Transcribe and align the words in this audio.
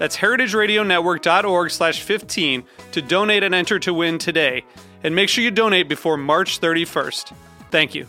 That's 0.00 0.16
heritageradionetwork.org 0.16 1.70
slash 1.70 2.00
15 2.00 2.64
to 2.92 3.02
donate 3.02 3.42
and 3.42 3.54
enter 3.54 3.78
to 3.80 3.92
win 3.92 4.16
today. 4.16 4.64
And 5.04 5.14
make 5.14 5.28
sure 5.28 5.44
you 5.44 5.50
donate 5.50 5.90
before 5.90 6.16
March 6.16 6.58
31st. 6.58 7.34
Thank 7.70 7.94
you. 7.94 8.06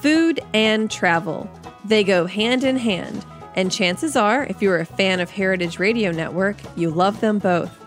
Food 0.00 0.40
and 0.54 0.90
travel. 0.90 1.50
They 1.84 2.02
go 2.02 2.24
hand 2.24 2.64
in 2.64 2.78
hand. 2.78 3.26
And 3.54 3.70
chances 3.70 4.16
are, 4.16 4.44
if 4.44 4.62
you're 4.62 4.78
a 4.78 4.86
fan 4.86 5.20
of 5.20 5.28
Heritage 5.28 5.78
Radio 5.78 6.12
Network, 6.12 6.56
you 6.76 6.88
love 6.90 7.20
them 7.20 7.40
both. 7.40 7.79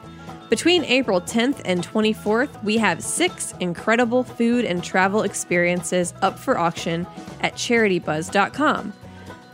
Between 0.54 0.84
April 0.84 1.20
10th 1.20 1.62
and 1.66 1.84
24th, 1.84 2.64
we 2.64 2.78
have 2.78 3.02
six 3.04 3.56
incredible 3.60 4.24
food 4.24 4.66
and 4.66 4.84
travel 4.84 5.24
experiences 5.24 6.14
up 6.22 6.38
for 6.38 6.60
auction 6.60 7.08
at 7.42 7.56
charitybuzz.com. 7.56 8.94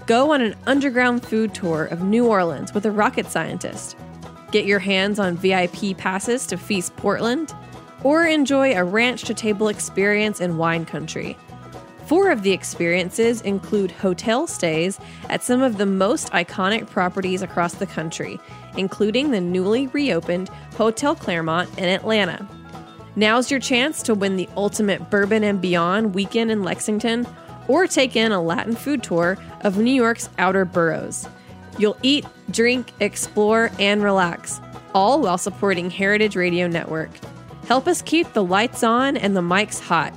Go 0.07 0.33
on 0.33 0.41
an 0.41 0.57
underground 0.67 1.25
food 1.25 1.53
tour 1.53 1.85
of 1.85 2.03
New 2.03 2.27
Orleans 2.27 2.73
with 2.73 2.85
a 2.85 2.91
rocket 2.91 3.27
scientist. 3.27 3.95
Get 4.51 4.65
your 4.65 4.79
hands 4.79 5.19
on 5.19 5.37
VIP 5.37 5.95
passes 5.97 6.45
to 6.47 6.57
Feast 6.57 6.93
Portland, 6.97 7.53
or 8.03 8.25
enjoy 8.25 8.73
a 8.73 8.83
ranch 8.83 9.21
to 9.21 9.33
table 9.33 9.69
experience 9.69 10.41
in 10.41 10.57
wine 10.57 10.85
country. 10.85 11.37
Four 12.07 12.31
of 12.31 12.41
the 12.41 12.51
experiences 12.51 13.39
include 13.41 13.91
hotel 13.91 14.47
stays 14.47 14.99
at 15.29 15.43
some 15.43 15.61
of 15.61 15.77
the 15.77 15.85
most 15.85 16.31
iconic 16.31 16.89
properties 16.89 17.43
across 17.43 17.75
the 17.75 17.85
country, 17.85 18.39
including 18.75 19.29
the 19.29 19.39
newly 19.39 19.85
reopened 19.87 20.49
Hotel 20.79 21.13
Claremont 21.13 21.69
in 21.77 21.83
Atlanta. 21.83 22.47
Now's 23.17 23.51
your 23.51 23.59
chance 23.59 24.01
to 24.03 24.15
win 24.15 24.37
the 24.37 24.47
ultimate 24.55 25.09
Bourbon 25.09 25.43
and 25.43 25.59
Beyond 25.59 26.15
weekend 26.15 26.51
in 26.51 26.63
Lexington 26.63 27.27
or 27.67 27.85
take 27.85 28.15
in 28.15 28.31
a 28.31 28.41
Latin 28.41 28.77
food 28.77 29.03
tour 29.03 29.37
of 29.59 29.77
New 29.77 29.91
York's 29.91 30.29
outer 30.37 30.63
boroughs. 30.63 31.27
You'll 31.77 31.97
eat, 32.01 32.25
drink, 32.49 32.93
explore, 33.01 33.71
and 33.77 34.01
relax, 34.01 34.61
all 34.95 35.19
while 35.19 35.37
supporting 35.37 35.89
Heritage 35.89 36.37
Radio 36.37 36.67
Network. 36.67 37.11
Help 37.67 37.85
us 37.85 38.01
keep 38.01 38.31
the 38.31 38.45
lights 38.45 38.81
on 38.81 39.17
and 39.17 39.35
the 39.35 39.41
mics 39.41 39.81
hot. 39.81 40.13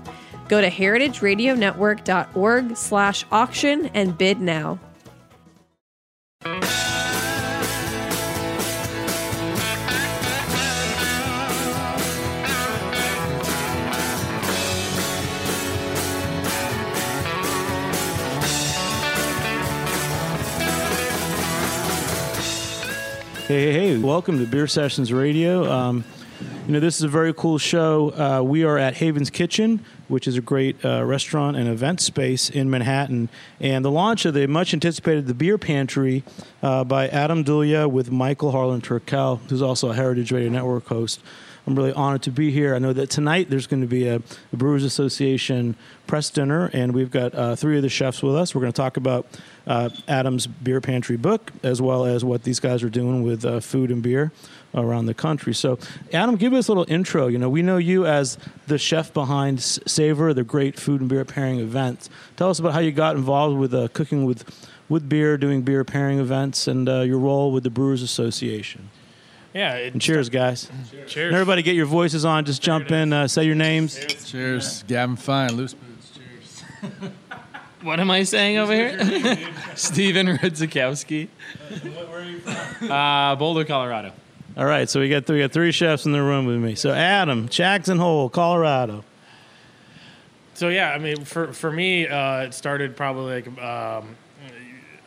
Go 0.48 0.60
to 0.60 0.70
heritageradionetwork.org 0.70 2.76
slash 2.76 3.24
auction 3.32 3.86
and 3.94 4.16
bid 4.16 4.40
now. 4.40 4.78
Hey, 23.52 23.70
hey, 23.70 23.72
hey, 23.72 23.98
welcome 23.98 24.38
to 24.38 24.46
Beer 24.46 24.66
Sessions 24.66 25.12
Radio. 25.12 25.70
Um, 25.70 26.04
you 26.66 26.72
know, 26.72 26.80
this 26.80 26.96
is 26.96 27.02
a 27.02 27.08
very 27.08 27.34
cool 27.34 27.58
show. 27.58 28.08
Uh, 28.08 28.42
we 28.42 28.64
are 28.64 28.78
at 28.78 28.94
Haven's 28.94 29.28
Kitchen, 29.28 29.84
which 30.08 30.26
is 30.26 30.38
a 30.38 30.40
great 30.40 30.82
uh, 30.82 31.04
restaurant 31.04 31.58
and 31.58 31.68
event 31.68 32.00
space 32.00 32.48
in 32.48 32.70
Manhattan. 32.70 33.28
And 33.60 33.84
the 33.84 33.90
launch 33.90 34.24
of 34.24 34.32
the 34.32 34.46
much 34.46 34.72
anticipated 34.72 35.26
The 35.26 35.34
Beer 35.34 35.58
Pantry 35.58 36.24
uh, 36.62 36.84
by 36.84 37.08
Adam 37.08 37.44
Dulye 37.44 37.90
with 37.90 38.10
Michael 38.10 38.52
Harlan 38.52 38.80
Turkell, 38.80 39.38
who's 39.50 39.60
also 39.60 39.90
a 39.90 39.94
Heritage 39.94 40.32
Radio 40.32 40.48
Network 40.48 40.86
host. 40.86 41.20
I'm 41.66 41.76
really 41.76 41.92
honored 41.92 42.22
to 42.22 42.30
be 42.30 42.50
here. 42.50 42.74
I 42.74 42.78
know 42.78 42.92
that 42.92 43.08
tonight 43.08 43.48
there's 43.48 43.68
going 43.68 43.82
to 43.82 43.86
be 43.86 44.08
a, 44.08 44.16
a 44.16 44.56
Brewers 44.56 44.82
Association 44.82 45.76
press 46.08 46.28
dinner, 46.28 46.70
and 46.72 46.92
we've 46.92 47.10
got 47.10 47.34
uh, 47.34 47.54
three 47.54 47.76
of 47.76 47.82
the 47.82 47.88
chefs 47.88 48.20
with 48.22 48.34
us. 48.34 48.54
We're 48.54 48.62
going 48.62 48.72
to 48.72 48.76
talk 48.76 48.96
about 48.96 49.26
uh, 49.66 49.90
Adam's 50.08 50.48
Beer 50.48 50.80
Pantry 50.80 51.16
book, 51.16 51.52
as 51.62 51.80
well 51.80 52.04
as 52.04 52.24
what 52.24 52.42
these 52.42 52.58
guys 52.58 52.82
are 52.82 52.90
doing 52.90 53.22
with 53.22 53.44
uh, 53.44 53.60
food 53.60 53.92
and 53.92 54.02
beer 54.02 54.32
around 54.74 55.06
the 55.06 55.14
country. 55.14 55.54
So, 55.54 55.78
Adam, 56.12 56.34
give 56.34 56.52
us 56.52 56.66
a 56.66 56.72
little 56.72 56.86
intro. 56.88 57.28
You 57.28 57.38
know, 57.38 57.48
we 57.48 57.62
know 57.62 57.76
you 57.76 58.06
as 58.06 58.38
the 58.66 58.78
chef 58.78 59.14
behind 59.14 59.62
Savor, 59.62 60.34
the 60.34 60.42
great 60.42 60.80
food 60.80 61.00
and 61.00 61.08
beer 61.08 61.24
pairing 61.24 61.60
events. 61.60 62.10
Tell 62.36 62.50
us 62.50 62.58
about 62.58 62.72
how 62.72 62.80
you 62.80 62.90
got 62.90 63.14
involved 63.14 63.56
with 63.56 63.72
uh, 63.72 63.88
cooking 63.92 64.24
with 64.24 64.44
with 64.88 65.08
beer, 65.08 65.38
doing 65.38 65.62
beer 65.62 65.84
pairing 65.84 66.18
events, 66.18 66.66
and 66.66 66.86
uh, 66.88 67.00
your 67.00 67.18
role 67.18 67.50
with 67.52 67.62
the 67.62 67.70
Brewers 67.70 68.02
Association. 68.02 68.90
Yeah. 69.54 69.74
It, 69.74 69.92
And 69.92 70.00
cheers, 70.02 70.28
guys. 70.28 70.68
cheers. 71.06 71.16
And 71.26 71.34
everybody, 71.34 71.62
get 71.62 71.74
your 71.74 71.86
voices 71.86 72.24
on. 72.24 72.44
Just 72.44 72.62
jump 72.62 72.90
in, 72.90 73.12
uh, 73.12 73.28
say 73.28 73.44
your 73.44 73.54
names. 73.54 73.98
Cheers, 74.24 74.82
Gavin 74.84 75.16
Fine, 75.16 75.52
loose 75.56 75.74
boots. 75.74 76.12
Cheers. 76.80 77.10
What 77.82 77.98
am 78.00 78.10
I 78.10 78.22
saying 78.22 78.58
over 78.58 78.72
here? 78.72 78.96
Steven 79.74 80.26
Redzikowski. 80.38 81.28
Where 81.82 82.20
are 82.20 82.24
you 82.24 82.38
from? 82.38 82.90
Uh, 82.90 83.34
Boulder, 83.36 83.64
Colorado. 83.64 84.12
All 84.56 84.66
right, 84.66 84.88
so 84.88 85.00
we 85.00 85.08
got 85.08 85.28
we 85.28 85.38
got 85.40 85.50
three 85.52 85.72
chefs 85.72 86.04
in 86.06 86.12
the 86.12 86.22
room 86.22 86.46
with 86.46 86.58
me. 86.58 86.74
So 86.74 86.92
Adam, 86.92 87.48
Jackson 87.48 87.98
Hole, 87.98 88.28
Colorado. 88.28 89.02
So 90.54 90.68
yeah, 90.68 90.90
I 90.92 90.98
mean, 90.98 91.24
for 91.24 91.52
for 91.54 91.72
me, 91.72 92.06
uh, 92.06 92.42
it 92.42 92.54
started 92.54 92.94
probably 92.96 93.42
like 93.42 93.58
um, 93.62 94.14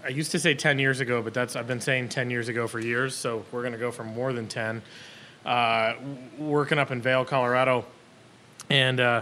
I 0.06 0.10
used 0.10 0.32
to 0.32 0.40
say 0.40 0.54
ten 0.54 0.78
years 0.78 1.00
ago, 1.00 1.22
but 1.22 1.34
that's 1.34 1.56
I've 1.56 1.68
been 1.68 1.82
saying 1.82 2.10
ten 2.10 2.30
years 2.30 2.48
ago 2.48 2.68
for 2.68 2.80
years. 2.80 3.16
So 3.16 3.44
we're 3.52 3.64
gonna 3.64 3.78
go 3.78 3.92
for 3.92 4.04
more 4.04 4.34
than 4.34 4.48
ten. 4.48 4.82
Uh, 5.46 5.96
working 6.38 6.78
up 6.80 6.92
in 6.92 7.02
Vail, 7.02 7.26
Colorado, 7.26 7.86
and 8.70 9.00
uh, 9.00 9.22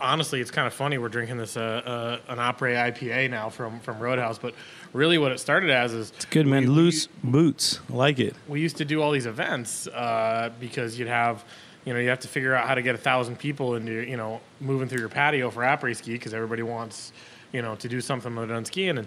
honestly, 0.00 0.40
it's 0.40 0.50
kind 0.50 0.66
of 0.66 0.72
funny. 0.74 0.98
We're 0.98 1.08
drinking 1.08 1.36
this 1.38 1.56
uh, 1.56 2.20
uh, 2.28 2.32
an 2.32 2.38
Opry 2.38 2.74
IPA 2.74 3.30
now 3.30 3.48
from 3.48 3.80
from 3.80 3.98
Roadhouse, 3.98 4.38
but 4.38 4.54
really, 4.92 5.18
what 5.18 5.32
it 5.32 5.40
started 5.40 5.70
as 5.70 5.92
is 5.94 6.10
it's 6.16 6.24
Good 6.26 6.46
man, 6.46 6.62
we- 6.64 6.68
we- 6.68 6.74
loose 6.74 7.06
boots. 7.24 7.80
I 7.90 7.94
like 7.94 8.18
it. 8.18 8.34
we 8.48 8.60
used 8.60 8.76
to 8.78 8.84
do 8.84 9.02
all 9.02 9.10
these 9.12 9.26
events 9.26 9.86
uh, 9.88 10.50
because 10.60 10.98
you'd 10.98 11.08
have, 11.08 11.44
you 11.84 11.92
know, 11.94 12.00
you 12.00 12.08
have 12.08 12.20
to 12.20 12.28
figure 12.28 12.54
out 12.54 12.66
how 12.68 12.74
to 12.74 12.82
get 12.82 12.94
a 12.94 12.98
thousand 12.98 13.38
people 13.38 13.74
into, 13.76 13.92
you 13.92 14.16
know, 14.16 14.40
moving 14.60 14.88
through 14.88 15.00
your 15.00 15.08
patio 15.08 15.50
for 15.50 15.62
après 15.62 15.96
ski 15.96 16.12
because 16.12 16.32
everybody 16.34 16.62
wants, 16.62 17.12
you 17.52 17.62
know, 17.62 17.74
to 17.76 17.88
do 17.88 18.00
something 18.00 18.34
done 18.34 18.64
skiing. 18.64 18.98
And 18.98 19.06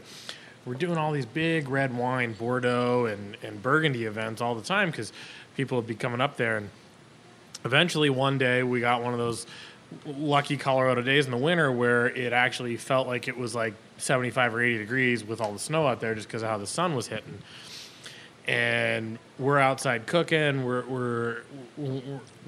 we're 0.66 0.76
doing 0.76 0.98
all 0.98 1.12
these 1.12 1.26
big 1.26 1.70
red 1.70 1.96
wine, 1.96 2.34
Bordeaux 2.34 3.06
and, 3.06 3.38
and 3.44 3.62
Burgundy 3.62 4.06
events 4.06 4.42
all 4.42 4.56
the 4.56 4.64
time 4.64 4.92
because 4.92 5.12
people 5.56 5.78
would 5.78 5.88
be 5.88 5.96
coming 5.96 6.22
up 6.22 6.38
there. 6.38 6.58
And 6.58 6.70
eventually 7.64 8.10
one 8.10 8.38
day 8.38 8.64
we 8.64 8.80
got 8.80 9.04
one 9.04 9.14
of 9.14 9.20
those 9.20 9.46
lucky 10.06 10.58
Colorado 10.58 11.02
days 11.02 11.26
in 11.26 11.32
the 11.32 11.38
winter 11.38 11.72
where 11.72 12.08
it 12.08 12.34
actually 12.34 12.76
felt 12.78 13.08
like 13.08 13.28
it 13.28 13.38
was 13.38 13.54
like 13.54 13.74
75 13.98 14.56
or 14.56 14.62
80 14.62 14.78
degrees 14.80 15.24
with 15.24 15.40
all 15.40 15.54
the 15.54 15.60
snow 15.60 15.88
out 15.88 16.00
there 16.00 16.16
just 16.16 16.28
because 16.28 16.42
of 16.42 16.50
how 16.50 16.58
the 16.58 16.68
sun 16.68 16.96
was 16.96 17.08
hitting 17.08 17.40
and 18.48 19.18
we're 19.40 19.58
outside 19.58 20.06
cooking. 20.06 20.64
We're 20.64 20.86
we're 20.86 21.42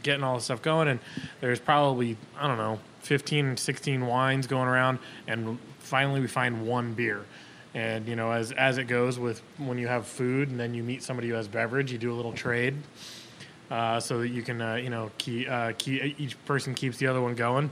getting 0.07 0.23
all 0.23 0.35
this 0.35 0.45
stuff 0.45 0.61
going, 0.61 0.87
and 0.87 0.99
there's 1.41 1.59
probably 1.59 2.17
I 2.39 2.47
don't 2.47 2.57
know 2.57 2.79
15, 3.01 3.57
16 3.57 4.07
wines 4.07 4.47
going 4.47 4.67
around, 4.67 4.99
and 5.27 5.59
finally 5.79 6.21
we 6.21 6.27
find 6.27 6.65
one 6.65 6.93
beer. 6.93 7.25
And 7.75 8.07
you 8.07 8.15
know, 8.15 8.31
as 8.31 8.51
as 8.53 8.79
it 8.79 8.85
goes 8.85 9.19
with 9.19 9.43
when 9.57 9.77
you 9.77 9.87
have 9.87 10.07
food, 10.07 10.49
and 10.49 10.59
then 10.59 10.73
you 10.73 10.81
meet 10.81 11.03
somebody 11.03 11.27
who 11.27 11.35
has 11.35 11.47
beverage, 11.47 11.91
you 11.91 11.97
do 11.97 12.11
a 12.11 12.15
little 12.15 12.33
trade, 12.33 12.75
uh, 13.69 13.99
so 13.99 14.19
that 14.19 14.29
you 14.29 14.41
can 14.41 14.61
uh, 14.61 14.75
you 14.75 14.89
know 14.89 15.11
keep, 15.17 15.49
uh, 15.49 15.73
keep 15.77 16.19
each 16.19 16.43
person 16.45 16.73
keeps 16.73 16.97
the 16.97 17.07
other 17.07 17.21
one 17.21 17.35
going. 17.35 17.69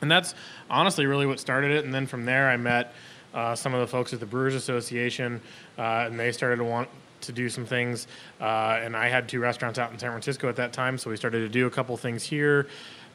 And 0.00 0.10
that's 0.10 0.34
honestly 0.70 1.06
really 1.06 1.26
what 1.26 1.38
started 1.38 1.70
it. 1.72 1.84
And 1.84 1.92
then 1.92 2.06
from 2.06 2.24
there, 2.24 2.48
I 2.48 2.56
met 2.56 2.94
uh, 3.34 3.54
some 3.54 3.74
of 3.74 3.80
the 3.80 3.86
folks 3.86 4.12
at 4.12 4.20
the 4.20 4.26
Brewers 4.26 4.54
Association, 4.54 5.40
uh, 5.76 6.06
and 6.06 6.18
they 6.18 6.32
started 6.32 6.56
to 6.56 6.64
want 6.64 6.88
to 7.22 7.32
do 7.32 7.48
some 7.48 7.66
things. 7.66 8.06
Uh, 8.40 8.78
and 8.82 8.96
I 8.96 9.08
had 9.08 9.28
two 9.28 9.40
restaurants 9.40 9.78
out 9.78 9.92
in 9.92 9.98
San 9.98 10.10
Francisco 10.10 10.48
at 10.48 10.56
that 10.56 10.72
time, 10.72 10.98
so 10.98 11.10
we 11.10 11.16
started 11.16 11.40
to 11.40 11.48
do 11.48 11.66
a 11.66 11.70
couple 11.70 11.96
things 11.96 12.22
here. 12.22 12.66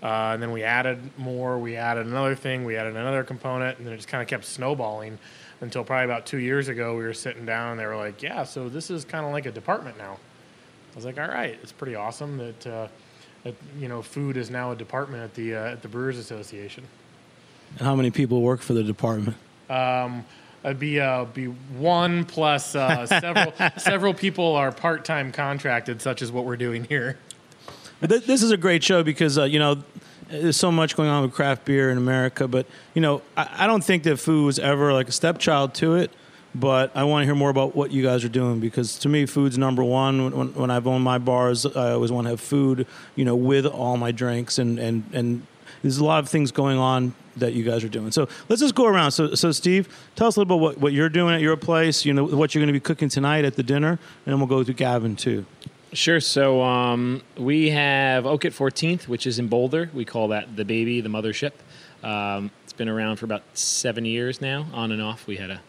Uh, 0.02 0.32
and 0.34 0.44
then 0.44 0.52
we 0.52 0.64
added 0.64 1.00
more. 1.18 1.58
We 1.58 1.78
added 1.78 2.06
another 2.08 2.36
thing. 2.36 2.66
We 2.66 2.76
added 2.76 2.96
another 2.96 3.24
component, 3.24 3.78
and 3.78 3.88
then 3.88 3.94
it 3.94 3.98
just 3.98 4.10
kind 4.10 4.22
of 4.22 4.28
kept 4.28 4.44
snowballing 4.44 5.18
until 5.62 5.86
probably 5.86 6.06
about 6.06 6.26
two 6.26 6.40
years 6.40 6.68
ago. 6.68 6.98
We 6.98 7.04
were 7.04 7.14
sitting 7.14 7.46
down, 7.46 7.72
and 7.72 7.80
they 7.80 7.86
were 7.86 7.96
like, 7.96 8.22
"Yeah, 8.22 8.44
so 8.44 8.68
this 8.68 8.90
is 8.90 9.06
kind 9.06 9.26
of 9.26 9.32
like 9.32 9.46
a 9.46 9.52
department 9.52 9.98
now." 9.98 10.18
I 10.92 10.96
was 10.96 11.06
like, 11.06 11.18
"All 11.18 11.30
right, 11.30 11.58
it's 11.64 11.72
pretty 11.72 11.96
awesome 11.96 12.38
that, 12.38 12.68
uh, 12.68 12.88
that 13.44 13.56
you 13.80 13.88
know 13.88 14.02
food 14.02 14.36
is 14.36 14.50
now 14.50 14.72
a 14.72 14.76
department 14.76 15.24
at 15.24 15.34
the 15.36 15.56
uh, 15.56 15.72
at 15.72 15.82
the 15.82 15.88
Brewers 15.88 16.18
Association." 16.18 16.84
And 17.78 17.88
how 17.88 17.96
many 17.96 18.12
people 18.12 18.42
work 18.42 18.60
for 18.60 18.74
the 18.74 18.84
department? 18.84 19.38
Um, 19.70 20.26
It'd 20.64 20.80
be 20.80 21.00
uh, 21.00 21.26
be 21.26 21.46
one 21.48 22.24
plus 22.26 22.76
uh, 22.76 23.06
several 23.06 23.54
several 23.78 24.14
people 24.14 24.56
are 24.56 24.72
part 24.72 25.04
time 25.06 25.32
contracted, 25.32 26.02
such 26.02 26.22
as 26.22 26.32
what 26.32 26.46
we're 26.46 26.58
doing 26.58 26.86
here. 26.86 27.18
Th- 28.08 28.24
This 28.24 28.42
is 28.44 28.52
a 28.52 28.58
great 28.58 28.84
show 28.84 29.04
because 29.04 29.38
uh, 29.38 29.44
you 29.44 29.60
know 29.60 29.84
there's 30.30 30.58
so 30.58 30.72
much 30.72 30.96
going 30.96 31.10
on 31.10 31.22
with 31.24 31.34
craft 31.34 31.66
beer 31.66 31.90
in 31.92 31.98
America, 31.98 32.48
but 32.48 32.66
you 32.94 33.02
know 33.02 33.22
I, 33.36 33.50
I 33.60 33.68
don't 33.68 33.84
think 33.84 34.04
that 34.04 34.18
food 34.18 34.46
was 34.46 34.58
ever 34.60 34.94
like 34.94 35.08
a 35.10 35.12
stepchild 35.12 35.74
to 35.76 35.96
it. 35.96 36.12
But 36.56 36.96
I 36.96 37.04
want 37.06 37.24
to 37.24 37.26
hear 37.26 37.34
more 37.34 37.50
about 37.50 37.76
what 37.76 37.92
you 37.92 38.04
guys 38.04 38.24
are 38.24 38.30
doing 38.30 38.60
because 38.60 39.00
to 39.00 39.10
me, 39.10 39.26
food's 39.26 39.58
number 39.58 39.84
one. 39.84 40.24
When, 40.24 40.38
when, 40.38 40.54
when 40.54 40.70
I've 40.72 40.86
owned 40.86 41.04
my 41.04 41.18
bars, 41.18 41.66
I 41.66 41.94
always 41.94 42.12
want 42.12 42.26
to 42.26 42.30
have 42.30 42.40
food, 42.42 42.86
you 43.16 43.26
know, 43.26 43.36
with 43.36 43.66
all 43.66 43.98
my 43.98 44.12
drinks, 44.12 44.60
and 44.60 44.78
and 44.78 45.04
and 45.14 45.48
there's 45.84 46.00
a 46.00 46.04
lot 46.04 46.24
of 46.24 46.30
things 46.30 46.52
going 46.52 46.78
on 46.78 47.14
that 47.38 47.54
you 47.54 47.64
guys 47.64 47.84
are 47.84 47.90
doing. 47.90 48.12
So 48.12 48.28
let's 48.50 48.62
just 48.62 48.74
go 48.74 48.86
around. 48.86 49.12
So 49.12 49.36
so 49.36 49.52
Steve, 49.52 49.88
tell 50.16 50.28
us 50.28 50.38
a 50.38 50.40
little 50.40 50.58
bit 50.58 50.62
what, 50.62 50.78
what 50.80 50.94
you're 50.94 51.10
doing 51.10 51.36
at 51.36 51.42
your 51.42 51.58
place. 51.58 52.06
You 52.06 52.14
know 52.14 52.24
what 52.24 52.56
you're 52.56 52.62
going 52.62 52.74
to 52.74 52.74
be 52.74 52.80
cooking 52.80 53.10
tonight 53.10 53.46
at 53.46 53.56
the 53.56 53.64
dinner, 53.64 54.00
and 54.26 54.38
we'll 54.38 54.48
go 54.48 54.64
to 54.64 54.74
Gavin 54.74 55.16
too. 55.16 55.46
Sure. 55.94 56.20
So 56.20 56.64
um, 56.64 57.22
we 57.38 57.70
have 57.70 58.26
Oak 58.26 58.46
at 58.46 58.52
14th, 58.52 59.08
which 59.08 59.28
is 59.28 59.38
in 59.38 59.48
Boulder. 59.48 59.92
We 59.94 60.06
call 60.06 60.30
that 60.30 60.56
the 60.56 60.66
baby, 60.66 61.02
the 61.02 61.10
mothership. 61.10 61.52
Um, 62.04 62.50
it's 62.64 62.74
been 62.74 62.90
around 62.90 63.18
for 63.18 63.26
about 63.26 63.44
seven 63.54 64.04
years 64.04 64.42
now, 64.42 64.66
on 64.74 64.92
and 64.92 65.02
off. 65.02 65.28
We 65.28 65.38
had 65.38 65.52
a 65.52 65.62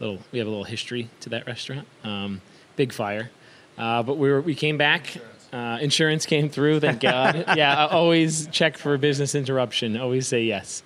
little, 0.00 0.18
we 0.32 0.38
have 0.38 0.46
a 0.46 0.50
little 0.50 0.64
history 0.64 1.08
to 1.20 1.30
that 1.30 1.46
restaurant. 1.46 1.88
Um, 2.02 2.42
big 2.76 2.92
fire, 2.92 3.30
uh, 3.78 4.02
but 4.02 4.18
we 4.18 4.30
were, 4.30 4.42
we 4.42 4.54
came 4.54 4.76
back. 4.76 5.16
Uh, 5.54 5.78
insurance 5.80 6.26
came 6.26 6.48
through, 6.48 6.80
thank 6.80 7.00
God. 7.00 7.44
yeah, 7.56 7.86
I 7.86 7.88
always 7.90 8.48
check 8.48 8.76
for 8.76 8.98
business 8.98 9.36
interruption. 9.36 9.96
Always 9.96 10.26
say 10.26 10.42
yes. 10.42 10.82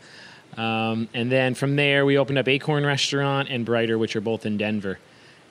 Um, 0.59 1.09
and 1.15 1.33
then 1.33 1.55
from 1.55 1.77
there, 1.77 2.05
we 2.05 2.19
opened 2.19 2.37
up 2.37 2.47
Acorn 2.49 2.85
Restaurant 2.85 3.49
and 3.49 3.67
Brider, 3.67 3.99
which 3.99 4.15
are 4.15 4.21
both 4.21 4.45
in 4.45 4.59
Denver. 4.59 4.99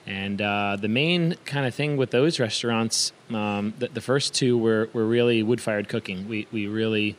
And 0.06 0.40
uh, 0.40 0.76
the 0.80 0.86
main 0.86 1.34
kind 1.46 1.66
of 1.66 1.74
thing 1.74 1.96
with 1.96 2.12
those 2.12 2.38
restaurants, 2.38 3.12
um, 3.30 3.74
the, 3.80 3.88
the 3.88 4.00
first 4.00 4.34
two 4.34 4.56
were, 4.56 4.88
were 4.92 5.04
really 5.04 5.42
wood 5.42 5.60
fired 5.60 5.88
cooking. 5.88 6.28
We, 6.28 6.46
we 6.52 6.68
really 6.68 7.16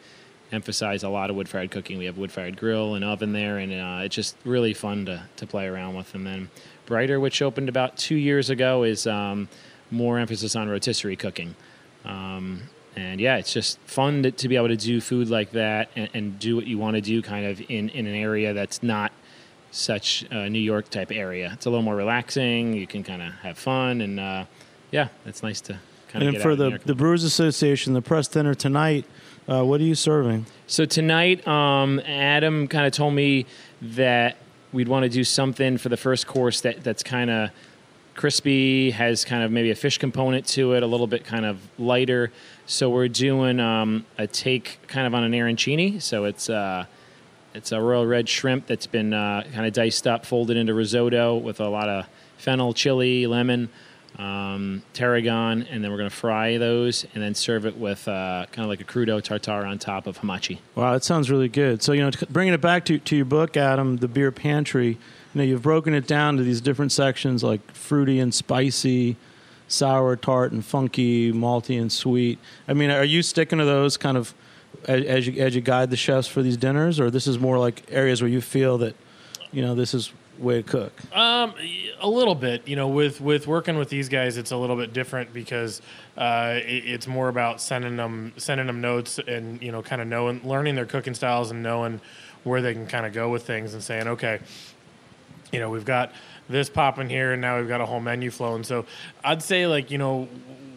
emphasize 0.54 1.04
a 1.04 1.10
lot 1.10 1.30
of 1.30 1.36
wood 1.36 1.50
fired 1.50 1.70
cooking. 1.70 1.98
We 1.98 2.06
have 2.06 2.18
a 2.18 2.22
wood 2.22 2.32
fired 2.32 2.56
grill 2.56 2.96
and 2.96 3.04
oven 3.04 3.34
there, 3.34 3.58
and 3.58 3.74
uh, 3.74 4.06
it's 4.06 4.16
just 4.16 4.38
really 4.46 4.74
fun 4.74 5.06
to, 5.08 5.24
to 5.36 5.46
play 5.46 5.68
around 5.68 5.96
with. 5.96 6.16
And 6.16 6.26
then 6.26 6.50
Brider, 6.88 7.20
which 7.20 7.42
opened 7.42 7.68
about 7.68 7.98
two 7.98 8.16
years 8.16 8.50
ago, 8.50 8.84
is 8.84 9.06
um, 9.06 9.50
more 9.92 10.18
emphasis 10.18 10.56
on 10.56 10.70
rotisserie 10.70 11.18
cooking. 11.18 11.56
Um, 12.06 12.62
and 12.96 13.22
yeah, 13.22 13.38
it's 13.38 13.54
just 13.54 13.80
fun 13.82 14.24
to, 14.24 14.32
to 14.32 14.48
be 14.48 14.56
able 14.56 14.68
to 14.70 14.76
do 14.76 15.00
food 15.00 15.30
like 15.30 15.52
that 15.52 15.90
and, 15.96 16.10
and 16.14 16.40
do 16.40 16.56
what 16.56 16.68
you 16.68 16.78
want 16.78 16.96
to 16.96 17.02
do 17.02 17.22
kind 17.22 17.46
of 17.46 17.62
in, 17.70 17.90
in 17.90 18.08
an 18.08 18.16
area 18.16 18.54
that's 18.54 18.84
not 18.84 19.12
such 19.72 20.26
a 20.32 20.50
New 20.50 20.60
York 20.60 20.90
type 20.90 21.12
area. 21.12 21.52
It's 21.54 21.66
a 21.66 21.70
little 21.70 21.84
more 21.84 21.96
relaxing. 21.96 22.74
You 22.74 22.88
can 22.88 23.04
kind 23.04 23.22
of 23.22 23.32
have 23.36 23.58
fun, 23.58 24.02
and 24.02 24.20
uh, 24.20 24.46
yeah, 24.92 25.10
it's 25.26 25.44
nice 25.44 25.62
to 25.62 25.80
kind 26.10 26.28
of 26.28 26.34
And 26.34 26.42
for 26.42 26.56
the 26.56 26.80
the 26.84 26.96
Brewers 26.96 27.24
Association, 27.24 27.94
the 27.94 28.02
press 28.02 28.28
dinner 28.28 28.56
tonight, 28.56 29.06
uh, 29.48 29.64
what 29.64 29.80
are 29.80 29.84
you 29.84 29.96
serving? 29.96 30.46
So 30.68 30.86
tonight, 30.86 31.48
um, 31.48 32.00
Adam 32.06 32.68
kind 32.68 32.86
of 32.86 32.94
told 32.94 33.14
me 33.14 33.46
that 33.82 34.38
we'd 34.72 34.88
want 34.88 35.04
to 35.04 35.10
do 35.10 35.24
something 35.24 35.78
for 35.78 35.90
the 35.90 35.98
first 35.98 36.28
course 36.28 36.62
that 36.62 36.84
that's 36.84 37.04
kind 37.04 37.30
of 37.30 37.50
crispy, 38.20 38.92
has 38.92 39.24
kind 39.24 39.44
of 39.44 39.50
maybe 39.50 39.72
a 39.72 39.76
fish 39.76 39.98
component 39.98 40.46
to 40.46 40.74
it, 40.74 40.84
a 40.84 40.86
little 40.86 41.08
bit 41.08 41.24
kind 41.24 41.46
of 41.46 41.58
lighter. 41.80 42.34
So 42.66 42.90
we're 42.90 43.08
doing 43.08 43.62
um, 43.62 44.06
a 44.18 44.28
take 44.28 44.78
kind 44.88 45.08
of 45.08 45.16
on 45.16 45.24
an 45.24 45.32
arancini. 45.32 46.02
So 46.02 46.26
it's 46.26 46.50
uh, 46.50 46.86
it's 47.54 47.72
a 47.72 47.80
royal 47.80 48.06
red 48.06 48.28
shrimp 48.28 48.68
that's 48.68 48.88
been 48.88 49.14
uh, 49.14 49.44
kind 49.54 49.66
of 49.66 49.72
diced 49.72 50.06
up, 50.06 50.26
folded 50.26 50.58
into 50.58 50.74
risotto 50.74 51.38
with 51.38 51.62
a 51.62 51.70
lot 51.70 51.88
of 51.88 52.08
fennel, 52.38 52.74
chili, 52.74 53.26
lemon, 53.26 53.70
um, 54.18 54.84
tarragon, 54.92 55.66
and 55.72 55.82
then 55.82 55.90
we're 55.90 55.98
going 55.98 56.10
to 56.10 56.16
fry 56.16 56.58
those 56.58 57.06
and 57.14 57.24
then 57.24 57.34
serve 57.34 57.66
it 57.66 57.78
with 57.78 58.06
uh, 58.10 58.46
kind 58.52 58.66
of 58.66 58.70
like 58.70 58.82
a 58.82 58.84
crudo 58.84 59.24
tartare 59.24 59.66
on 59.66 59.80
top 59.80 60.08
of 60.08 60.20
hamachi. 60.20 60.60
Wow, 60.76 60.92
that 60.92 61.06
sounds 61.06 61.32
really 61.32 61.48
good. 61.48 61.82
So 61.82 61.94
you 61.94 62.02
know, 62.02 62.12
bringing 62.30 62.54
it 62.54 62.60
back 62.60 62.84
to 62.86 63.00
to 63.00 63.16
your 63.16 63.24
book, 63.24 63.56
Adam, 63.56 63.96
the 63.96 64.10
beer 64.10 64.34
pantry. 64.34 64.98
You 65.34 65.40
know, 65.40 65.44
you've 65.44 65.62
broken 65.62 65.94
it 65.94 66.08
down 66.08 66.38
to 66.38 66.44
these 66.44 66.62
different 66.62 66.92
sections 66.92 67.44
like 67.44 67.72
fruity 67.72 68.20
and 68.20 68.34
spicy, 68.34 69.16
sour, 69.68 70.16
tart, 70.16 70.52
and 70.52 70.66
funky, 70.66 71.32
malty 71.32 71.80
and 71.80 71.92
sweet. 71.92 72.40
I 72.68 72.74
mean, 72.74 72.90
are 72.90 73.04
you 73.04 73.22
sticking 73.22 73.60
to 73.60 73.66
those 73.66 73.98
kind 73.98 74.18
of 74.18 74.34
as, 74.86 75.28
you 75.28 75.42
as 75.42 75.56
you 75.56 75.62
guide 75.62 75.90
the 75.90 75.98
chefs 75.98 76.28
for 76.28 76.42
these 76.42 76.58
dinners, 76.58 77.00
or 77.00 77.12
this 77.12 77.28
is 77.28 77.40
more 77.40 77.60
like 77.60 77.84
areas 77.90 78.22
where 78.22 78.30
you 78.30 78.42
feel 78.42 78.78
that 78.80 78.96
you 79.52 79.62
know 79.62 79.76
this 79.76 79.94
is 79.94 80.12
way 80.38 80.62
to 80.62 80.64
cook? 80.64 80.94
Um, 81.16 81.54
a 82.00 82.10
little 82.10 82.36
bit. 82.36 82.68
You 82.68 82.76
know, 82.76 82.88
with 82.88 83.22
with 83.22 83.48
working 83.48 83.78
with 83.78 83.90
these 83.90 84.10
guys, 84.10 84.38
it's 84.38 84.52
a 84.52 84.58
little 84.58 84.76
bit 84.76 84.94
different 84.94 85.34
because 85.34 85.82
uh, 86.18 86.56
it, 86.58 86.86
it's 86.86 87.08
more 87.08 87.30
about 87.30 87.62
sending 87.62 87.98
them 87.98 88.34
sending 88.38 88.68
them 88.68 88.82
notes 88.82 89.20
and 89.20 89.62
you 89.62 89.72
know, 89.72 89.82
kind 89.82 90.02
of 90.02 90.08
knowing, 90.08 90.42
learning 90.48 90.76
their 90.76 90.86
cooking 90.86 91.14
styles 91.14 91.52
and 91.52 91.62
knowing 91.62 92.02
where 92.44 92.62
they 92.62 92.74
can 92.74 92.88
kind 92.88 93.06
of 93.06 93.14
go 93.14 93.30
with 93.30 93.46
things 93.46 93.74
and 93.74 93.84
saying, 93.84 94.08
okay, 94.08 94.40
you 95.52 95.60
know, 95.60 95.70
we've 95.70 95.86
got 95.86 96.12
this 96.48 96.70
popping 96.70 97.10
here, 97.10 97.34
and 97.34 97.42
now 97.42 97.58
we've 97.58 97.68
got 97.68 97.82
a 97.82 97.86
whole 97.86 98.00
menu 98.00 98.32
flowing. 98.32 98.64
So 98.64 98.86
I'd 99.24 99.42
say, 99.42 99.68
like, 99.68 99.92
you 99.92 99.98
know, 99.98 100.28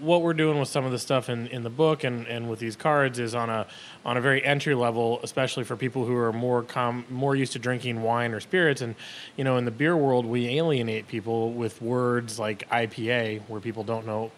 what 0.03 0.23
we're 0.23 0.35
doing 0.35 0.59
with 0.59 0.69
some 0.69 0.85
of 0.85 0.91
the 0.91 0.99
stuff 0.99 1.29
in, 1.29 1.47
in 1.47 1.63
the 1.63 1.71
book 1.71 2.03
and, 2.03 2.27
and 2.27 2.51
with 2.51 2.59
these 2.59 2.75
cards 2.75 3.21
is 3.21 3.35
on 3.37 3.49
a 3.49 3.67
on 4.05 4.17
a 4.17 4.21
very 4.21 4.45
entry 4.45 4.75
level, 4.75 5.21
especially 5.23 5.63
for 5.63 5.77
people 5.77 6.05
who 6.05 6.17
are 6.17 6.33
more 6.33 6.65
com- 6.65 7.07
more 7.09 7.37
used 7.37 7.53
to 7.53 7.59
drinking 7.61 8.03
wine 8.03 8.33
or 8.33 8.41
spirits. 8.41 8.81
And 8.81 8.97
you 9.37 9.45
know, 9.45 9.57
in 9.57 9.65
the 9.65 9.71
beer 9.71 9.97
world, 9.97 10.27
we 10.27 10.49
alienate 10.59 11.07
people 11.07 11.53
with 11.53 11.81
words 11.81 12.39
like 12.39 12.69
IPA, 12.69 13.43
where 13.43 13.61
people 13.61 13.85
don't 13.85 14.05
know, 14.05 14.33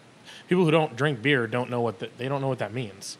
people 0.47 0.63
who 0.63 0.71
don't 0.71 0.95
drink 0.95 1.21
beer 1.21 1.47
don't 1.47 1.71
know 1.71 1.81
what 1.81 1.99
the, 1.99 2.09
they 2.19 2.27
don't 2.27 2.41
know 2.41 2.47
what 2.47 2.59
that 2.59 2.73
means. 2.73 3.17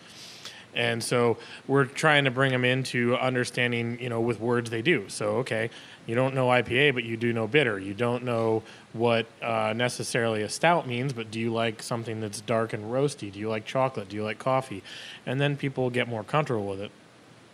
And 0.75 1.01
so 1.01 1.37
we're 1.67 1.85
trying 1.85 2.25
to 2.25 2.31
bring 2.31 2.51
them 2.51 2.65
into 2.65 3.15
understanding, 3.15 3.97
you 3.99 4.09
know, 4.09 4.19
with 4.19 4.39
words 4.39 4.69
they 4.69 4.81
do. 4.81 5.07
So, 5.07 5.37
okay, 5.37 5.69
you 6.05 6.15
don't 6.15 6.35
know 6.35 6.47
IPA, 6.47 6.93
but 6.93 7.03
you 7.03 7.17
do 7.17 7.33
know 7.33 7.47
bitter. 7.47 7.79
You 7.79 7.93
don't 7.93 8.23
know 8.23 8.63
what 8.93 9.25
uh, 9.41 9.73
necessarily 9.75 10.43
a 10.43 10.49
stout 10.49 10.87
means, 10.87 11.13
but 11.13 11.31
do 11.31 11.39
you 11.39 11.51
like 11.51 11.81
something 11.81 12.21
that's 12.21 12.41
dark 12.41 12.73
and 12.73 12.85
roasty? 12.85 13.31
Do 13.31 13.39
you 13.39 13.49
like 13.49 13.65
chocolate? 13.65 14.09
Do 14.09 14.15
you 14.15 14.23
like 14.23 14.39
coffee? 14.39 14.83
And 15.25 15.41
then 15.41 15.57
people 15.57 15.89
get 15.89 16.07
more 16.07 16.23
comfortable 16.23 16.67
with 16.67 16.81
it. 16.81 16.91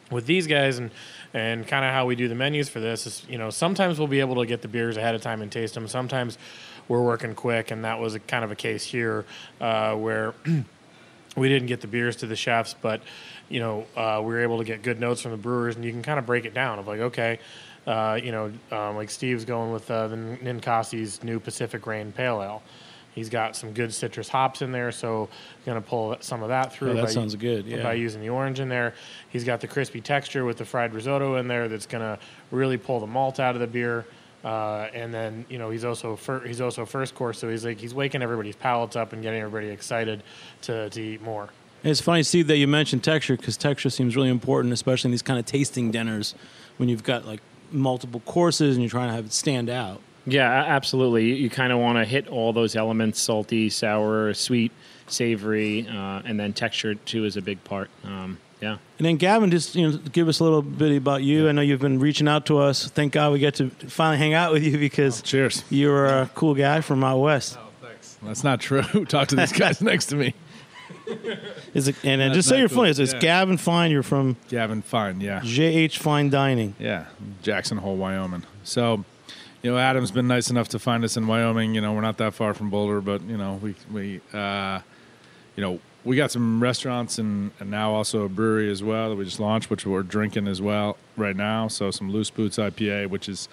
With 0.09 0.25
these 0.25 0.45
guys 0.45 0.77
and 0.77 0.91
and 1.33 1.65
kind 1.65 1.85
of 1.85 1.91
how 1.91 2.05
we 2.05 2.17
do 2.17 2.27
the 2.27 2.35
menus 2.35 2.67
for 2.67 2.81
this 2.81 3.07
is, 3.07 3.25
you 3.29 3.37
know, 3.37 3.49
sometimes 3.49 3.97
we'll 3.97 4.09
be 4.09 4.19
able 4.19 4.35
to 4.35 4.45
get 4.45 4.61
the 4.61 4.67
beers 4.67 4.97
ahead 4.97 5.15
of 5.15 5.21
time 5.21 5.41
and 5.41 5.49
taste 5.49 5.75
them. 5.75 5.87
Sometimes 5.87 6.37
we're 6.89 7.01
working 7.01 7.33
quick, 7.33 7.71
and 7.71 7.85
that 7.85 7.99
was 7.99 8.15
a 8.15 8.19
kind 8.19 8.43
of 8.43 8.51
a 8.51 8.55
case 8.55 8.83
here 8.83 9.25
uh, 9.61 9.95
where 9.95 10.33
we 11.35 11.49
didn't 11.49 11.67
get 11.67 11.81
the 11.81 11.87
beers 11.87 12.17
to 12.17 12.27
the 12.27 12.35
chefs, 12.35 12.75
but 12.81 13.01
you 13.49 13.59
know 13.59 13.85
uh, 13.95 14.19
we 14.19 14.33
were 14.33 14.41
able 14.41 14.57
to 14.57 14.63
get 14.63 14.81
good 14.81 14.99
notes 14.99 15.21
from 15.21 15.31
the 15.31 15.37
brewers, 15.37 15.75
and 15.75 15.85
you 15.85 15.91
can 15.91 16.01
kind 16.01 16.19
of 16.19 16.25
break 16.25 16.45
it 16.45 16.53
down 16.53 16.79
of 16.79 16.87
like, 16.87 16.99
okay, 16.99 17.39
uh, 17.87 18.19
you 18.21 18.31
know, 18.31 18.51
um, 18.71 18.95
like 18.95 19.09
Steve's 19.09 19.45
going 19.45 19.71
with 19.71 19.89
uh, 19.89 20.07
the 20.07 20.15
Ninkasi's 20.15 21.23
new 21.23 21.39
Pacific 21.39 21.85
Rain 21.87 22.11
Pale 22.11 22.41
Ale. 22.41 22.63
He's 23.13 23.27
got 23.29 23.57
some 23.57 23.73
good 23.73 23.93
citrus 23.93 24.29
hops 24.29 24.61
in 24.61 24.71
there, 24.71 24.91
so 24.91 25.27
going 25.65 25.81
to 25.81 25.85
pull 25.85 26.15
some 26.21 26.43
of 26.43 26.49
that 26.49 26.71
through. 26.71 26.91
Oh, 26.91 26.93
that 26.93 27.05
by- 27.05 27.11
sounds 27.11 27.35
good, 27.35 27.65
yeah. 27.65 27.83
By 27.83 27.93
using 27.93 28.21
the 28.21 28.29
orange 28.29 28.61
in 28.61 28.69
there, 28.69 28.93
he's 29.29 29.43
got 29.43 29.59
the 29.59 29.67
crispy 29.67 29.99
texture 29.99 30.45
with 30.45 30.57
the 30.57 30.65
fried 30.65 30.93
risotto 30.93 31.35
in 31.35 31.47
there. 31.47 31.67
That's 31.67 31.85
going 31.85 32.03
to 32.03 32.17
really 32.51 32.77
pull 32.77 33.01
the 33.01 33.07
malt 33.07 33.39
out 33.39 33.55
of 33.55 33.61
the 33.61 33.67
beer. 33.67 34.05
Uh, 34.43 34.87
and 34.93 35.13
then 35.13 35.45
you 35.49 35.57
know 35.57 35.69
he's 35.69 35.85
also 35.85 36.15
fir- 36.15 36.45
he's 36.45 36.61
also 36.61 36.85
first 36.85 37.13
course, 37.13 37.37
so 37.37 37.49
he's 37.49 37.63
like 37.63 37.79
he's 37.79 37.93
waking 37.93 38.21
everybody's 38.21 38.55
palates 38.55 38.95
up 38.95 39.13
and 39.13 39.21
getting 39.21 39.39
everybody 39.39 39.67
excited 39.67 40.23
to, 40.63 40.89
to 40.89 41.01
eat 41.01 41.21
more. 41.21 41.49
It's 41.83 42.01
funny, 42.01 42.23
Steve, 42.23 42.47
that 42.47 42.57
you 42.57 42.67
mentioned 42.67 43.03
texture 43.03 43.35
because 43.35 43.57
texture 43.57 43.89
seems 43.89 44.15
really 44.15 44.29
important, 44.29 44.73
especially 44.73 45.09
in 45.09 45.11
these 45.11 45.21
kind 45.23 45.39
of 45.39 45.45
tasting 45.45 45.91
dinners 45.91 46.35
when 46.77 46.89
you've 46.89 47.03
got 47.03 47.25
like 47.25 47.41
multiple 47.71 48.19
courses 48.21 48.75
and 48.75 48.83
you're 48.83 48.89
trying 48.89 49.09
to 49.09 49.15
have 49.15 49.25
it 49.25 49.33
stand 49.33 49.69
out. 49.69 50.01
Yeah, 50.25 50.49
absolutely. 50.51 51.25
You, 51.25 51.35
you 51.35 51.49
kind 51.49 51.71
of 51.73 51.79
want 51.79 51.97
to 51.97 52.05
hit 52.05 52.27
all 52.27 52.53
those 52.53 52.75
elements: 52.75 53.19
salty, 53.19 53.69
sour, 53.69 54.33
sweet, 54.33 54.71
savory, 55.07 55.87
uh, 55.87 56.21
and 56.25 56.39
then 56.39 56.53
texture 56.53 56.95
too 56.95 57.25
is 57.25 57.37
a 57.37 57.41
big 57.41 57.63
part. 57.63 57.89
Um, 58.03 58.37
yeah. 58.61 58.77
And 58.99 59.05
then 59.07 59.17
Gavin, 59.17 59.49
just 59.51 59.75
you 59.75 59.89
know, 59.89 59.97
give 59.97 60.27
us 60.27 60.39
a 60.39 60.43
little 60.43 60.61
bit 60.61 60.95
about 60.95 61.23
you. 61.23 61.49
I 61.49 61.51
know 61.51 61.61
you've 61.61 61.79
been 61.81 61.99
reaching 61.99 62.27
out 62.27 62.45
to 62.45 62.59
us. 62.59 62.87
Thank 62.87 63.13
God 63.13 63.33
we 63.33 63.39
get 63.39 63.55
to 63.55 63.69
finally 63.71 64.17
hang 64.19 64.33
out 64.33 64.53
with 64.53 64.63
you 64.63 64.77
because 64.77 65.21
Cheers. 65.21 65.63
you're 65.69 66.05
a 66.05 66.29
cool 66.35 66.53
guy 66.55 66.81
from 66.81 67.03
out 67.03 67.17
west. 67.19 67.57
Oh, 67.59 67.67
thanks. 67.81 68.17
That's 68.23 68.43
not 68.43 68.59
true. 68.61 68.83
Talk 69.05 69.27
to 69.29 69.35
these 69.35 69.51
guys 69.51 69.81
next 69.91 70.05
to 70.07 70.15
me. 70.15 70.33
Is 71.73 71.87
it? 71.87 71.95
And 72.05 72.21
then 72.21 72.33
just 72.33 72.47
say 72.47 72.55
not 72.55 72.59
you're 72.59 72.69
cool. 72.69 72.77
funny. 72.79 72.89
It's, 72.91 72.99
it's 72.99 73.13
Yeah. 73.13 73.19
Gavin 73.19 73.57
Fine. 73.57 73.91
You're 73.91 74.03
from 74.03 74.37
Gavin 74.49 74.81
Fine, 74.81 75.19
yeah. 75.21 75.39
JH 75.41 75.97
Fine 75.97 76.29
Dining. 76.29 76.75
Yeah, 76.79 77.05
Jackson 77.41 77.77
Hole, 77.79 77.95
Wyoming. 77.97 78.43
So, 78.63 79.03
you 79.63 79.71
know, 79.71 79.77
Adam's 79.77 80.11
been 80.11 80.27
nice 80.27 80.49
enough 80.49 80.69
to 80.69 80.79
find 80.79 81.03
us 81.03 81.17
in 81.17 81.27
Wyoming. 81.27 81.73
You 81.75 81.81
know, 81.81 81.93
we're 81.93 82.01
not 82.01 82.17
that 82.19 82.33
far 82.33 82.53
from 82.53 82.69
Boulder, 82.69 83.01
but 83.01 83.21
you 83.23 83.37
know, 83.37 83.59
we 83.61 83.75
we 83.91 84.21
uh, 84.33 84.79
you 85.55 85.63
know 85.63 85.79
we 86.03 86.15
got 86.15 86.31
some 86.31 86.61
restaurants 86.61 87.19
and 87.19 87.51
and 87.59 87.69
now 87.69 87.93
also 87.93 88.23
a 88.23 88.29
brewery 88.29 88.71
as 88.71 88.83
well 88.83 89.09
that 89.09 89.15
we 89.15 89.25
just 89.25 89.39
launched, 89.39 89.69
which 89.69 89.85
we're 89.85 90.03
drinking 90.03 90.47
as 90.47 90.61
well 90.61 90.97
right 91.17 91.35
now. 91.35 91.67
So 91.67 91.91
some 91.91 92.11
Loose 92.11 92.29
Boots 92.29 92.57
IPA, 92.57 93.07
which 93.09 93.29
is 93.29 93.47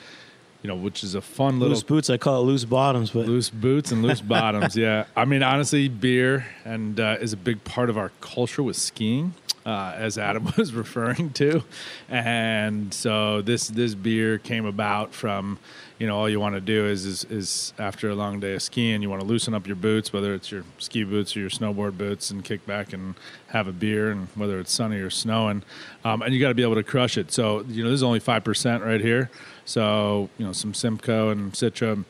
you 0.62 0.68
know 0.68 0.74
which 0.74 1.04
is 1.04 1.14
a 1.14 1.20
fun 1.20 1.60
little 1.60 1.74
Loose 1.74 1.82
boots. 1.82 2.10
I 2.10 2.16
call 2.16 2.42
it 2.42 2.44
loose 2.44 2.64
bottoms, 2.64 3.10
but 3.10 3.26
loose 3.26 3.50
boots 3.50 3.92
and 3.92 4.02
loose 4.02 4.20
bottoms. 4.36 4.76
Yeah, 4.76 5.04
I 5.16 5.24
mean 5.24 5.42
honestly, 5.42 5.88
beer 5.88 6.46
and 6.64 6.98
uh, 6.98 7.16
is 7.20 7.32
a 7.32 7.36
big 7.36 7.62
part 7.64 7.90
of 7.90 7.98
our 7.98 8.10
culture 8.20 8.62
with 8.62 8.76
skiing, 8.76 9.34
uh, 9.64 9.94
as 9.96 10.18
Adam 10.18 10.52
was 10.56 10.72
referring 10.74 11.30
to, 11.34 11.62
and 12.08 12.92
so 12.92 13.42
this 13.42 13.68
this 13.68 13.94
beer 13.94 14.38
came 14.38 14.66
about 14.66 15.14
from. 15.14 15.58
You 16.00 16.06
know, 16.06 16.16
all 16.16 16.28
you 16.28 16.38
want 16.38 16.54
to 16.54 16.60
do 16.60 16.86
is, 16.86 17.04
is 17.04 17.24
is 17.24 17.72
after 17.76 18.08
a 18.08 18.14
long 18.14 18.38
day 18.38 18.54
of 18.54 18.62
skiing, 18.62 19.02
you 19.02 19.10
want 19.10 19.20
to 19.20 19.26
loosen 19.26 19.52
up 19.52 19.66
your 19.66 19.74
boots, 19.74 20.12
whether 20.12 20.32
it's 20.32 20.48
your 20.48 20.62
ski 20.78 21.02
boots 21.02 21.36
or 21.36 21.40
your 21.40 21.50
snowboard 21.50 21.98
boots, 21.98 22.30
and 22.30 22.44
kick 22.44 22.64
back 22.66 22.92
and 22.92 23.16
have 23.48 23.66
a 23.66 23.72
beer, 23.72 24.12
and 24.12 24.28
whether 24.36 24.60
it's 24.60 24.72
sunny 24.72 24.98
or 24.98 25.10
snowing, 25.10 25.64
um, 26.04 26.22
and 26.22 26.32
you 26.32 26.38
got 26.38 26.50
to 26.50 26.54
be 26.54 26.62
able 26.62 26.76
to 26.76 26.84
crush 26.84 27.18
it. 27.18 27.32
So, 27.32 27.64
you 27.68 27.82
know, 27.82 27.90
this 27.90 27.96
is 27.96 28.04
only 28.04 28.20
five 28.20 28.44
percent 28.44 28.84
right 28.84 29.00
here. 29.00 29.28
So, 29.68 30.30
you 30.38 30.46
know, 30.46 30.52
some 30.52 30.72
Simcoe 30.72 31.28
and 31.28 31.52
Citra, 31.52 32.02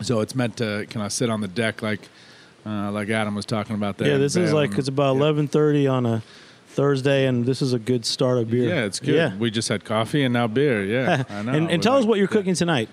so 0.00 0.20
it's 0.20 0.34
meant 0.34 0.56
to 0.56 0.86
kind 0.88 1.04
of 1.04 1.12
sit 1.12 1.28
on 1.28 1.42
the 1.42 1.48
deck 1.48 1.82
like 1.82 2.00
uh, 2.64 2.90
like 2.90 3.10
Adam 3.10 3.34
was 3.34 3.44
talking 3.44 3.76
about 3.76 3.98
there. 3.98 4.08
yeah, 4.12 4.16
this 4.16 4.34
is 4.34 4.50
like 4.50 4.78
it's 4.78 4.88
about 4.88 5.14
eleven 5.14 5.46
thirty 5.46 5.86
on 5.86 6.06
a 6.06 6.22
Thursday, 6.68 7.26
and 7.26 7.44
this 7.44 7.60
is 7.60 7.74
a 7.74 7.78
good 7.78 8.06
start 8.06 8.38
of 8.38 8.50
beer. 8.50 8.70
Yeah, 8.70 8.84
it's 8.86 8.98
good. 8.98 9.14
Yeah. 9.14 9.36
We 9.36 9.50
just 9.50 9.68
had 9.68 9.84
coffee 9.84 10.24
and 10.24 10.32
now 10.32 10.46
beer. 10.46 10.82
Yeah, 10.84 11.24
I 11.28 11.42
know. 11.42 11.52
and 11.52 11.70
and 11.70 11.82
tell 11.82 11.98
us 11.98 12.06
what 12.06 12.18
you're 12.18 12.28
cooking 12.28 12.54
tonight. 12.54 12.88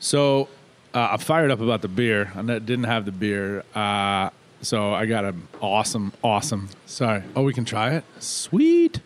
So 0.00 0.48
uh, 0.92 1.10
I'm 1.12 1.18
fired 1.20 1.52
up 1.52 1.60
about 1.60 1.80
the 1.80 1.88
beer. 1.88 2.32
I 2.34 2.42
didn't 2.42 2.84
have 2.84 3.04
the 3.04 3.12
beer, 3.12 3.62
uh, 3.72 4.30
so 4.62 4.92
I 4.92 5.06
got 5.06 5.24
an 5.24 5.46
awesome, 5.62 6.12
awesome. 6.24 6.70
Sorry. 6.86 7.22
Oh, 7.36 7.44
we 7.44 7.54
can 7.54 7.64
try 7.64 7.94
it. 7.94 8.04
Sweet. 8.18 9.00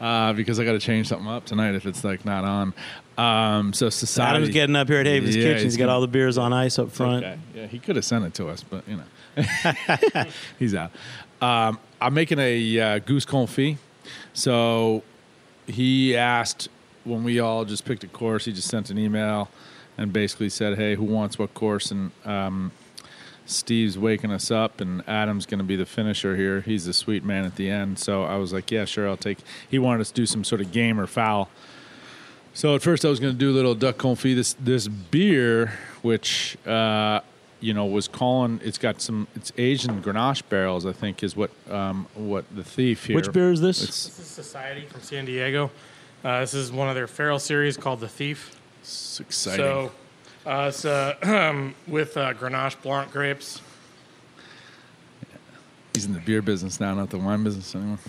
Uh, 0.00 0.32
because 0.32 0.60
I 0.60 0.64
got 0.64 0.72
to 0.72 0.78
change 0.78 1.08
something 1.08 1.26
up 1.26 1.44
tonight 1.44 1.74
if 1.74 1.84
it's 1.84 2.04
like 2.04 2.24
not 2.24 2.44
on. 2.44 2.72
Um, 3.18 3.72
so 3.72 3.90
society. 3.90 4.36
Adam's 4.36 4.54
getting 4.54 4.76
up 4.76 4.88
here 4.88 5.00
at 5.00 5.06
Haven's 5.06 5.34
Yeah, 5.34 5.42
Kitchen. 5.42 5.64
he's 5.64 5.76
got 5.76 5.88
all 5.88 6.00
the 6.00 6.06
beers 6.06 6.38
on 6.38 6.52
ice 6.52 6.78
up 6.78 6.92
front. 6.92 7.24
Okay. 7.24 7.38
Yeah, 7.54 7.66
he 7.66 7.78
could 7.80 7.96
have 7.96 8.04
sent 8.04 8.24
it 8.24 8.32
to 8.34 8.48
us, 8.48 8.62
but 8.62 8.84
you 8.88 8.96
know, 8.96 10.24
he's 10.58 10.74
out. 10.74 10.92
Um, 11.42 11.78
I'm 12.00 12.14
making 12.14 12.38
a 12.38 12.80
uh, 12.80 12.98
goose 13.00 13.26
confit. 13.26 13.76
So 14.32 15.02
he 15.66 16.16
asked 16.16 16.68
when 17.04 17.24
we 17.24 17.40
all 17.40 17.64
just 17.64 17.84
picked 17.84 18.04
a 18.04 18.08
course. 18.08 18.44
He 18.44 18.52
just 18.52 18.68
sent 18.68 18.88
an 18.90 18.98
email 18.98 19.48
and 19.96 20.12
basically 20.12 20.48
said, 20.48 20.78
"Hey, 20.78 20.94
who 20.94 21.04
wants 21.04 21.38
what 21.40 21.52
course?" 21.54 21.90
And 21.90 22.12
um, 22.24 22.70
Steve's 23.46 23.98
waking 23.98 24.30
us 24.30 24.50
up, 24.52 24.80
and 24.80 25.02
Adam's 25.08 25.44
going 25.44 25.58
to 25.58 25.64
be 25.64 25.74
the 25.76 25.86
finisher 25.86 26.36
here. 26.36 26.60
He's 26.60 26.84
the 26.86 26.92
sweet 26.92 27.24
man 27.24 27.44
at 27.44 27.56
the 27.56 27.68
end. 27.68 27.98
So 27.98 28.22
I 28.22 28.36
was 28.36 28.52
like, 28.52 28.70
"Yeah, 28.70 28.84
sure, 28.84 29.08
I'll 29.08 29.16
take." 29.16 29.38
He 29.68 29.78
wanted 29.80 30.02
us 30.02 30.08
to 30.10 30.14
do 30.14 30.26
some 30.26 30.44
sort 30.44 30.60
of 30.60 30.70
game 30.70 31.00
or 31.00 31.06
fowl. 31.08 31.48
So 32.58 32.74
at 32.74 32.82
first 32.82 33.04
I 33.04 33.08
was 33.08 33.20
going 33.20 33.32
to 33.32 33.38
do 33.38 33.52
a 33.52 33.54
little 33.54 33.76
duck 33.76 33.98
confit. 33.98 34.34
This 34.34 34.54
this 34.54 34.88
beer, 34.88 35.78
which 36.02 36.58
uh, 36.66 37.20
you 37.60 37.72
know 37.72 37.86
was 37.86 38.08
calling, 38.08 38.60
it's 38.64 38.78
got 38.78 39.00
some. 39.00 39.28
It's 39.36 39.52
aged 39.56 39.88
in 39.88 40.02
Grenache 40.02 40.42
barrels. 40.48 40.84
I 40.84 40.90
think 40.90 41.22
is 41.22 41.36
what 41.36 41.52
um, 41.70 42.08
what 42.14 42.44
the 42.52 42.64
thief 42.64 43.06
here. 43.06 43.14
Which 43.14 43.30
beer 43.30 43.52
is 43.52 43.60
this? 43.60 43.84
It's, 43.84 44.06
This 44.06 44.18
is 44.18 44.26
Society 44.26 44.86
from 44.86 45.02
San 45.02 45.24
Diego. 45.24 45.70
Uh, 46.24 46.40
this 46.40 46.52
is 46.52 46.72
one 46.72 46.88
of 46.88 46.96
their 46.96 47.06
feral 47.06 47.38
series 47.38 47.76
called 47.76 48.00
The 48.00 48.08
Thief. 48.08 48.58
it's 48.80 49.20
exciting. 49.20 49.64
So 49.64 49.92
uh, 50.44 50.66
it's 50.66 50.84
uh, 50.84 51.70
with 51.86 52.16
uh, 52.16 52.34
Grenache 52.34 52.82
Blanc 52.82 53.12
grapes. 53.12 53.62
He's 55.94 56.06
in 56.06 56.12
the 56.12 56.18
beer 56.18 56.42
business 56.42 56.80
now, 56.80 56.92
not 56.92 57.10
the 57.10 57.18
wine 57.18 57.44
business 57.44 57.72
anymore. 57.76 58.00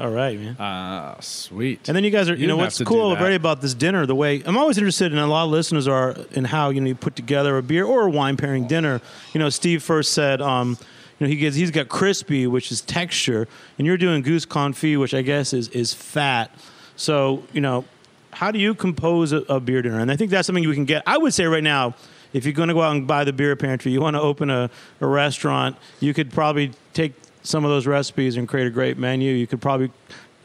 All 0.00 0.10
right, 0.10 0.38
man. 0.38 0.56
Ah, 0.58 1.16
sweet. 1.20 1.86
And 1.88 1.96
then 1.96 2.04
you 2.04 2.10
guys 2.10 2.30
are, 2.30 2.34
you, 2.34 2.42
You 2.42 2.46
know, 2.46 2.56
what's 2.56 2.80
cool 2.82 3.10
already 3.10 3.34
about 3.34 3.60
this 3.60 3.74
dinner, 3.74 4.06
the 4.06 4.14
way 4.14 4.42
I'm 4.44 4.56
always 4.56 4.78
interested 4.78 5.12
in 5.12 5.18
a 5.18 5.26
lot 5.26 5.44
of 5.44 5.50
listeners 5.50 5.86
are 5.86 6.16
in 6.32 6.44
how, 6.44 6.70
you 6.70 6.80
know, 6.80 6.88
you 6.88 6.94
put 6.94 7.16
together 7.16 7.58
a 7.58 7.62
beer 7.62 7.84
or 7.84 8.06
a 8.06 8.10
wine 8.10 8.36
pairing 8.38 8.66
dinner. 8.66 9.02
You 9.34 9.40
know, 9.40 9.50
Steve 9.50 9.82
first 9.82 10.12
said, 10.12 10.40
um, 10.40 10.78
you 11.18 11.26
know, 11.26 11.28
he 11.28 11.36
gets, 11.36 11.54
he's 11.54 11.70
got 11.70 11.88
crispy, 11.88 12.46
which 12.46 12.72
is 12.72 12.80
texture, 12.80 13.46
and 13.76 13.86
you're 13.86 13.98
doing 13.98 14.22
goose 14.22 14.46
confit, 14.46 14.98
which 14.98 15.12
I 15.12 15.20
guess 15.20 15.52
is, 15.52 15.68
is 15.68 15.92
fat. 15.92 16.50
So, 16.96 17.42
you 17.52 17.60
know, 17.60 17.84
how 18.32 18.50
do 18.50 18.58
you 18.58 18.74
compose 18.74 19.32
a, 19.32 19.38
a 19.48 19.60
beer 19.60 19.82
dinner? 19.82 20.00
And 20.00 20.10
I 20.10 20.16
think 20.16 20.30
that's 20.30 20.46
something 20.46 20.64
you 20.64 20.72
can 20.72 20.86
get. 20.86 21.02
I 21.06 21.18
would 21.18 21.34
say 21.34 21.44
right 21.44 21.62
now, 21.62 21.94
if 22.32 22.44
you're 22.44 22.54
going 22.54 22.68
to 22.68 22.74
go 22.74 22.80
out 22.80 22.96
and 22.96 23.06
buy 23.06 23.24
the 23.24 23.32
beer 23.32 23.54
pantry, 23.56 23.92
you 23.92 24.00
want 24.00 24.16
to 24.16 24.20
open 24.22 24.48
a, 24.50 24.70
a 25.00 25.06
restaurant, 25.06 25.76
you 25.98 26.14
could 26.14 26.30
probably 26.30 26.70
take 26.94 27.12
some 27.42 27.64
of 27.64 27.70
those 27.70 27.86
recipes 27.86 28.36
and 28.36 28.48
create 28.48 28.66
a 28.66 28.70
great 28.70 28.98
menu. 28.98 29.32
You 29.32 29.46
could 29.46 29.60
probably 29.60 29.90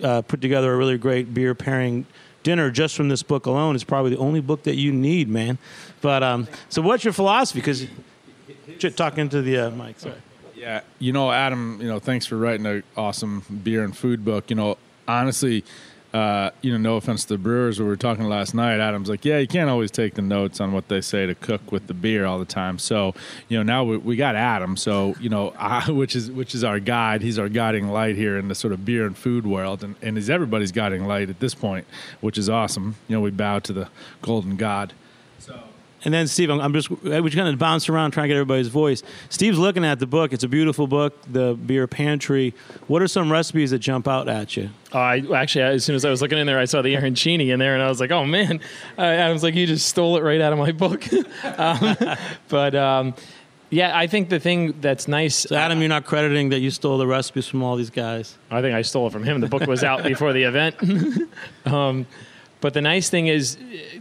uh, 0.04 0.22
put 0.22 0.42
together 0.42 0.74
a 0.74 0.78
really 0.78 0.98
great 0.98 1.34
beer 1.34 1.56
pairing 1.56 2.06
dinner 2.44 2.70
just 2.70 2.96
from 2.96 3.10
this 3.10 3.24
book 3.24 3.46
alone. 3.46 3.76
It's 3.76 3.84
probably 3.84 4.12
the 4.12 4.18
only 4.18 4.42
book 4.42 4.64
that 4.64 4.76
you 4.76 4.92
need, 4.92 5.28
man. 5.28 5.58
But 6.02 6.24
um, 6.24 6.48
so, 6.70 6.82
what's 6.82 7.04
your 7.04 7.14
philosophy? 7.14 7.60
Because 7.60 7.88
talking 8.96 9.30
to 9.30 9.42
the 9.42 9.58
uh, 9.58 9.72
mic, 9.72 10.00
sorry. 10.00 10.16
Yeah, 10.56 10.82
you 11.00 11.12
know, 11.12 11.32
Adam, 11.32 11.80
you 11.82 11.88
know, 11.88 12.00
thanks 12.00 12.26
for 12.26 12.38
writing 12.38 12.66
an 12.66 12.84
awesome 12.96 13.44
beer 13.64 13.84
and 13.84 13.96
food 13.96 14.24
book. 14.24 14.50
You 14.50 14.56
know, 14.56 14.78
honestly, 15.08 15.64
uh, 16.16 16.50
you 16.62 16.72
know, 16.72 16.78
no 16.78 16.96
offense 16.96 17.24
to 17.26 17.34
the 17.34 17.38
brewers, 17.38 17.78
we 17.78 17.86
were 17.86 17.98
talking 17.98 18.24
last 18.24 18.54
night. 18.54 18.80
Adam's 18.80 19.10
like, 19.10 19.26
yeah, 19.26 19.38
you 19.38 19.48
can't 19.48 19.70
always 19.70 19.92
take 19.92 20.14
the 20.14 20.22
notes 20.22 20.62
on 20.62 20.72
what 20.72 20.88
they 20.88 21.02
say 21.02 21.26
to 21.26 21.36
cook 21.36 21.74
with 21.74 21.88
the 21.88 21.94
beer 21.94 22.24
all 22.26 22.40
the 22.40 22.46
time. 22.46 22.80
So, 22.80 23.14
you 23.50 23.58
know, 23.58 23.64
now 23.64 23.84
we, 23.84 23.98
we 23.98 24.16
got 24.16 24.34
Adam, 24.34 24.78
so 24.78 25.14
you 25.20 25.28
know, 25.28 25.54
I, 25.60 25.92
which 25.92 26.16
is 26.16 26.32
which 26.32 26.56
is 26.56 26.64
our 26.64 26.80
guide. 26.80 27.22
He's 27.22 27.38
our 27.38 27.50
guiding 27.50 27.90
light 27.90 28.16
here 28.16 28.38
in 28.38 28.48
the 28.48 28.56
sort 28.56 28.72
of 28.72 28.86
beer 28.86 29.06
and 29.06 29.18
food 29.18 29.46
world, 29.46 29.84
and 29.84 29.96
and 30.02 30.18
is 30.18 30.30
everybody's 30.30 30.72
guiding 30.72 31.06
light 31.06 31.30
at 31.30 31.42
this 31.42 31.54
point, 31.54 31.86
which 32.22 32.38
is 32.38 32.48
awesome. 32.48 32.96
You 33.10 33.18
know, 33.18 33.22
we 33.22 33.32
bow 33.32 33.60
to 33.60 33.74
the 33.74 33.90
golden 34.22 34.56
god. 34.56 34.94
And 36.06 36.14
then 36.14 36.28
Steve, 36.28 36.50
I'm, 36.50 36.62
I'm 36.62 36.74
just 36.74 36.90
we're 36.90 37.22
just 37.22 37.38
of 37.38 37.60
bounce 37.60 37.90
around 37.90 38.12
trying 38.12 38.26
to 38.26 38.28
get 38.30 38.36
everybody's 38.36 38.68
voice. 38.68 39.04
Steve's 39.30 39.58
looking 39.58 39.84
at 39.84 40.00
the 40.00 40.06
book. 40.06 40.32
It's 40.34 40.44
a 40.44 40.48
beautiful 40.48 40.88
book, 40.88 41.16
the 41.32 41.56
beer 41.56 41.88
pantry. 41.88 42.54
What 42.88 43.02
are 43.02 43.08
some 43.08 43.32
recipes 43.32 43.72
that 43.72 43.80
jump 43.80 44.08
out 44.08 44.30
at 44.30 44.56
you? 44.56 44.70
Uh, 44.94 45.00
I 45.00 45.24
actually, 45.36 45.64
as 45.64 45.84
soon 45.84 45.96
as 45.96 46.06
I 46.06 46.10
was 46.10 46.22
looking 46.22 46.38
in 46.38 46.48
there, 46.48 46.60
I 46.60 46.66
saw 46.66 46.82
the 46.82 46.94
arancini 46.94 47.52
in 47.52 47.60
there, 47.60 47.74
and 47.74 47.84
I 47.84 47.90
was 47.90 48.00
like, 48.00 48.12
"Oh 48.12 48.24
man!" 48.24 48.62
Uh, 48.98 49.02
Adam's 49.02 49.44
like, 49.44 49.56
"You 49.56 49.66
just 49.66 49.88
stole 49.88 50.16
it 50.18 50.22
right 50.22 50.40
out 50.40 50.54
of 50.54 50.60
my 50.60 50.72
book." 50.72 51.04
um, 51.58 51.98
but 52.48 52.76
um, 52.76 53.16
yeah, 53.70 53.98
I 53.98 54.08
think 54.08 54.30
the 54.30 54.40
thing 54.40 54.80
that's 54.82 55.08
nice. 55.08 55.36
So 55.36 55.56
Adam, 55.56 55.80
you're 55.80 55.90
not 55.90 56.06
crediting 56.06 56.50
that 56.50 56.60
you 56.60 56.72
stole 56.72 56.98
the 56.98 57.08
recipes 57.08 57.48
from 57.48 57.64
all 57.64 57.76
these 57.76 57.90
guys. 57.90 58.38
I 58.52 58.62
think 58.62 58.76
I 58.76 58.84
stole 58.84 59.08
it 59.08 59.12
from 59.12 59.24
him. 59.24 59.42
The 59.42 59.48
book 59.48 59.66
was 59.66 59.84
out 59.84 60.04
before 60.14 60.34
the 60.34 60.44
event. 60.44 60.76
um, 61.66 62.06
but 62.66 62.74
the 62.74 62.82
nice 62.82 63.12
thing 63.12 63.28
is, 63.28 63.60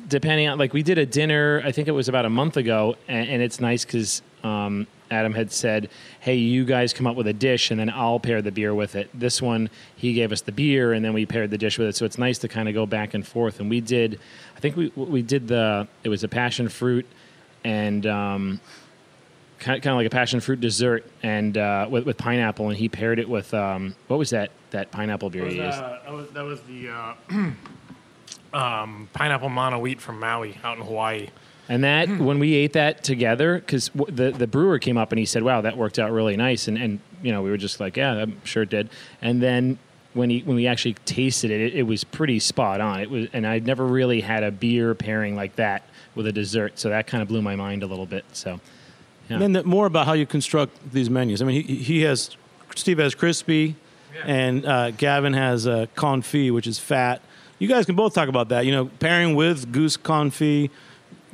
depending 0.08 0.48
on 0.48 0.56
like 0.56 0.72
we 0.72 0.82
did 0.82 0.96
a 0.96 1.04
dinner, 1.04 1.60
I 1.62 1.70
think 1.70 1.86
it 1.86 1.90
was 1.90 2.08
about 2.08 2.24
a 2.24 2.30
month 2.30 2.56
ago, 2.56 2.96
and, 3.08 3.28
and 3.28 3.42
it's 3.42 3.60
nice 3.60 3.84
because 3.84 4.22
um, 4.42 4.86
Adam 5.10 5.34
had 5.34 5.52
said, 5.52 5.90
"Hey, 6.20 6.36
you 6.36 6.64
guys 6.64 6.94
come 6.94 7.06
up 7.06 7.14
with 7.14 7.26
a 7.26 7.34
dish, 7.34 7.70
and 7.70 7.78
then 7.78 7.90
I'll 7.90 8.18
pair 8.18 8.40
the 8.40 8.50
beer 8.50 8.74
with 8.74 8.96
it." 8.96 9.10
This 9.12 9.42
one, 9.42 9.68
he 9.96 10.14
gave 10.14 10.32
us 10.32 10.40
the 10.40 10.50
beer, 10.50 10.94
and 10.94 11.04
then 11.04 11.12
we 11.12 11.26
paired 11.26 11.50
the 11.50 11.58
dish 11.58 11.78
with 11.78 11.88
it. 11.88 11.94
So 11.94 12.06
it's 12.06 12.16
nice 12.16 12.38
to 12.38 12.48
kind 12.48 12.66
of 12.66 12.72
go 12.72 12.86
back 12.86 13.12
and 13.12 13.26
forth. 13.26 13.60
And 13.60 13.68
we 13.68 13.82
did, 13.82 14.18
I 14.56 14.60
think 14.60 14.76
we 14.76 14.88
we 14.96 15.20
did 15.20 15.46
the 15.46 15.86
it 16.02 16.08
was 16.08 16.24
a 16.24 16.28
passion 16.28 16.70
fruit 16.70 17.04
and. 17.64 18.06
Um, 18.06 18.60
kind 19.60 19.78
of, 19.78 19.82
kind 19.82 19.92
of 19.92 19.98
like 19.98 20.06
a 20.06 20.10
passion 20.10 20.40
fruit 20.40 20.60
dessert 20.60 21.06
and 21.22 21.56
uh, 21.56 21.86
with, 21.88 22.04
with 22.04 22.18
pineapple, 22.18 22.68
and 22.68 22.76
he 22.76 22.88
paired 22.88 23.18
it 23.18 23.28
with 23.28 23.52
um, 23.54 23.94
what 24.08 24.18
was 24.18 24.30
that 24.30 24.50
that 24.70 24.90
pineapple 24.90 25.30
beer 25.30 25.42
That 25.42 25.46
was, 25.48 25.54
he 25.54 25.62
used? 25.62 25.78
uh, 25.78 25.98
that 26.04 26.12
was, 26.12 26.30
that 26.30 26.44
was 26.44 26.60
the 26.62 26.88
uh, 26.88 27.14
um, 28.54 29.08
pineapple 29.12 29.48
Mana 29.48 29.78
wheat 29.78 30.00
from 30.00 30.20
Maui 30.20 30.56
out 30.62 30.78
in 30.78 30.84
Hawaii. 30.84 31.28
And 31.68 31.84
that 31.84 32.08
when 32.08 32.38
we 32.38 32.54
ate 32.54 32.74
that 32.74 33.02
together, 33.02 33.54
because 33.58 33.88
w- 33.88 34.14
the 34.14 34.30
the 34.30 34.46
brewer 34.46 34.78
came 34.78 34.98
up 34.98 35.12
and 35.12 35.18
he 35.18 35.24
said, 35.24 35.42
"Wow, 35.42 35.62
that 35.62 35.76
worked 35.78 35.98
out 35.98 36.12
really 36.12 36.36
nice," 36.36 36.68
and 36.68 36.76
and 36.76 37.00
you 37.22 37.32
know 37.32 37.42
we 37.42 37.50
were 37.50 37.56
just 37.56 37.80
like, 37.80 37.96
"Yeah, 37.96 38.12
I'm 38.12 38.44
sure 38.44 38.64
it 38.64 38.70
did." 38.70 38.90
And 39.22 39.42
then 39.42 39.78
when 40.12 40.28
he 40.28 40.40
when 40.40 40.56
we 40.56 40.66
actually 40.66 40.94
tasted 41.06 41.50
it, 41.50 41.60
it, 41.60 41.74
it 41.74 41.82
was 41.84 42.04
pretty 42.04 42.38
spot 42.38 42.82
on. 42.82 43.00
It 43.00 43.10
was, 43.10 43.28
and 43.32 43.46
I'd 43.46 43.66
never 43.66 43.86
really 43.86 44.20
had 44.20 44.42
a 44.42 44.50
beer 44.50 44.94
pairing 44.94 45.36
like 45.36 45.56
that 45.56 45.84
with 46.14 46.26
a 46.26 46.32
dessert, 46.32 46.78
so 46.78 46.90
that 46.90 47.06
kind 47.06 47.22
of 47.22 47.28
blew 47.28 47.40
my 47.40 47.56
mind 47.56 47.82
a 47.82 47.86
little 47.86 48.06
bit. 48.06 48.24
So. 48.32 48.60
Yeah. 49.30 49.36
And 49.36 49.42
then 49.42 49.52
the, 49.54 49.64
more 49.64 49.86
about 49.86 50.04
how 50.04 50.12
you 50.12 50.26
construct 50.26 50.92
these 50.92 51.08
menus. 51.08 51.40
I 51.40 51.46
mean, 51.46 51.64
he, 51.64 51.76
he 51.76 52.02
has 52.02 52.36
Steve 52.76 52.98
has 52.98 53.14
crispy, 53.14 53.74
and 54.22 54.66
uh, 54.66 54.90
Gavin 54.90 55.32
has 55.32 55.66
uh, 55.66 55.86
confit, 55.96 56.52
which 56.52 56.66
is 56.66 56.78
fat. 56.78 57.22
You 57.58 57.68
guys 57.68 57.86
can 57.86 57.94
both 57.94 58.14
talk 58.14 58.28
about 58.28 58.48
that. 58.50 58.66
You 58.66 58.72
know, 58.72 58.86
pairing 58.86 59.34
with 59.34 59.72
goose 59.72 59.96
confit, 59.96 60.70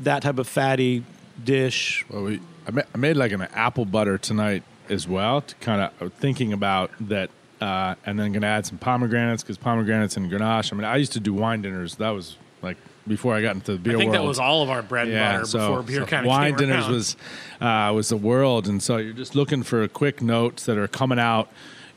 that 0.00 0.22
type 0.22 0.38
of 0.38 0.46
fatty 0.46 1.04
dish. 1.42 2.04
Well, 2.10 2.24
we 2.24 2.40
I, 2.66 2.70
ma- 2.70 2.82
I 2.94 2.98
made 2.98 3.16
like 3.16 3.32
an 3.32 3.42
apple 3.54 3.84
butter 3.84 4.18
tonight 4.18 4.62
as 4.88 5.08
well 5.08 5.40
to 5.42 5.54
kind 5.56 5.90
of 6.00 6.12
thinking 6.14 6.52
about 6.52 6.90
that. 7.00 7.30
Uh, 7.60 7.94
and 8.06 8.18
then 8.18 8.32
going 8.32 8.40
to 8.40 8.48
add 8.48 8.64
some 8.64 8.78
pomegranates 8.78 9.42
because 9.42 9.58
pomegranates 9.58 10.16
and 10.16 10.30
Grenache. 10.30 10.72
I 10.72 10.76
mean, 10.76 10.86
I 10.86 10.96
used 10.96 11.12
to 11.12 11.20
do 11.20 11.34
wine 11.34 11.60
dinners. 11.60 11.96
That 11.96 12.08
was 12.10 12.38
like 12.62 12.78
before 13.06 13.34
I 13.34 13.42
got 13.42 13.54
into 13.54 13.72
the 13.72 13.78
beer 13.78 13.96
I 13.96 13.98
think 13.98 14.12
world. 14.12 14.24
that 14.24 14.26
was 14.26 14.38
all 14.38 14.62
of 14.62 14.70
our 14.70 14.82
bread 14.82 15.08
and 15.08 15.44
butter 15.44 15.58
before 15.58 15.82
beer 15.82 16.00
so 16.00 16.06
kind 16.06 16.24
of 16.24 16.28
wine 16.28 16.52
came 16.52 16.58
dinners 16.58 16.84
around. 16.84 16.92
was 16.92 17.16
uh, 17.60 17.92
was 17.94 18.08
the 18.08 18.16
world, 18.16 18.66
and 18.66 18.82
so 18.82 18.96
you're 18.96 19.12
just 19.12 19.34
looking 19.34 19.62
for 19.62 19.86
quick 19.88 20.22
notes 20.22 20.64
that 20.64 20.78
are 20.78 20.88
coming 20.88 21.18
out. 21.18 21.50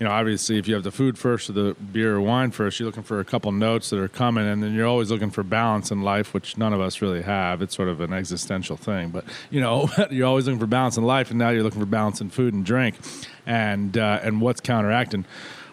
You 0.04 0.10
know, 0.10 0.16
obviously, 0.16 0.58
if 0.58 0.68
you 0.68 0.74
have 0.74 0.84
the 0.84 0.92
food 0.92 1.18
first 1.18 1.50
or 1.50 1.54
the 1.54 1.76
beer 1.76 2.16
or 2.16 2.20
wine 2.20 2.52
first, 2.52 2.78
you're 2.78 2.88
looking 2.88 3.04
for 3.04 3.22
a 3.22 3.24
couple 3.24 3.54
notes 3.54 3.90
that 3.90 4.00
are 4.00 4.10
coming, 4.10 4.46
and 4.46 4.62
then 4.62 4.74
you're 4.74 4.86
always 4.86 5.10
looking 5.10 5.30
for 5.30 5.44
balance 5.44 5.92
in 5.92 6.02
life, 6.02 6.34
which 6.34 6.58
none 6.58 6.74
of 6.74 6.82
us 6.82 7.02
really 7.02 7.22
have. 7.22 7.62
It's 7.62 7.74
sort 7.74 7.88
of 7.88 8.02
an 8.02 8.12
existential 8.12 8.76
thing, 8.76 9.12
but 9.12 9.24
you 9.50 9.62
know, 9.62 9.90
you're 10.12 10.28
always 10.28 10.46
looking 10.46 10.60
for 10.60 10.68
balance 10.68 10.98
in 10.98 11.06
life, 11.06 11.30
and 11.30 11.40
now 11.40 11.52
you're 11.52 11.64
looking 11.64 11.80
for 11.80 11.86
balance 11.86 12.20
in 12.20 12.32
food 12.32 12.54
and 12.54 12.66
drink, 12.66 12.96
and 13.46 13.98
uh, 13.98 14.20
and 14.22 14.42
what's 14.42 14.60
counteracting. 14.60 15.24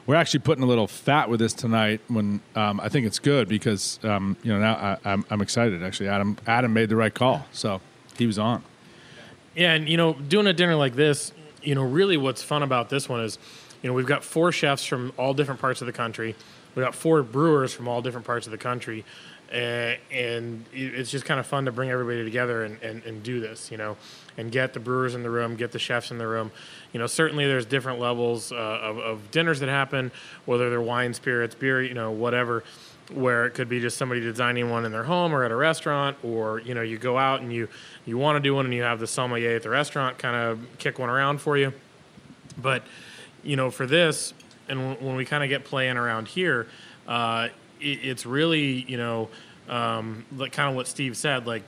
We're 0.06 0.14
actually 0.14 0.40
putting 0.40 0.62
a 0.62 0.68
little 0.68 0.86
fat 0.86 1.28
with 1.28 1.40
this 1.40 1.52
tonight. 1.52 2.00
When 2.06 2.40
um, 2.54 2.78
I 2.78 2.88
think 2.88 3.08
it's 3.08 3.18
good 3.18 3.48
because 3.48 3.98
um, 4.04 4.36
you 4.44 4.52
know 4.52 4.60
now 4.60 4.74
I, 4.74 5.10
I'm, 5.10 5.24
I'm 5.28 5.42
excited. 5.42 5.82
Actually, 5.82 6.08
Adam 6.08 6.36
Adam 6.46 6.72
made 6.72 6.88
the 6.88 6.94
right 6.94 7.12
call, 7.12 7.46
so 7.50 7.80
he 8.16 8.28
was 8.28 8.38
on. 8.38 8.62
Yeah, 9.56 9.72
and 9.72 9.88
you 9.88 9.96
know, 9.96 10.12
doing 10.12 10.46
a 10.46 10.52
dinner 10.52 10.76
like 10.76 10.94
this, 10.94 11.32
you 11.64 11.74
know, 11.74 11.82
really 11.82 12.16
what's 12.16 12.44
fun 12.44 12.62
about 12.62 12.90
this 12.90 13.08
one 13.08 13.22
is, 13.22 13.36
you 13.82 13.88
know, 13.88 13.94
we've 13.94 14.06
got 14.06 14.24
four 14.24 14.52
chefs 14.52 14.84
from 14.84 15.12
all 15.16 15.34
different 15.34 15.60
parts 15.60 15.80
of 15.80 15.86
the 15.86 15.92
country. 15.92 16.34
We've 16.74 16.84
got 16.84 16.94
four 16.94 17.22
brewers 17.22 17.72
from 17.72 17.88
all 17.88 18.02
different 18.02 18.26
parts 18.26 18.46
of 18.46 18.52
the 18.52 18.58
country. 18.58 19.04
Uh, 19.52 19.96
and 20.12 20.64
it's 20.72 21.10
just 21.10 21.24
kind 21.24 21.40
of 21.40 21.46
fun 21.46 21.64
to 21.64 21.72
bring 21.72 21.90
everybody 21.90 22.22
together 22.22 22.62
and, 22.62 22.80
and, 22.82 23.02
and 23.02 23.20
do 23.24 23.40
this, 23.40 23.72
you 23.72 23.76
know, 23.76 23.96
and 24.36 24.52
get 24.52 24.74
the 24.74 24.78
brewers 24.78 25.16
in 25.16 25.24
the 25.24 25.30
room, 25.30 25.56
get 25.56 25.72
the 25.72 25.78
chefs 25.78 26.12
in 26.12 26.18
the 26.18 26.26
room. 26.26 26.52
You 26.92 27.00
know, 27.00 27.08
certainly 27.08 27.48
there's 27.48 27.66
different 27.66 27.98
levels 27.98 28.52
uh, 28.52 28.54
of, 28.54 28.98
of 28.98 29.30
dinners 29.32 29.58
that 29.58 29.68
happen, 29.68 30.12
whether 30.44 30.70
they're 30.70 30.80
wine, 30.80 31.14
spirits, 31.14 31.56
beer, 31.56 31.82
you 31.82 31.94
know, 31.94 32.12
whatever 32.12 32.62
where 33.12 33.46
it 33.46 33.54
could 33.54 33.68
be 33.68 33.80
just 33.80 33.96
somebody 33.96 34.20
designing 34.20 34.70
one 34.70 34.84
in 34.84 34.92
their 34.92 35.02
home 35.02 35.34
or 35.34 35.44
at 35.44 35.50
a 35.50 35.56
restaurant, 35.56 36.16
or 36.22 36.60
you 36.60 36.74
know, 36.74 36.82
you 36.82 36.98
go 36.98 37.18
out 37.18 37.40
and 37.40 37.52
you 37.52 37.68
you 38.06 38.16
want 38.16 38.36
to 38.36 38.40
do 38.40 38.54
one 38.54 38.64
and 38.64 38.74
you 38.74 38.82
have 38.82 39.00
the 39.00 39.06
sommelier 39.06 39.56
at 39.56 39.62
the 39.62 39.68
restaurant 39.68 40.18
kind 40.18 40.36
of 40.36 40.60
kick 40.78 40.98
one 40.98 41.10
around 41.10 41.40
for 41.40 41.56
you. 41.56 41.72
But 42.56 42.84
you 43.42 43.56
know, 43.56 43.70
for 43.70 43.86
this, 43.86 44.34
and 44.68 44.96
when- 45.00 45.16
we 45.16 45.24
kind 45.24 45.42
of 45.42 45.48
get 45.48 45.64
playing 45.64 45.96
around 45.96 46.28
here, 46.28 46.66
uh, 47.08 47.48
it, 47.80 47.84
it's 48.04 48.26
really 48.26 48.84
you 48.88 48.96
know, 48.96 49.28
um, 49.68 50.24
like 50.36 50.52
kind 50.52 50.68
of 50.68 50.76
what 50.76 50.86
Steve 50.86 51.16
said, 51.16 51.46
like 51.46 51.62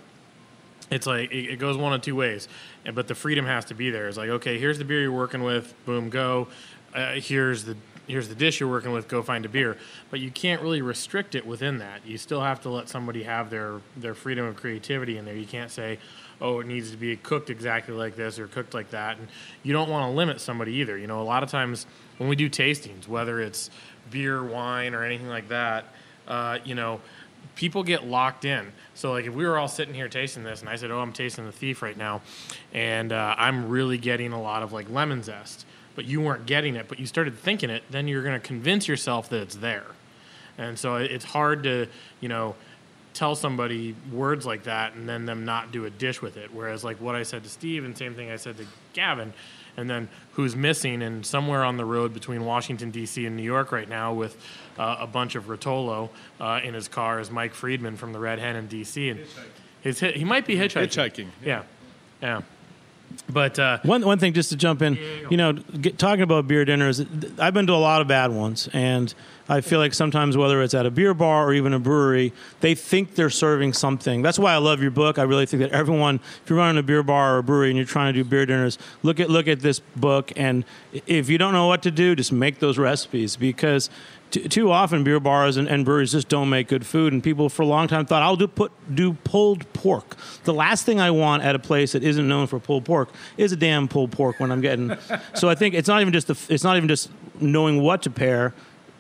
it's 0.91 1.07
like 1.07 1.33
it, 1.33 1.59
goes 1.59 1.77
one 1.77 1.93
of 1.95 2.03
two 2.03 2.15
ways 2.17 2.49
And- 2.85 2.95
but 2.95 3.09
the 3.09 3.15
freedom 3.15 3.47
has 3.47 3.65
to 3.67 3.75
be 3.75 3.91
there. 3.91 4.09
It's 4.09 4.19
like 4.19 4.29
okay 4.31 4.59
here's 4.59 4.79
the 4.79 4.85
beer 4.85 5.01
you're 5.01 5.13
working 5.13 5.43
with 5.43 5.75
boom 5.87 6.11
go. 6.11 6.49
Uh, 6.95 7.13
here's 7.15 7.65
the 7.65 7.77
here's 8.09 8.29
the 8.29 8.35
dish 8.35 8.61
you're 8.61 8.69
working 8.69 8.93
with 8.93 9.09
go 9.09 9.23
find 9.23 9.45
a 9.47 9.49
beer. 9.49 9.79
But 10.11 10.21
you 10.21 10.31
can't 10.31 10.61
really 10.61 10.83
restrict 10.83 11.35
it 11.35 11.47
within 11.47 11.79
that. 11.79 12.05
You 12.05 12.19
still 12.19 12.43
have 12.43 12.61
to 12.63 12.69
let 12.69 12.89
somebody 12.91 13.23
have 13.23 13.49
their 13.49 13.81
their 13.97 14.15
freedom 14.15 14.45
of 14.45 14.57
creativity 14.57 15.17
in 15.17 15.25
there. 15.25 15.37
You 15.37 15.47
can't 15.47 15.71
say 15.71 15.99
oh 16.43 16.61
it 16.61 16.67
needs 16.67 16.91
to 16.91 16.97
be 16.97 17.17
cooked 17.17 17.49
exactly 17.49 17.95
like 17.95 18.17
this 18.17 18.39
or 18.39 18.47
cooked 18.47 18.75
like 18.75 18.91
that. 18.91 19.19
And 19.19 19.29
you 19.63 19.73
don't 19.73 19.89
want 19.89 20.11
to 20.11 20.15
limit 20.15 20.41
somebody 20.41 20.75
either 20.75 20.99
you 20.99 21.07
know? 21.07 21.21
A 21.21 21.25
lot 21.25 21.43
of 21.43 21.51
times 21.51 21.87
when 22.19 22.29
we 22.29 22.37
do 22.37 22.51
tastings 22.51 23.09
whether 23.09 23.41
it's 23.41 23.71
beer 24.11 24.43
wine 24.43 24.95
or 24.95 25.05
anything 25.05 25.29
like 25.29 25.49
that 25.49 25.87
uh, 26.29 26.59
you 26.65 26.75
know 26.75 27.01
people 27.55 27.83
get 27.83 28.07
locked 28.07 28.45
in. 28.45 28.73
So 28.95 29.13
like 29.13 29.27
if 29.27 29.35
we 29.35 29.45
were 29.45 29.59
all 29.59 29.69
sitting 29.69 29.95
here 29.95 30.09
tasting 30.09 30.45
this, 30.45 30.61
and 30.61 30.69
I 30.69 30.77
said, 30.77 30.91
"Oh, 30.91 31.01
I'm 31.01 31.13
tasting 31.13 31.47
the 31.47 31.53
thief 31.53 31.83
right 31.83 31.97
now," 31.97 32.23
and 32.73 33.13
uh, 33.13 33.35
I'm 33.37 33.69
really 33.69 33.99
getting 33.99 34.33
a 34.33 34.41
lot 34.41 34.63
of 34.63 34.73
like 34.73 34.89
lemon 34.91 35.23
zest, 35.23 35.67
but 35.95 36.05
you 36.05 36.21
weren't 36.21 36.47
getting 36.47 36.77
it, 36.77 36.89
but 36.89 36.99
you 36.99 37.07
started 37.07 37.39
thinking 37.39 37.71
it, 37.71 37.83
then 37.91 38.09
you're 38.09 38.23
going 38.23 38.41
to 38.41 38.47
convince 38.47 38.89
yourself 38.89 39.29
that 39.31 39.41
it's 39.41 39.57
there, 39.57 39.87
and 40.59 40.79
so 40.79 40.97
it's 40.97 41.25
hard 41.25 41.63
to 41.65 41.87
you 42.21 42.29
know 42.29 42.55
tell 43.15 43.35
somebody 43.35 43.95
words 44.11 44.47
like 44.47 44.65
that 44.65 44.95
and 44.95 45.09
then 45.09 45.27
them 45.27 45.45
not 45.45 45.73
do 45.73 45.85
a 45.85 45.91
dish 45.91 46.23
with 46.23 46.37
it. 46.37 46.53
Whereas 46.53 46.85
like 46.85 47.01
what 47.01 47.15
I 47.15 47.23
said 47.23 47.45
to 47.45 47.49
Steve 47.51 47.85
and 47.85 47.97
same 47.97 48.15
thing 48.15 48.31
I 48.31 48.37
said 48.37 48.57
to 48.59 48.67
Gavin, 48.93 49.33
and 49.77 49.89
then 49.89 50.09
who's 50.33 50.55
missing 50.55 51.03
and 51.03 51.25
somewhere 51.25 51.65
on 51.65 51.77
the 51.77 51.85
road 51.85 52.13
between 52.13 52.45
Washington 52.45 52.91
D.C. 52.91 53.25
and 53.27 53.37
New 53.37 53.43
York 53.43 53.73
right 53.73 53.89
now 53.89 54.13
with 54.13 54.37
uh, 54.79 54.97
a 55.01 55.07
bunch 55.07 55.35
of 55.35 55.47
Rotolo 55.47 56.11
uh, 56.41 56.61
in 56.63 56.75
his 56.75 56.89
car 56.89 57.21
is 57.21 57.31
Mike 57.31 57.55
Friedman 57.55 57.97
from 57.97 58.13
the 58.13 58.19
Red 58.19 58.39
Hen 58.39 58.57
in 58.57 58.67
D.C. 58.67 59.09
and 59.11 59.21
his 59.81 60.01
he 60.01 60.25
might 60.25 60.47
be 60.47 60.57
hitchhiking. 60.57 60.87
Hitchhiking, 60.89 61.29
Yeah, 61.45 61.63
yeah. 62.21 62.43
But 63.29 63.59
uh, 63.59 63.79
One 63.85 64.05
one 64.05 64.19
thing, 64.19 64.33
just 64.33 64.51
to 64.51 64.57
jump 64.57 64.83
in, 64.83 64.99
you 65.31 65.37
know, 65.37 65.53
get, 65.53 65.99
talking 65.99 66.23
about 66.23 66.47
beer 66.47 66.65
dinners, 66.65 67.01
I've 67.39 67.55
been 67.55 67.67
to 67.67 67.73
a 67.73 67.75
lot 67.75 68.01
of 68.01 68.09
bad 68.09 68.31
ones, 68.31 68.69
and 68.73 69.13
I 69.49 69.61
feel 69.61 69.79
like 69.79 69.95
sometimes 69.95 70.37
whether 70.37 70.63
it's 70.63 70.75
at 70.75 70.87
a 70.87 70.91
beer 70.91 71.15
bar 71.15 71.47
or 71.47 71.55
even 71.55 71.73
a 71.73 71.79
brewery, 71.79 72.33
they 72.61 72.75
think 72.75 73.15
they're 73.15 73.31
serving 73.31 73.73
something. 73.73 74.23
That's 74.23 74.39
why 74.39 74.53
I 74.53 74.59
love 74.59 74.81
your 74.81 74.91
book. 74.91 75.19
I 75.19 75.23
really 75.23 75.47
think 75.47 75.63
that 75.63 75.73
everyone, 75.73 76.21
if 76.43 76.51
you're 76.51 76.59
running 76.59 76.79
a 76.79 76.83
beer 76.83 77.03
bar 77.03 77.37
or 77.37 77.39
a 77.39 77.43
brewery 77.43 77.69
and 77.69 77.77
you're 77.77 77.87
trying 77.87 78.13
to 78.15 78.23
do 78.23 78.29
beer 78.29 78.47
dinners, 78.47 78.79
look 79.03 79.21
at 79.21 79.29
look 79.31 79.49
at 79.49 79.61
this 79.61 79.81
book, 79.97 80.33
and 80.37 80.65
if 81.07 81.29
you 81.29 81.39
don't 81.39 81.53
know 81.53 81.67
what 81.67 81.83
to 81.83 81.91
do, 81.91 82.15
just 82.15 82.33
make 82.33 82.59
those 82.59 82.79
recipes 82.79 83.37
because. 83.37 83.91
T- 84.33 84.49
Too 84.49 84.73
often, 84.73 85.05
beer 85.05 85.21
bars 85.21 85.57
and, 85.57 85.69
and 85.69 85.85
breweries 85.85 86.11
just 86.13 86.29
don't 86.29 86.49
make 86.49 86.67
good 86.67 86.85
food, 86.85 87.13
and 87.13 87.23
people 87.23 87.49
for 87.49 87.63
a 87.63 87.67
long 87.67 87.87
time 87.87 88.05
thought 88.07 88.23
I'll 88.23 88.37
do 88.37 88.49
put 88.49 88.73
do 88.93 89.13
pulled 89.13 89.73
pork. 89.73 90.17
The 90.45 90.55
last 90.55 90.85
thing 90.85 90.99
I 90.99 91.13
want 91.13 91.45
at 91.45 91.55
a 91.55 91.59
place 91.61 91.93
that 91.93 92.03
isn't 92.03 92.27
known 92.27 92.49
for 92.49 92.59
pulled 92.59 92.85
pork 92.85 93.11
is 93.37 93.53
a 93.53 93.57
damn 93.57 93.87
pulled 93.87 94.11
pork 94.11 94.41
when 94.41 94.51
I'm 94.51 94.61
getting. 94.61 94.97
so 95.35 95.49
I 95.49 95.55
think 95.55 95.75
it's 95.75 95.89
not 95.89 96.01
even 96.01 96.13
just 96.13 96.27
the, 96.27 96.39
it's 96.53 96.65
not 96.65 96.77
even 96.77 96.89
just 96.89 97.11
knowing 97.41 97.81
what 97.81 98.03
to 98.03 98.11
pair, 98.11 98.55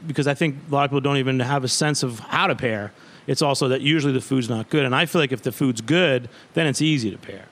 because 0.06 0.28
I 0.28 0.34
think 0.34 0.56
a 0.70 0.74
lot 0.74 0.84
of 0.84 0.90
people 0.90 1.00
don't 1.00 1.16
even 1.16 1.40
have 1.40 1.64
a 1.64 1.68
sense 1.68 2.02
of 2.02 2.20
how 2.20 2.46
to 2.46 2.54
pair. 2.54 2.92
It's 3.26 3.42
also 3.42 3.68
that 3.68 3.80
usually 3.80 4.12
the 4.12 4.20
food's 4.20 4.48
not 4.48 4.68
good, 4.68 4.84
and 4.84 4.94
I 4.94 5.06
feel 5.06 5.20
like 5.20 5.32
if 5.32 5.42
the 5.42 5.52
food's 5.52 5.80
good, 5.80 6.28
then 6.54 6.66
it's 6.66 6.82
easy 6.82 7.10
to 7.10 7.18
pair. 7.18 7.46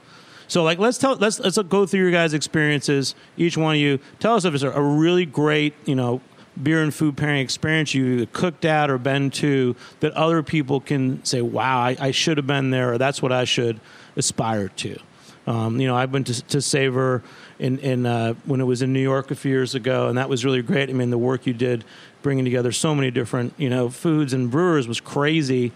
So 0.50 0.64
like 0.64 0.80
let's 0.80 0.98
tell 0.98 1.14
let's 1.14 1.38
let's 1.38 1.56
go 1.58 1.86
through 1.86 2.00
your 2.00 2.10
guys' 2.10 2.34
experiences. 2.34 3.14
Each 3.36 3.56
one 3.56 3.76
of 3.76 3.80
you 3.80 4.00
tell 4.18 4.34
us 4.34 4.44
if 4.44 4.52
it's 4.52 4.64
a, 4.64 4.72
a 4.72 4.82
really 4.82 5.24
great 5.24 5.74
you 5.84 5.94
know 5.94 6.20
beer 6.60 6.82
and 6.82 6.94
food 6.94 7.16
pairing 7.16 7.40
experience 7.40 7.94
you 7.94 8.06
either 8.06 8.26
cooked 8.26 8.64
at 8.64 8.90
or 8.90 8.98
been 8.98 9.30
to 9.30 9.76
that 10.00 10.12
other 10.12 10.42
people 10.42 10.80
can 10.80 11.24
say, 11.24 11.40
wow, 11.40 11.80
I, 11.80 11.96
I 11.98 12.10
should 12.10 12.36
have 12.36 12.46
been 12.46 12.70
there, 12.70 12.92
or 12.92 12.98
that's 12.98 13.22
what 13.22 13.32
I 13.32 13.44
should 13.44 13.80
aspire 14.16 14.68
to. 14.68 14.98
Um, 15.46 15.80
you 15.80 15.86
know, 15.86 15.96
I 15.96 16.04
went 16.04 16.26
to, 16.26 16.42
to 16.42 16.60
Savor 16.60 17.22
in, 17.58 17.78
in 17.78 18.06
uh, 18.06 18.34
when 18.44 18.60
it 18.60 18.64
was 18.64 18.82
in 18.82 18.92
New 18.92 19.00
York 19.00 19.30
a 19.30 19.34
few 19.34 19.50
years 19.50 19.74
ago, 19.74 20.08
and 20.08 20.18
that 20.18 20.28
was 20.28 20.44
really 20.44 20.62
great. 20.62 20.90
I 20.90 20.92
mean, 20.92 21.10
the 21.10 21.18
work 21.18 21.46
you 21.46 21.54
did 21.54 21.84
bringing 22.22 22.44
together 22.44 22.72
so 22.72 22.94
many 22.94 23.10
different 23.10 23.54
you 23.56 23.70
know 23.70 23.88
foods 23.88 24.32
and 24.32 24.50
brewers 24.50 24.86
was 24.86 25.00
crazy. 25.00 25.72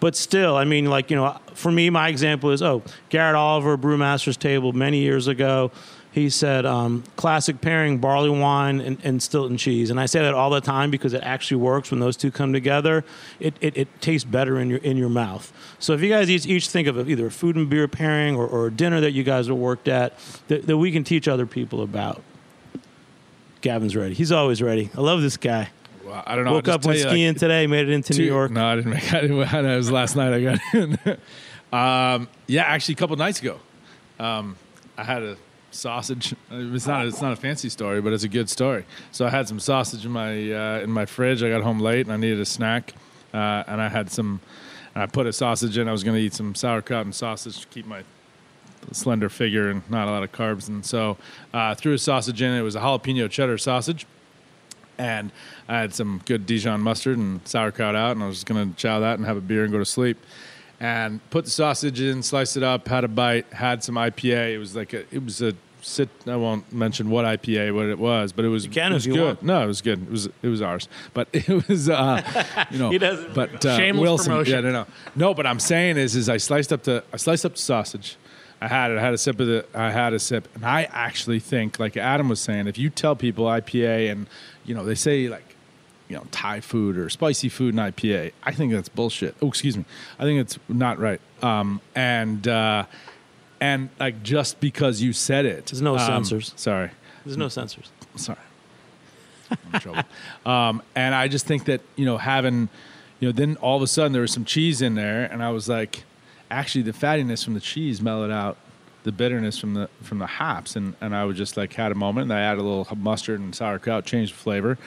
But 0.00 0.14
still, 0.14 0.56
I 0.56 0.64
mean, 0.64 0.86
like 0.86 1.10
you 1.10 1.16
know, 1.16 1.38
for 1.54 1.72
me, 1.72 1.90
my 1.90 2.08
example 2.08 2.50
is 2.50 2.62
oh, 2.62 2.82
Garrett 3.08 3.34
Oliver, 3.34 3.76
Brewmaster's 3.76 4.36
Table, 4.36 4.72
many 4.72 4.98
years 4.98 5.26
ago. 5.26 5.72
He 6.18 6.30
said, 6.30 6.66
um, 6.66 7.04
classic 7.16 7.60
pairing 7.60 7.98
barley 7.98 8.30
wine 8.30 8.80
and, 8.80 8.98
and 9.04 9.22
Stilton 9.22 9.56
cheese. 9.56 9.90
And 9.90 10.00
I 10.00 10.06
say 10.06 10.20
that 10.20 10.34
all 10.34 10.50
the 10.50 10.60
time 10.60 10.90
because 10.90 11.12
it 11.12 11.22
actually 11.22 11.58
works 11.58 11.90
when 11.90 12.00
those 12.00 12.16
two 12.16 12.30
come 12.30 12.52
together. 12.52 13.04
It, 13.38 13.54
it, 13.60 13.76
it 13.76 14.00
tastes 14.00 14.28
better 14.28 14.58
in 14.58 14.68
your, 14.68 14.78
in 14.78 14.96
your 14.96 15.08
mouth. 15.08 15.52
So 15.78 15.92
if 15.92 16.00
you 16.00 16.08
guys 16.08 16.28
each, 16.28 16.46
each 16.46 16.68
think 16.68 16.88
of 16.88 17.08
either 17.08 17.26
a 17.26 17.30
food 17.30 17.56
and 17.56 17.70
beer 17.70 17.86
pairing 17.88 18.36
or, 18.36 18.46
or 18.46 18.66
a 18.66 18.70
dinner 18.70 19.00
that 19.00 19.12
you 19.12 19.22
guys 19.22 19.46
have 19.46 19.56
worked 19.56 19.86
at 19.88 20.18
that, 20.48 20.66
that 20.66 20.76
we 20.76 20.90
can 20.90 21.04
teach 21.04 21.28
other 21.28 21.46
people 21.46 21.82
about. 21.82 22.22
Gavin's 23.60 23.96
ready. 23.96 24.14
He's 24.14 24.32
always 24.32 24.62
ready. 24.62 24.90
I 24.96 25.00
love 25.00 25.20
this 25.22 25.36
guy. 25.36 25.70
Well, 26.04 26.22
I 26.26 26.36
don't 26.36 26.44
know. 26.44 26.52
Woke 26.52 26.68
up 26.68 26.84
when 26.84 26.96
you, 26.96 27.02
like, 27.02 27.10
skiing 27.10 27.34
today, 27.34 27.66
made 27.66 27.88
it 27.88 27.92
into 27.92 28.14
two- 28.14 28.22
New 28.22 28.28
York. 28.28 28.50
No, 28.50 28.66
I 28.66 28.76
didn't 28.76 28.90
make. 28.92 29.12
I 29.12 29.20
didn't. 29.20 29.38
It 29.38 29.76
was 29.76 29.90
last 29.90 30.16
night. 30.16 30.32
I 30.32 30.42
got 30.42 30.60
in. 30.74 30.98
um, 31.72 32.28
yeah, 32.46 32.62
actually, 32.62 32.94
a 32.94 32.96
couple 32.96 33.16
nights 33.16 33.40
ago, 33.40 33.58
um, 34.18 34.56
I 34.96 35.04
had 35.04 35.22
a 35.22 35.36
sausage. 35.70 36.34
It's 36.50 36.86
not. 36.86 37.06
It's 37.06 37.22
not 37.22 37.32
a 37.32 37.36
fancy 37.36 37.68
story, 37.68 38.00
but 38.00 38.12
it's 38.12 38.24
a 38.24 38.28
good 38.28 38.48
story. 38.48 38.84
So 39.12 39.26
I 39.26 39.30
had 39.30 39.48
some 39.48 39.60
sausage 39.60 40.04
in 40.04 40.12
my 40.12 40.30
uh, 40.52 40.80
in 40.80 40.90
my 40.90 41.06
fridge. 41.06 41.42
I 41.42 41.50
got 41.50 41.62
home 41.62 41.80
late 41.80 42.06
and 42.06 42.12
I 42.12 42.16
needed 42.16 42.40
a 42.40 42.46
snack, 42.46 42.94
uh, 43.32 43.64
and 43.66 43.80
I 43.80 43.88
had 43.88 44.10
some. 44.10 44.40
I 44.94 45.06
put 45.06 45.26
a 45.26 45.32
sausage 45.32 45.78
in. 45.78 45.88
I 45.88 45.92
was 45.92 46.02
going 46.02 46.16
to 46.16 46.22
eat 46.22 46.34
some 46.34 46.54
sauerkraut 46.54 47.04
and 47.04 47.14
sausage 47.14 47.60
to 47.60 47.66
keep 47.68 47.86
my 47.86 48.02
slender 48.90 49.28
figure 49.28 49.70
and 49.70 49.88
not 49.88 50.08
a 50.08 50.10
lot 50.10 50.22
of 50.24 50.32
carbs. 50.32 50.68
And 50.68 50.84
so 50.84 51.16
uh, 51.52 51.74
threw 51.74 51.92
a 51.92 51.98
sausage 51.98 52.42
in. 52.42 52.52
It 52.52 52.62
was 52.62 52.74
a 52.74 52.80
jalapeno 52.80 53.30
cheddar 53.30 53.58
sausage 53.58 54.06
and 54.98 55.30
I 55.68 55.78
had 55.78 55.94
some 55.94 56.20
good 56.26 56.44
Dijon 56.44 56.80
mustard 56.80 57.16
and 57.16 57.46
sauerkraut 57.46 57.94
out, 57.94 58.12
and 58.12 58.22
I 58.22 58.26
was 58.26 58.36
just 58.36 58.46
gonna 58.46 58.72
chow 58.76 59.00
that 59.00 59.18
and 59.18 59.26
have 59.26 59.36
a 59.36 59.40
beer 59.40 59.62
and 59.62 59.72
go 59.72 59.78
to 59.78 59.84
sleep. 59.84 60.18
And 60.80 61.20
put 61.30 61.44
the 61.44 61.50
sausage 61.50 62.00
in, 62.00 62.22
sliced 62.22 62.56
it 62.56 62.62
up, 62.62 62.86
had 62.86 63.02
a 63.04 63.08
bite, 63.08 63.52
had 63.52 63.82
some 63.82 63.96
IPA. 63.96 64.54
It 64.54 64.58
was 64.58 64.76
like 64.76 64.92
a, 64.92 65.00
it 65.12 65.24
was 65.24 65.42
a 65.42 65.54
sit. 65.82 66.08
I 66.26 66.36
won't 66.36 66.72
mention 66.72 67.10
what 67.10 67.24
IPA, 67.24 67.74
what 67.74 67.86
it 67.86 67.98
was, 67.98 68.32
but 68.32 68.44
it 68.44 68.48
was, 68.48 68.64
You 68.64 68.70
can 68.70 68.92
it 68.92 68.94
was 68.94 69.04
if 69.06 69.08
you 69.12 69.18
good. 69.18 69.24
want. 69.26 69.42
No, 69.42 69.64
it 69.64 69.66
was 69.66 69.82
good. 69.82 70.02
It 70.02 70.10
was 70.10 70.26
it 70.40 70.46
was 70.48 70.62
ours, 70.62 70.88
but 71.14 71.26
it 71.32 71.68
was 71.68 71.88
uh, 71.88 72.22
you 72.70 72.78
know. 72.78 72.90
He 72.92 72.98
doesn't. 72.98 73.34
But 73.34 73.64
uh, 73.66 73.76
Shameless 73.76 74.02
Wilson, 74.02 74.30
promotion. 74.32 74.54
yeah, 74.54 74.60
no, 74.60 74.70
no, 74.70 74.86
no. 75.16 75.34
But 75.34 75.46
I'm 75.46 75.58
saying 75.58 75.96
is, 75.96 76.14
is 76.14 76.28
I 76.28 76.36
sliced 76.36 76.72
up 76.72 76.84
the 76.84 77.02
I 77.12 77.16
sliced 77.16 77.44
up 77.44 77.52
the 77.54 77.62
sausage. 77.62 78.16
I 78.60 78.68
had 78.68 78.90
it. 78.92 78.98
I 78.98 79.00
had 79.00 79.14
a 79.14 79.18
sip 79.18 79.38
of 79.40 79.46
the. 79.48 79.64
I 79.74 79.90
had 79.90 80.12
a 80.12 80.18
sip, 80.20 80.48
and 80.54 80.64
I 80.64 80.84
actually 80.92 81.40
think, 81.40 81.78
like 81.80 81.96
Adam 81.96 82.28
was 82.28 82.38
saying, 82.40 82.68
if 82.68 82.78
you 82.78 82.88
tell 82.90 83.16
people 83.16 83.46
IPA 83.46 84.12
and 84.12 84.26
you 84.64 84.74
know 84.76 84.84
they 84.84 84.94
say 84.96 85.28
like, 85.28 85.47
you 86.08 86.16
know, 86.16 86.24
Thai 86.30 86.60
food 86.60 86.96
or 86.96 87.08
spicy 87.08 87.48
food 87.48 87.74
and 87.74 87.94
IPA, 87.94 88.32
I 88.42 88.52
think 88.52 88.72
that's 88.72 88.88
bullshit. 88.88 89.34
Oh, 89.42 89.48
excuse 89.48 89.76
me. 89.76 89.84
I 90.18 90.22
think 90.24 90.40
it's 90.40 90.58
not 90.68 90.98
right. 90.98 91.20
Um, 91.42 91.80
and 91.94 92.46
uh, 92.48 92.86
and 93.60 93.90
like 94.00 94.22
just 94.22 94.60
because 94.60 95.02
you 95.02 95.12
said 95.12 95.44
it, 95.44 95.66
There's 95.66 95.82
no 95.82 95.96
um, 95.96 96.06
censors. 96.06 96.52
Sorry, 96.56 96.90
There's 97.24 97.36
no 97.36 97.48
censors. 97.48 97.90
sorry. 98.16 98.38
I'm 99.50 99.58
in 99.74 99.80
trouble. 99.80 100.02
Um, 100.46 100.82
and 100.94 101.14
I 101.14 101.28
just 101.28 101.46
think 101.46 101.66
that 101.66 101.82
you 101.96 102.06
know 102.06 102.16
having, 102.16 102.68
you 103.20 103.28
know, 103.28 103.32
then 103.32 103.56
all 103.56 103.76
of 103.76 103.82
a 103.82 103.86
sudden 103.86 104.12
there 104.12 104.22
was 104.22 104.32
some 104.32 104.44
cheese 104.44 104.80
in 104.80 104.94
there, 104.94 105.24
and 105.24 105.42
I 105.42 105.50
was 105.50 105.68
like, 105.68 106.04
actually 106.50 106.82
the 106.82 106.92
fattiness 106.92 107.44
from 107.44 107.52
the 107.54 107.60
cheese 107.60 108.00
mellowed 108.00 108.30
out 108.30 108.56
the 109.04 109.12
bitterness 109.12 109.58
from 109.58 109.74
the 109.74 109.88
from 110.02 110.18
the 110.18 110.26
hops, 110.26 110.74
and 110.74 110.94
and 111.00 111.14
I 111.14 111.24
was 111.24 111.36
just 111.36 111.56
like 111.56 111.74
had 111.74 111.92
a 111.92 111.94
moment, 111.94 112.30
and 112.30 112.32
I 112.32 112.40
added 112.40 112.60
a 112.60 112.64
little 112.64 112.96
mustard 112.96 113.40
and 113.40 113.54
sauerkraut, 113.54 114.04
changed 114.06 114.32
the 114.34 114.38
flavor. 114.38 114.78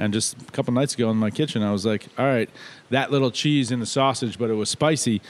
And 0.00 0.14
just 0.14 0.34
a 0.40 0.44
couple 0.52 0.72
nights 0.72 0.94
ago 0.94 1.10
in 1.10 1.18
my 1.18 1.28
kitchen, 1.28 1.62
I 1.62 1.72
was 1.72 1.84
like, 1.84 2.06
all 2.18 2.24
right, 2.24 2.48
that 2.88 3.10
little 3.10 3.30
cheese 3.30 3.70
in 3.70 3.80
the 3.80 3.86
sausage, 3.86 4.38
but 4.38 4.48
it 4.48 4.54
was 4.54 4.70
spicy. 4.70 5.20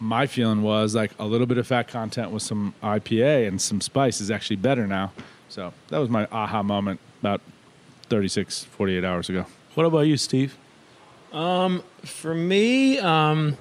My 0.00 0.26
feeling 0.26 0.62
was 0.62 0.94
like 0.94 1.12
a 1.18 1.26
little 1.26 1.46
bit 1.46 1.58
of 1.58 1.66
fat 1.66 1.86
content 1.88 2.30
with 2.30 2.42
some 2.42 2.74
IPA 2.82 3.46
and 3.46 3.60
some 3.60 3.82
spice 3.82 4.22
is 4.22 4.30
actually 4.30 4.56
better 4.56 4.86
now. 4.86 5.12
So 5.50 5.74
that 5.88 5.98
was 5.98 6.08
my 6.08 6.26
aha 6.32 6.62
moment 6.62 6.98
about 7.20 7.42
36, 8.08 8.64
48 8.64 9.04
hours 9.04 9.28
ago. 9.28 9.44
What 9.74 9.84
about 9.84 10.00
you, 10.00 10.16
Steve? 10.16 10.56
For 11.30 12.34
me, 12.34 12.98
um, 12.98 13.58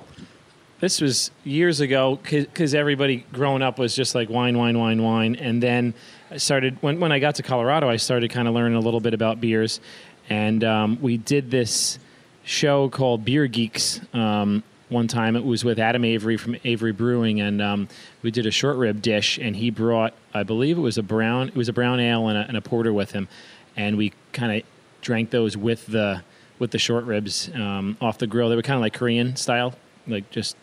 this 0.80 1.02
was 1.02 1.32
years 1.44 1.80
ago 1.80 2.20
because 2.22 2.74
everybody 2.74 3.26
growing 3.34 3.62
up 3.62 3.80
was 3.80 3.96
just 3.96 4.14
like 4.14 4.30
wine, 4.30 4.58
wine, 4.58 4.78
wine, 4.78 5.02
wine. 5.02 5.36
And 5.36 5.62
then 5.62 5.94
I 6.30 6.38
started, 6.38 6.78
when, 6.82 7.00
when 7.00 7.12
I 7.12 7.20
got 7.20 7.36
to 7.36 7.44
Colorado, 7.44 7.90
I 7.90 7.96
started 7.96 8.30
kind 8.30 8.48
of 8.48 8.54
learning 8.54 8.76
a 8.78 8.80
little 8.80 9.00
bit 9.00 9.14
about 9.14 9.40
beers. 9.40 9.80
And 10.30 10.64
um, 10.64 11.02
we 11.02 11.18
did 11.18 11.52
this 11.52 12.00
show 12.44 12.90
called 12.90 13.26
Beer 13.26 13.48
Geeks 13.48 14.02
um, 14.14 14.64
one 14.90 15.08
time. 15.08 15.36
It 15.36 15.44
was 15.44 15.64
with 15.64 15.80
Adam 15.80 16.06
Avery 16.06 16.38
from 16.38 16.56
Avery 16.64 16.92
Brewing. 16.92 17.42
And 17.42 17.62
um, 17.62 17.88
we 18.22 18.32
did 18.32 18.46
a 18.46 18.52
short 18.52 18.78
rib 18.78 19.02
dish. 19.02 19.38
And 19.38 19.56
he 19.56 19.70
brought, 19.70 20.14
I 20.34 20.44
believe 20.44 20.78
it 20.78 20.82
was 20.82 20.98
a 20.98 21.04
brown, 21.04 21.50
it 21.50 21.56
was 21.56 21.70
a 21.70 21.74
brown 21.74 22.00
ale 22.00 22.28
and 22.28 22.38
a, 22.38 22.48
and 22.48 22.58
a 22.58 22.62
porter 22.62 22.94
with 22.94 23.12
him. 23.12 23.28
And 23.76 23.98
we 23.98 24.14
kind 24.32 24.58
of 24.58 24.68
drank 25.02 25.30
those 25.30 25.56
with 25.56 25.86
the 25.88 26.24
with 26.58 26.72
the 26.72 26.80
short 26.80 27.06
ribs 27.06 27.50
um, 27.54 27.98
off 28.02 28.18
the 28.18 28.28
grill. 28.28 28.50
They 28.50 28.56
were 28.56 28.62
kind 28.62 28.76
of 28.76 28.82
like 28.82 28.94
Korean 28.94 29.36
style, 29.36 29.76
like 30.08 30.30
just 30.32 30.56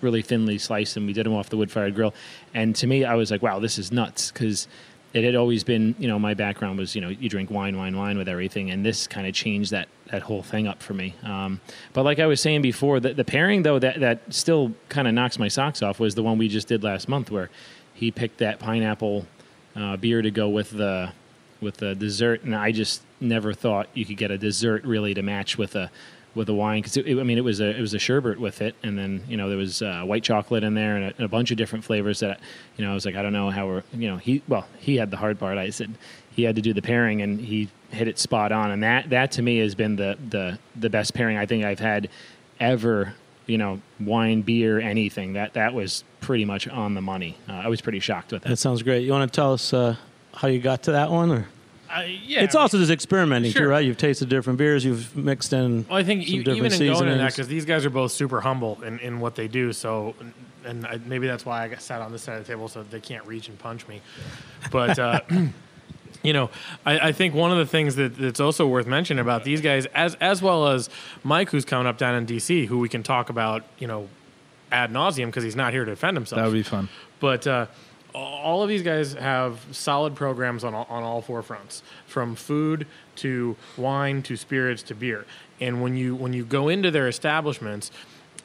really 0.00 0.22
thinly 0.22 0.58
sliced, 0.58 0.96
and 0.96 1.06
we 1.06 1.12
did 1.12 1.24
them 1.26 1.34
off 1.34 1.48
the 1.48 1.56
wood 1.56 1.70
fired 1.70 1.94
grill. 1.94 2.14
And 2.54 2.74
to 2.76 2.86
me, 2.86 3.04
I 3.04 3.14
was 3.14 3.30
like, 3.30 3.42
wow, 3.42 3.58
this 3.58 3.78
is 3.78 3.92
nuts 3.92 4.30
because 4.30 4.68
it 5.16 5.24
had 5.24 5.34
always 5.34 5.64
been, 5.64 5.94
you 5.98 6.08
know, 6.08 6.18
my 6.18 6.34
background 6.34 6.78
was, 6.78 6.94
you 6.94 7.00
know, 7.00 7.08
you 7.08 7.30
drink 7.30 7.50
wine, 7.50 7.78
wine, 7.78 7.96
wine 7.96 8.18
with 8.18 8.28
everything, 8.28 8.70
and 8.70 8.84
this 8.84 9.06
kind 9.06 9.26
of 9.26 9.32
changed 9.32 9.70
that 9.70 9.88
that 10.10 10.20
whole 10.20 10.42
thing 10.42 10.66
up 10.66 10.82
for 10.82 10.92
me. 10.92 11.14
Um, 11.22 11.58
but 11.94 12.04
like 12.04 12.18
I 12.18 12.26
was 12.26 12.38
saying 12.38 12.60
before, 12.60 13.00
the, 13.00 13.14
the 13.14 13.24
pairing 13.24 13.62
though 13.62 13.78
that 13.78 14.00
that 14.00 14.20
still 14.28 14.72
kind 14.90 15.08
of 15.08 15.14
knocks 15.14 15.38
my 15.38 15.48
socks 15.48 15.82
off 15.82 15.98
was 15.98 16.14
the 16.14 16.22
one 16.22 16.36
we 16.36 16.48
just 16.48 16.68
did 16.68 16.84
last 16.84 17.08
month, 17.08 17.30
where 17.30 17.48
he 17.94 18.10
picked 18.10 18.38
that 18.38 18.58
pineapple 18.58 19.26
uh, 19.74 19.96
beer 19.96 20.20
to 20.20 20.30
go 20.30 20.50
with 20.50 20.70
the 20.72 21.12
with 21.62 21.78
the 21.78 21.94
dessert, 21.94 22.42
and 22.42 22.54
I 22.54 22.70
just 22.70 23.00
never 23.18 23.54
thought 23.54 23.88
you 23.94 24.04
could 24.04 24.18
get 24.18 24.30
a 24.30 24.36
dessert 24.36 24.84
really 24.84 25.14
to 25.14 25.22
match 25.22 25.56
with 25.56 25.74
a 25.76 25.90
with 26.36 26.46
the 26.46 26.54
wine 26.54 26.82
because 26.82 26.96
I 26.98 27.22
mean 27.24 27.38
it 27.38 27.44
was 27.44 27.60
a 27.60 27.76
it 27.76 27.80
was 27.80 27.94
a 27.94 27.98
sherbet 27.98 28.38
with 28.38 28.62
it, 28.62 28.76
and 28.84 28.96
then 28.96 29.24
you 29.28 29.36
know 29.36 29.48
there 29.48 29.58
was 29.58 29.82
uh, 29.82 30.02
white 30.02 30.22
chocolate 30.22 30.62
in 30.62 30.74
there 30.74 30.94
and 30.96 31.06
a, 31.06 31.08
and 31.16 31.20
a 31.24 31.28
bunch 31.28 31.50
of 31.50 31.56
different 31.56 31.84
flavors 31.84 32.20
that 32.20 32.38
you 32.76 32.84
know 32.84 32.92
I 32.92 32.94
was 32.94 33.04
like 33.04 33.16
I 33.16 33.22
don't 33.22 33.32
know 33.32 33.50
how 33.50 33.66
we're 33.66 33.82
you 33.92 34.08
know 34.08 34.18
he 34.18 34.42
well 34.46 34.68
he 34.78 34.96
had 34.96 35.10
the 35.10 35.16
hard 35.16 35.38
part 35.40 35.58
I 35.58 35.70
said 35.70 35.94
he 36.30 36.42
had 36.44 36.54
to 36.56 36.62
do 36.62 36.72
the 36.74 36.82
pairing 36.82 37.22
and 37.22 37.40
he 37.40 37.68
hit 37.90 38.06
it 38.06 38.18
spot 38.18 38.52
on 38.52 38.70
and 38.70 38.82
that 38.82 39.10
that 39.10 39.32
to 39.32 39.42
me 39.42 39.58
has 39.58 39.74
been 39.74 39.96
the 39.96 40.16
the 40.28 40.58
the 40.76 40.90
best 40.90 41.14
pairing 41.14 41.36
I 41.38 41.46
think 41.46 41.64
I've 41.64 41.80
had 41.80 42.08
ever 42.60 43.14
you 43.46 43.56
know 43.58 43.80
wine 44.00 44.42
beer 44.42 44.78
anything 44.78 45.32
that 45.34 45.54
that 45.54 45.72
was 45.72 46.04
pretty 46.20 46.44
much 46.44 46.68
on 46.68 46.94
the 46.94 47.00
money 47.00 47.38
uh, 47.48 47.52
I 47.52 47.68
was 47.68 47.80
pretty 47.80 48.00
shocked 48.00 48.32
with 48.32 48.42
That 48.42 48.50
that. 48.50 48.56
sounds 48.56 48.82
great. 48.82 49.04
You 49.04 49.12
want 49.12 49.32
to 49.32 49.34
tell 49.34 49.52
us 49.54 49.72
uh, 49.72 49.96
how 50.34 50.48
you 50.48 50.58
got 50.58 50.82
to 50.84 50.92
that 50.92 51.10
one? 51.10 51.30
Or? 51.30 51.48
I, 51.90 52.20
yeah, 52.24 52.42
it's 52.42 52.54
also 52.54 52.78
just 52.78 52.90
experimenting 52.90 53.52
too, 53.52 53.66
right? 53.66 53.84
You've 53.84 53.96
tasted 53.96 54.28
different 54.28 54.58
beers. 54.58 54.84
You've 54.84 55.16
mixed 55.16 55.52
in. 55.52 55.86
Well, 55.88 55.98
I 55.98 56.02
think 56.04 56.26
some 56.26 56.34
e- 56.36 56.42
different 56.42 56.74
even 56.74 56.86
in 56.86 56.92
going 56.92 57.08
into 57.08 57.18
that, 57.18 57.32
because 57.32 57.48
these 57.48 57.64
guys 57.64 57.84
are 57.86 57.90
both 57.90 58.12
super 58.12 58.40
humble 58.40 58.82
in, 58.82 58.98
in 59.00 59.20
what 59.20 59.34
they 59.34 59.48
do. 59.48 59.72
So, 59.72 60.14
and 60.64 60.86
I, 60.86 60.98
maybe 61.04 61.26
that's 61.26 61.46
why 61.46 61.64
I 61.64 61.68
got 61.68 61.82
sat 61.82 62.00
on 62.00 62.12
this 62.12 62.22
side 62.22 62.38
of 62.38 62.46
the 62.46 62.52
table 62.52 62.68
so 62.68 62.82
they 62.82 63.00
can't 63.00 63.24
reach 63.26 63.48
and 63.48 63.58
punch 63.58 63.86
me. 63.88 64.00
But 64.70 64.98
uh, 64.98 65.20
you 66.22 66.32
know, 66.32 66.50
I, 66.84 67.08
I 67.08 67.12
think 67.12 67.34
one 67.34 67.52
of 67.52 67.58
the 67.58 67.66
things 67.66 67.96
that, 67.96 68.16
that's 68.16 68.40
also 68.40 68.66
worth 68.66 68.86
mentioning 68.86 69.20
about 69.20 69.44
these 69.44 69.60
guys, 69.60 69.86
as 69.86 70.14
as 70.16 70.42
well 70.42 70.68
as 70.68 70.90
Mike, 71.24 71.50
who's 71.50 71.64
coming 71.64 71.86
up 71.86 71.98
down 71.98 72.14
in 72.14 72.26
DC, 72.26 72.66
who 72.66 72.78
we 72.78 72.88
can 72.88 73.02
talk 73.02 73.30
about, 73.30 73.64
you 73.78 73.86
know, 73.86 74.08
ad 74.72 74.90
nauseum 74.92 75.26
because 75.26 75.44
he's 75.44 75.56
not 75.56 75.72
here 75.72 75.84
to 75.84 75.92
defend 75.92 76.16
himself. 76.16 76.40
That 76.40 76.46
would 76.46 76.52
be 76.54 76.62
fun. 76.62 76.88
But 77.20 77.46
uh, 77.46 77.66
all 78.16 78.62
of 78.62 78.68
these 78.68 78.82
guys 78.82 79.12
have 79.14 79.60
solid 79.72 80.14
programs 80.14 80.64
on 80.64 80.74
all, 80.74 80.86
on 80.88 81.02
all 81.02 81.20
four 81.20 81.42
fronts, 81.42 81.82
from 82.06 82.34
food 82.34 82.86
to 83.16 83.56
wine 83.76 84.22
to 84.22 84.36
spirits 84.36 84.82
to 84.84 84.94
beer. 84.94 85.26
And 85.60 85.82
when 85.82 85.96
you 85.96 86.14
when 86.14 86.32
you 86.32 86.44
go 86.44 86.68
into 86.68 86.90
their 86.90 87.08
establishments, 87.08 87.90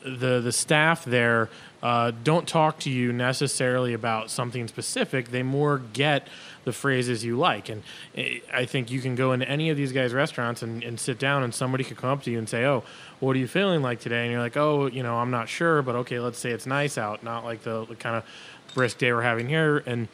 the 0.03 0.39
the 0.41 0.51
staff 0.51 1.05
there 1.05 1.49
uh, 1.83 2.11
don't 2.23 2.47
talk 2.47 2.79
to 2.79 2.89
you 2.91 3.11
necessarily 3.11 3.93
about 3.93 4.29
something 4.29 4.67
specific. 4.67 5.29
They 5.29 5.41
more 5.41 5.79
get 5.79 6.27
the 6.63 6.71
phrases 6.71 7.25
you 7.25 7.37
like. 7.37 7.69
And 7.69 7.81
eh, 8.15 8.39
I 8.53 8.65
think 8.65 8.91
you 8.91 9.01
can 9.01 9.15
go 9.15 9.31
into 9.31 9.49
any 9.49 9.71
of 9.71 9.77
these 9.77 9.91
guys' 9.91 10.13
restaurants 10.13 10.61
and, 10.61 10.83
and 10.83 10.99
sit 10.99 11.17
down, 11.17 11.41
and 11.43 11.53
somebody 11.53 11.83
could 11.83 11.97
come 11.97 12.11
up 12.11 12.23
to 12.23 12.31
you 12.31 12.37
and 12.37 12.47
say, 12.47 12.65
"Oh, 12.65 12.83
what 13.19 13.35
are 13.35 13.39
you 13.39 13.47
feeling 13.47 13.81
like 13.81 13.99
today?" 13.99 14.23
And 14.23 14.31
you're 14.31 14.41
like, 14.41 14.57
"Oh, 14.57 14.85
you 14.87 15.01
know, 15.01 15.17
I'm 15.17 15.31
not 15.31 15.49
sure, 15.49 15.81
but 15.81 15.95
okay, 15.95 16.19
let's 16.19 16.37
say 16.37 16.51
it's 16.51 16.67
nice 16.67 16.97
out, 16.97 17.23
not 17.23 17.43
like 17.43 17.63
the, 17.63 17.85
the 17.85 17.95
kind 17.95 18.15
of 18.15 18.23
brisk 18.73 18.97
day 18.97 19.11
we're 19.13 19.21
having 19.21 19.47
here." 19.49 19.83
And 19.85 20.07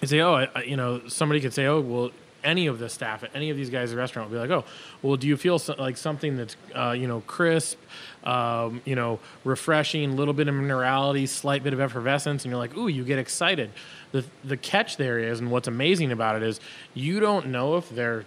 and 0.00 0.08
say, 0.08 0.20
oh, 0.20 0.34
I- 0.54 0.62
you 0.62 0.76
know, 0.76 1.00
somebody 1.08 1.40
could 1.40 1.52
say, 1.52 1.66
oh, 1.66 1.80
well, 1.80 2.10
any 2.44 2.68
of 2.68 2.78
the 2.78 2.88
staff 2.88 3.24
at 3.24 3.30
any 3.34 3.50
of 3.50 3.56
these 3.56 3.68
guys' 3.68 3.92
restaurant 3.92 4.30
would 4.30 4.36
be 4.36 4.40
like, 4.40 4.50
oh, 4.50 4.64
well, 5.02 5.16
do 5.16 5.26
you 5.26 5.36
feel 5.36 5.58
so, 5.58 5.74
like 5.76 5.96
something 5.96 6.36
that's, 6.36 6.56
uh, 6.72 6.92
you 6.92 7.08
know, 7.08 7.20
crisp, 7.26 7.76
um, 8.22 8.80
you 8.84 8.94
know, 8.94 9.18
refreshing, 9.44 10.10
a 10.10 10.14
little 10.14 10.34
bit 10.34 10.46
of 10.46 10.54
minerality, 10.54 11.28
slight 11.28 11.64
bit 11.64 11.72
of 11.72 11.80
effervescence, 11.80 12.44
and 12.44 12.52
you're 12.52 12.58
like, 12.60 12.76
ooh, 12.76 12.86
you 12.86 13.02
get 13.02 13.18
excited. 13.18 13.70
The 14.12 14.24
the 14.44 14.56
catch 14.56 14.96
there 14.98 15.18
is, 15.18 15.40
and 15.40 15.50
what's 15.50 15.66
amazing 15.66 16.12
about 16.12 16.36
it 16.36 16.44
is, 16.44 16.60
you 16.94 17.18
don't 17.18 17.48
know 17.48 17.76
if 17.76 17.90
they're 17.90 18.24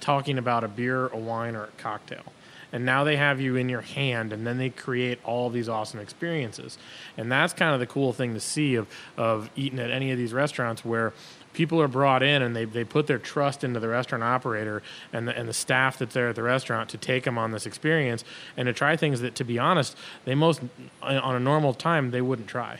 talking 0.00 0.38
about 0.38 0.64
a 0.64 0.68
beer, 0.68 1.08
a 1.08 1.18
wine, 1.18 1.54
or 1.56 1.64
a 1.64 1.70
cocktail. 1.76 2.24
And 2.72 2.84
now 2.84 3.04
they 3.04 3.16
have 3.16 3.40
you 3.40 3.56
in 3.56 3.68
your 3.68 3.80
hand, 3.80 4.32
and 4.32 4.46
then 4.46 4.58
they 4.58 4.70
create 4.70 5.18
all 5.24 5.50
these 5.50 5.68
awesome 5.68 6.00
experiences. 6.00 6.78
And 7.16 7.30
that's 7.30 7.52
kind 7.52 7.74
of 7.74 7.80
the 7.80 7.86
cool 7.86 8.12
thing 8.12 8.34
to 8.34 8.40
see 8.40 8.74
of, 8.74 8.88
of 9.16 9.50
eating 9.56 9.78
at 9.78 9.90
any 9.90 10.10
of 10.10 10.18
these 10.18 10.32
restaurants 10.32 10.84
where 10.84 11.12
people 11.56 11.80
are 11.80 11.88
brought 11.88 12.22
in 12.22 12.42
and 12.42 12.54
they, 12.54 12.66
they 12.66 12.84
put 12.84 13.06
their 13.06 13.18
trust 13.18 13.64
into 13.64 13.80
the 13.80 13.88
restaurant 13.88 14.22
operator 14.22 14.82
and 15.12 15.26
the, 15.26 15.36
and 15.36 15.48
the 15.48 15.54
staff 15.54 15.98
that's 15.98 16.12
there 16.12 16.28
at 16.28 16.36
the 16.36 16.42
restaurant 16.42 16.90
to 16.90 16.98
take 16.98 17.24
them 17.24 17.38
on 17.38 17.50
this 17.50 17.64
experience 17.64 18.24
and 18.58 18.66
to 18.66 18.74
try 18.74 18.94
things 18.94 19.22
that, 19.22 19.34
to 19.34 19.42
be 19.42 19.58
honest, 19.58 19.96
they 20.26 20.34
most, 20.34 20.60
on 21.02 21.34
a 21.34 21.40
normal 21.40 21.72
time, 21.72 22.10
they 22.10 22.20
wouldn't 22.20 22.46
try. 22.46 22.78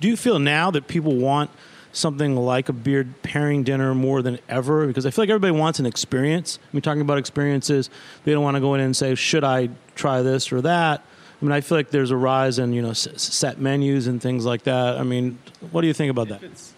Do 0.00 0.08
you 0.08 0.16
feel 0.16 0.38
now 0.38 0.70
that 0.70 0.86
people 0.86 1.16
want 1.16 1.50
something 1.92 2.36
like 2.36 2.68
a 2.68 2.72
beer 2.72 3.06
pairing 3.22 3.62
dinner 3.62 3.94
more 3.94 4.22
than 4.22 4.38
ever? 4.48 4.86
Because 4.86 5.06
I 5.06 5.10
feel 5.10 5.22
like 5.22 5.30
everybody 5.30 5.52
wants 5.52 5.78
an 5.78 5.86
experience. 5.86 6.58
I 6.62 6.76
mean, 6.76 6.82
talking 6.82 7.02
about 7.02 7.18
experiences, 7.18 7.90
they 8.24 8.32
don't 8.32 8.42
want 8.42 8.56
to 8.56 8.60
go 8.60 8.74
in 8.74 8.80
and 8.80 8.96
say, 8.96 9.14
"Should 9.14 9.44
I 9.44 9.70
try 9.94 10.22
this 10.22 10.52
or 10.52 10.60
that?" 10.62 11.02
I 11.40 11.44
mean, 11.44 11.52
I 11.52 11.60
feel 11.60 11.76
like 11.76 11.90
there's 11.90 12.12
a 12.12 12.16
rise 12.16 12.58
in 12.58 12.72
you 12.72 12.82
know 12.82 12.92
set 12.92 13.58
menus 13.58 14.06
and 14.06 14.22
things 14.22 14.44
like 14.44 14.62
that. 14.64 14.98
I 14.98 15.02
mean, 15.02 15.38
what 15.70 15.80
do 15.80 15.86
you 15.86 15.94
think 15.94 16.10
about 16.10 16.28
that? 16.28 16.42
If 16.42 16.52
it's 16.52 16.72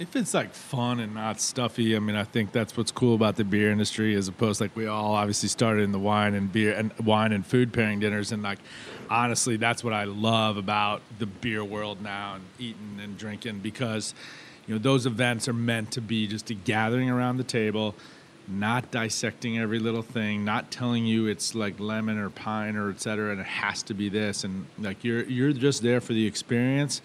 if 0.00 0.16
it's 0.16 0.32
like 0.32 0.54
fun 0.54 0.98
and 0.98 1.14
not 1.14 1.40
stuffy, 1.40 1.94
I 1.94 1.98
mean, 1.98 2.16
I 2.16 2.24
think 2.24 2.52
that's 2.52 2.74
what's 2.74 2.90
cool 2.90 3.14
about 3.14 3.36
the 3.36 3.44
beer 3.44 3.70
industry, 3.70 4.14
as 4.14 4.28
opposed 4.28 4.60
like 4.60 4.74
we 4.74 4.86
all 4.86 5.12
obviously 5.12 5.50
started 5.50 5.82
in 5.82 5.92
the 5.92 5.98
wine 5.98 6.34
and 6.34 6.50
beer 6.50 6.72
and 6.72 6.90
wine 6.98 7.32
and 7.32 7.46
food 7.46 7.72
pairing 7.72 8.00
dinners, 8.00 8.32
and 8.32 8.42
like 8.42 8.58
honestly, 9.10 9.56
that's 9.56 9.84
what 9.84 9.92
I 9.92 10.04
love 10.04 10.56
about 10.56 11.02
the 11.18 11.26
beer 11.26 11.62
world 11.62 12.00
now 12.00 12.36
and 12.36 12.44
eating 12.58 12.98
and 13.02 13.18
drinking 13.18 13.58
because 13.58 14.14
you 14.70 14.76
know 14.76 14.82
those 14.82 15.04
events 15.04 15.48
are 15.48 15.52
meant 15.52 15.90
to 15.90 16.00
be 16.00 16.28
just 16.28 16.48
a 16.50 16.54
gathering 16.54 17.10
around 17.10 17.38
the 17.38 17.44
table. 17.44 17.96
Not 18.46 18.92
dissecting 18.92 19.58
every 19.58 19.80
little 19.80 20.02
thing, 20.02 20.44
not 20.44 20.70
telling 20.70 21.04
you 21.04 21.26
it's 21.26 21.56
like 21.56 21.80
lemon 21.80 22.18
or 22.18 22.30
pine 22.30 22.76
or 22.76 22.88
et 22.88 23.00
cetera, 23.00 23.32
and 23.32 23.40
it 23.40 23.48
has 23.48 23.82
to 23.84 23.94
be 23.94 24.08
this. 24.08 24.44
And 24.44 24.66
like 24.78 25.02
you're 25.02 25.24
you're 25.24 25.52
just 25.52 25.82
there 25.82 26.00
for 26.00 26.12
the 26.12 26.24
experience, 26.24 27.02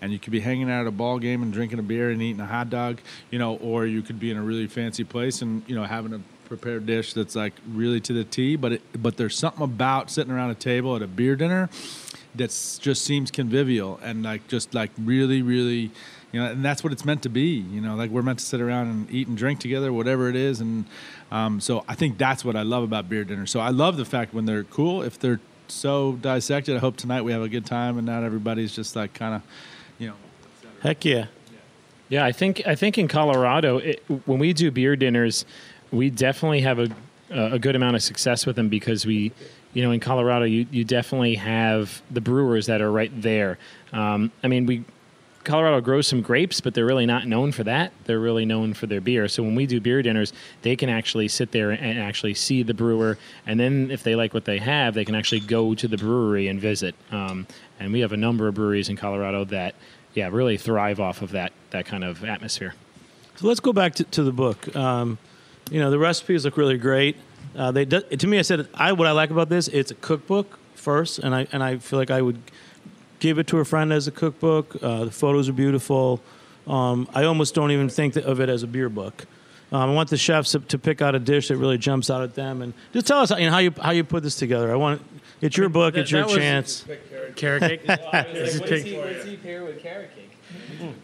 and 0.00 0.12
you 0.12 0.20
could 0.20 0.30
be 0.30 0.38
hanging 0.38 0.70
out 0.70 0.82
at 0.82 0.86
a 0.86 0.92
ball 0.92 1.18
game 1.18 1.42
and 1.42 1.52
drinking 1.52 1.80
a 1.80 1.82
beer 1.82 2.10
and 2.10 2.22
eating 2.22 2.40
a 2.40 2.46
hot 2.46 2.70
dog, 2.70 3.00
you 3.32 3.40
know, 3.40 3.56
or 3.56 3.84
you 3.84 4.00
could 4.00 4.20
be 4.20 4.30
in 4.30 4.36
a 4.36 4.42
really 4.42 4.68
fancy 4.68 5.02
place 5.02 5.42
and 5.42 5.64
you 5.66 5.74
know 5.74 5.82
having 5.82 6.14
a 6.14 6.20
prepared 6.46 6.86
dish 6.86 7.14
that's 7.14 7.34
like 7.34 7.54
really 7.68 7.98
to 7.98 8.12
the 8.12 8.22
T. 8.22 8.54
But 8.54 8.74
it, 8.74 8.82
but 9.02 9.16
there's 9.16 9.36
something 9.36 9.64
about 9.64 10.08
sitting 10.08 10.32
around 10.32 10.50
a 10.50 10.54
table 10.54 10.94
at 10.94 11.02
a 11.02 11.08
beer 11.08 11.34
dinner 11.34 11.68
that 12.36 12.50
just 12.80 13.04
seems 13.04 13.32
convivial 13.32 13.98
and 14.04 14.22
like 14.22 14.46
just 14.46 14.72
like 14.72 14.92
really 14.96 15.42
really 15.42 15.90
you 16.32 16.40
know 16.40 16.50
and 16.50 16.64
that's 16.64 16.84
what 16.84 16.92
it's 16.92 17.04
meant 17.04 17.22
to 17.22 17.28
be 17.28 17.56
you 17.70 17.80
know 17.80 17.94
like 17.94 18.10
we're 18.10 18.22
meant 18.22 18.38
to 18.38 18.44
sit 18.44 18.60
around 18.60 18.88
and 18.88 19.10
eat 19.10 19.28
and 19.28 19.36
drink 19.36 19.60
together 19.60 19.92
whatever 19.92 20.28
it 20.28 20.36
is 20.36 20.60
and 20.60 20.84
um, 21.30 21.60
so 21.60 21.84
i 21.88 21.94
think 21.94 22.18
that's 22.18 22.44
what 22.44 22.56
i 22.56 22.62
love 22.62 22.82
about 22.82 23.08
beer 23.08 23.24
dinner 23.24 23.46
so 23.46 23.60
i 23.60 23.70
love 23.70 23.96
the 23.96 24.04
fact 24.04 24.34
when 24.34 24.44
they're 24.44 24.64
cool 24.64 25.02
if 25.02 25.18
they're 25.18 25.40
so 25.68 26.12
dissected 26.20 26.76
i 26.76 26.78
hope 26.78 26.96
tonight 26.96 27.22
we 27.22 27.32
have 27.32 27.42
a 27.42 27.48
good 27.48 27.66
time 27.66 27.96
and 27.98 28.06
not 28.06 28.22
everybody's 28.22 28.74
just 28.74 28.94
like 28.96 29.12
kind 29.14 29.34
of 29.34 29.42
you 29.98 30.08
know 30.08 30.14
Heck 30.80 31.04
yeah. 31.04 31.26
Yeah, 32.08 32.24
I 32.24 32.32
think 32.32 32.66
I 32.66 32.74
think 32.74 32.96
in 32.96 33.06
Colorado, 33.06 33.78
it, 33.78 34.02
when 34.24 34.38
we 34.38 34.52
do 34.52 34.70
beer 34.70 34.96
dinners, 34.96 35.44
we 35.90 36.08
definitely 36.08 36.62
have 36.62 36.78
a 36.78 36.88
a 37.30 37.58
good 37.58 37.76
amount 37.76 37.96
of 37.96 38.02
success 38.02 38.46
with 38.46 38.56
them 38.56 38.70
because 38.70 39.04
we, 39.04 39.30
you 39.74 39.82
know, 39.82 39.90
in 39.90 40.00
Colorado, 40.00 40.46
you 40.46 40.66
you 40.70 40.84
definitely 40.84 41.34
have 41.34 42.00
the 42.10 42.22
brewers 42.22 42.66
that 42.66 42.80
are 42.80 42.90
right 42.90 43.10
there. 43.20 43.58
Um, 43.92 44.32
I 44.42 44.48
mean, 44.48 44.64
we 44.64 44.84
Colorado 45.44 45.80
grows 45.80 46.06
some 46.06 46.20
grapes, 46.20 46.60
but 46.60 46.74
they're 46.74 46.84
really 46.84 47.06
not 47.06 47.26
known 47.26 47.52
for 47.52 47.64
that. 47.64 47.92
They're 48.04 48.20
really 48.20 48.44
known 48.44 48.74
for 48.74 48.86
their 48.86 49.00
beer. 49.00 49.28
So 49.28 49.42
when 49.42 49.54
we 49.54 49.66
do 49.66 49.80
beer 49.80 50.02
dinners, 50.02 50.32
they 50.62 50.76
can 50.76 50.90
actually 50.90 51.28
sit 51.28 51.52
there 51.52 51.70
and 51.70 51.98
actually 51.98 52.34
see 52.34 52.62
the 52.62 52.74
brewer, 52.74 53.16
and 53.46 53.58
then 53.58 53.90
if 53.90 54.02
they 54.02 54.14
like 54.14 54.34
what 54.34 54.44
they 54.44 54.58
have, 54.58 54.94
they 54.94 55.04
can 55.04 55.14
actually 55.14 55.40
go 55.40 55.74
to 55.74 55.88
the 55.88 55.96
brewery 55.96 56.48
and 56.48 56.60
visit. 56.60 56.94
Um, 57.10 57.46
and 57.80 57.92
we 57.92 58.00
have 58.00 58.12
a 58.12 58.16
number 58.16 58.46
of 58.48 58.54
breweries 58.54 58.88
in 58.88 58.96
Colorado 58.96 59.44
that, 59.46 59.74
yeah, 60.12 60.28
really 60.30 60.58
thrive 60.58 61.00
off 61.00 61.22
of 61.22 61.30
that 61.30 61.52
that 61.70 61.86
kind 61.86 62.04
of 62.04 62.24
atmosphere. 62.24 62.74
So 63.36 63.46
let's 63.46 63.60
go 63.60 63.72
back 63.72 63.94
to, 63.94 64.04
to 64.04 64.22
the 64.22 64.32
book. 64.32 64.74
Um, 64.76 65.18
you 65.70 65.80
know, 65.80 65.90
the 65.90 65.98
recipes 65.98 66.44
look 66.44 66.56
really 66.56 66.76
great. 66.76 67.16
Uh, 67.56 67.70
they 67.70 67.84
do, 67.84 68.00
to 68.00 68.26
me, 68.26 68.38
I 68.38 68.42
said, 68.42 68.68
I 68.74 68.92
what 68.92 69.06
I 69.06 69.12
like 69.12 69.30
about 69.30 69.48
this, 69.48 69.68
it's 69.68 69.90
a 69.90 69.94
cookbook 69.94 70.58
first, 70.74 71.18
and 71.20 71.34
I 71.34 71.46
and 71.52 71.62
I 71.62 71.78
feel 71.78 71.98
like 71.98 72.10
I 72.10 72.20
would 72.20 72.40
give 73.18 73.38
it 73.38 73.46
to 73.48 73.58
a 73.58 73.64
friend 73.64 73.92
as 73.92 74.06
a 74.06 74.10
cookbook. 74.10 74.76
Uh, 74.82 75.04
the 75.06 75.10
photos 75.10 75.48
are 75.48 75.52
beautiful. 75.52 76.20
Um, 76.66 77.08
I 77.14 77.24
almost 77.24 77.54
don't 77.54 77.70
even 77.70 77.88
think 77.88 78.16
of 78.16 78.40
it 78.40 78.48
as 78.48 78.62
a 78.62 78.66
beer 78.66 78.88
book. 78.88 79.26
Um, 79.70 79.90
I 79.90 79.92
want 79.92 80.08
the 80.10 80.16
chefs 80.16 80.52
to, 80.52 80.60
to 80.60 80.78
pick 80.78 81.02
out 81.02 81.14
a 81.14 81.18
dish 81.18 81.48
that 81.48 81.56
really 81.56 81.76
jumps 81.78 82.08
out 82.10 82.22
at 82.22 82.34
them, 82.34 82.62
and 82.62 82.72
just 82.92 83.06
tell 83.06 83.20
us 83.20 83.30
you 83.30 83.36
know, 83.46 83.50
how 83.50 83.58
you 83.58 83.72
how 83.82 83.90
you 83.90 84.02
put 84.04 84.22
this 84.22 84.36
together. 84.36 84.72
I 84.72 84.76
want 84.76 85.02
it's 85.42 85.56
your 85.56 85.68
book, 85.68 85.94
that- 85.94 86.00
it's 86.00 86.10
your 86.10 86.22
that 86.22 86.28
was- 86.28 86.36
chance. 86.36 86.84
Carrot 87.36 87.62
cake. 87.62 87.86
This 87.86 88.54
is 88.56 88.60
pig- 88.62 88.84
he 89.26 89.36
pair 89.36 89.64
with 89.64 89.80
carrot 89.82 90.10
cake? 90.16 90.94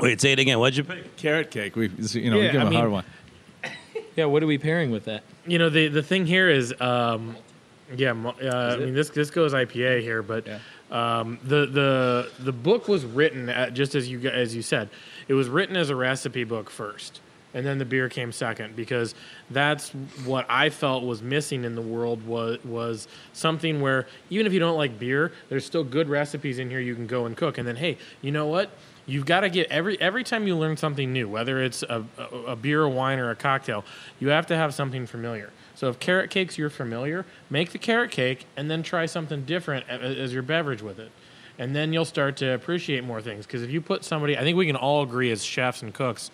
Wait, 0.00 0.20
say 0.20 0.32
it 0.32 0.38
again. 0.38 0.58
What'd 0.58 0.76
you 0.76 0.84
pick? 0.84 1.16
carrot 1.16 1.50
cake 1.50 1.74
we 1.76 1.88
you 1.88 2.30
know 2.30 2.36
we 2.38 2.50
give 2.50 2.60
I 2.60 2.64
them 2.64 2.72
a 2.72 2.76
hard 2.76 2.90
one 2.90 3.04
Yeah, 4.16 4.26
what 4.26 4.42
are 4.42 4.46
we 4.46 4.58
pairing 4.58 4.90
with 4.90 5.04
that? 5.06 5.22
You 5.46 5.58
know 5.58 5.70
the 5.70 5.88
the 5.88 6.02
thing 6.02 6.26
here 6.26 6.48
is, 6.50 6.74
um, 6.80 7.36
yeah. 7.96 8.12
mo- 8.12 8.34
Uh, 8.42 8.76
I 8.78 8.84
mean 8.84 8.94
this 8.94 9.10
this 9.10 9.30
goes 9.30 9.54
IPA 9.54 10.02
here, 10.02 10.22
but 10.22 10.46
um, 10.90 11.38
the 11.42 11.66
the 11.66 12.30
the 12.38 12.52
book 12.52 12.88
was 12.88 13.04
written 13.04 13.48
at, 13.48 13.74
just 13.74 13.94
as 13.94 14.08
you 14.08 14.28
as 14.28 14.54
you 14.54 14.62
said, 14.62 14.88
it 15.28 15.34
was 15.34 15.48
written 15.48 15.76
as 15.76 15.90
a 15.90 15.96
recipe 15.96 16.44
book 16.44 16.70
first, 16.70 17.20
and 17.52 17.66
then 17.66 17.78
the 17.78 17.84
beer 17.84 18.08
came 18.08 18.32
second 18.32 18.74
because 18.74 19.14
that's 19.50 19.90
what 20.24 20.46
I 20.48 20.70
felt 20.70 21.04
was 21.04 21.22
missing 21.22 21.64
in 21.64 21.74
the 21.74 21.82
world 21.82 22.26
was 22.26 22.62
was 22.64 23.06
something 23.32 23.80
where 23.80 24.06
even 24.30 24.46
if 24.46 24.52
you 24.52 24.60
don't 24.60 24.76
like 24.76 24.98
beer, 24.98 25.32
there's 25.50 25.66
still 25.66 25.84
good 25.84 26.08
recipes 26.08 26.58
in 26.58 26.70
here 26.70 26.80
you 26.80 26.94
can 26.94 27.06
go 27.06 27.26
and 27.26 27.36
cook, 27.36 27.58
and 27.58 27.68
then 27.68 27.76
hey, 27.76 27.98
you 28.22 28.32
know 28.32 28.46
what? 28.46 28.70
You've 29.04 29.26
got 29.26 29.40
to 29.40 29.50
get 29.50 29.70
every 29.70 30.00
every 30.00 30.24
time 30.24 30.46
you 30.46 30.56
learn 30.56 30.76
something 30.76 31.12
new, 31.12 31.28
whether 31.28 31.62
it's 31.62 31.82
a, 31.82 32.04
a, 32.18 32.36
a 32.48 32.56
beer, 32.56 32.82
a 32.82 32.88
wine, 32.88 33.18
or 33.18 33.30
a 33.30 33.36
cocktail, 33.36 33.84
you 34.20 34.28
have 34.28 34.46
to 34.46 34.56
have 34.56 34.74
something 34.74 35.06
familiar. 35.06 35.50
So 35.78 35.88
if 35.88 36.00
carrot 36.00 36.30
cake's 36.30 36.58
you're 36.58 36.70
familiar, 36.70 37.24
make 37.50 37.70
the 37.70 37.78
carrot 37.78 38.10
cake 38.10 38.46
and 38.56 38.68
then 38.68 38.82
try 38.82 39.06
something 39.06 39.44
different 39.44 39.88
as 39.88 40.34
your 40.34 40.42
beverage 40.42 40.82
with 40.82 40.98
it, 40.98 41.12
and 41.56 41.72
then 41.72 41.92
you'll 41.92 42.04
start 42.04 42.36
to 42.38 42.52
appreciate 42.52 43.04
more 43.04 43.22
things. 43.22 43.46
Because 43.46 43.62
if 43.62 43.70
you 43.70 43.80
put 43.80 44.02
somebody, 44.02 44.36
I 44.36 44.40
think 44.40 44.58
we 44.58 44.66
can 44.66 44.74
all 44.74 45.04
agree 45.04 45.30
as 45.30 45.44
chefs 45.44 45.80
and 45.80 45.94
cooks, 45.94 46.32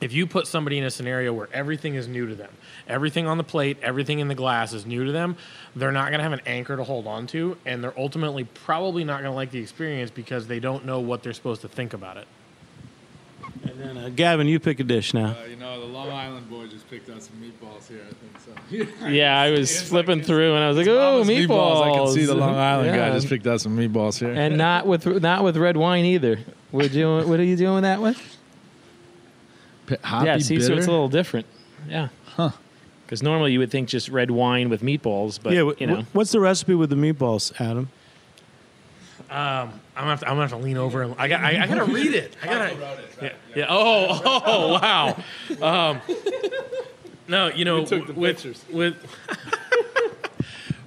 if 0.00 0.14
you 0.14 0.26
put 0.26 0.46
somebody 0.46 0.78
in 0.78 0.84
a 0.84 0.90
scenario 0.90 1.34
where 1.34 1.50
everything 1.52 1.94
is 1.94 2.08
new 2.08 2.26
to 2.26 2.34
them, 2.34 2.54
everything 2.88 3.26
on 3.26 3.36
the 3.36 3.44
plate, 3.44 3.76
everything 3.82 4.20
in 4.20 4.28
the 4.28 4.34
glass 4.34 4.72
is 4.72 4.86
new 4.86 5.04
to 5.04 5.12
them, 5.12 5.36
they're 5.74 5.92
not 5.92 6.08
going 6.08 6.18
to 6.18 6.22
have 6.22 6.32
an 6.32 6.40
anchor 6.46 6.74
to 6.74 6.84
hold 6.84 7.06
on 7.06 7.26
to, 7.26 7.58
and 7.66 7.84
they're 7.84 7.98
ultimately 8.00 8.44
probably 8.44 9.04
not 9.04 9.20
going 9.20 9.30
to 9.30 9.36
like 9.36 9.50
the 9.50 9.60
experience 9.60 10.10
because 10.10 10.46
they 10.46 10.58
don't 10.58 10.86
know 10.86 11.00
what 11.00 11.22
they're 11.22 11.34
supposed 11.34 11.60
to 11.60 11.68
think 11.68 11.92
about 11.92 12.16
it. 12.16 12.26
And 13.64 13.80
then, 13.80 13.96
uh, 13.98 14.10
Gavin, 14.14 14.46
you 14.46 14.58
pick 14.60 14.80
a 14.80 14.84
dish 14.84 15.14
now. 15.14 15.36
Uh, 15.40 15.44
you 15.48 15.56
know 15.56 15.80
the 15.80 15.86
long 15.86 16.10
island 16.10 16.48
boy 16.48 16.66
just 16.66 16.88
picked 16.90 17.08
out 17.10 17.22
some 17.22 17.36
meatballs 17.36 17.88
here 17.88 18.00
i 18.08 18.12
think 18.14 18.88
so 19.00 19.06
Yeah, 19.08 19.38
I 19.38 19.50
was 19.50 19.82
flipping 19.82 20.22
through 20.22 20.54
and 20.54 20.62
I 20.64 20.68
was 20.68 20.76
like, 20.76 20.86
"Oh, 20.88 21.18
Mama's 21.18 21.28
meatballs!" 21.28 21.82
i 21.82 21.94
can 21.96 22.08
see 22.12 22.24
the 22.24 22.34
long 22.34 22.54
island 22.54 22.94
guy 22.96 23.10
just 23.10 23.28
picked 23.28 23.46
out 23.46 23.60
some 23.60 23.76
meatballs 23.76 24.18
here 24.18 24.32
and 24.32 24.56
not 24.56 24.86
with 24.86 25.06
not 25.22 25.42
with 25.44 25.56
red 25.56 25.76
wine 25.76 26.04
either. 26.04 26.38
We're 26.72 26.88
doing. 26.88 27.28
What 27.28 27.40
are 27.40 27.44
you 27.44 27.56
doing 27.56 27.82
that 27.82 28.00
with? 28.00 28.20
P- 29.86 29.96
hoppy 30.02 30.26
yeah, 30.26 30.38
see, 30.38 30.60
so 30.60 30.72
it's 30.74 30.86
a 30.86 30.90
little 30.90 31.08
different. 31.08 31.46
Yeah, 31.88 32.08
Huh. 32.26 32.50
Because 33.04 33.22
normally 33.22 33.52
you 33.52 33.60
would 33.60 33.70
think 33.70 33.88
just 33.88 34.08
red 34.08 34.32
wine 34.32 34.68
with 34.68 34.82
meatballs, 34.82 35.38
but 35.40 35.52
yeah, 35.52 35.62
wh- 35.70 35.80
you 35.80 35.86
know, 35.86 36.00
wh- 36.02 36.16
what's 36.16 36.32
the 36.32 36.40
recipe 36.40 36.74
with 36.74 36.90
the 36.90 36.96
meatballs, 36.96 37.52
Adam? 37.60 37.88
Um, 39.28 39.80
I'm 39.96 40.02
gonna 40.02 40.10
have 40.10 40.20
to, 40.20 40.26
I'm 40.26 40.32
gonna 40.32 40.42
have 40.42 40.50
to 40.50 40.56
lean 40.58 40.76
over 40.76 41.02
and 41.02 41.14
I 41.18 41.26
got 41.26 41.42
I, 41.42 41.62
I 41.62 41.66
gotta 41.66 41.84
read 41.84 42.14
it. 42.14 42.36
I 42.42 42.46
gotta. 42.46 42.98
Yeah, 43.20 43.32
yeah. 43.56 43.66
Oh, 43.68 44.22
oh, 44.46 44.78
wow. 44.80 45.22
Um, 45.60 46.00
no, 47.26 47.48
you 47.48 47.64
know, 47.64 47.84
took 47.84 48.06
the 48.06 48.12
with 48.12 48.36
pictures. 48.36 48.64
with 48.70 48.96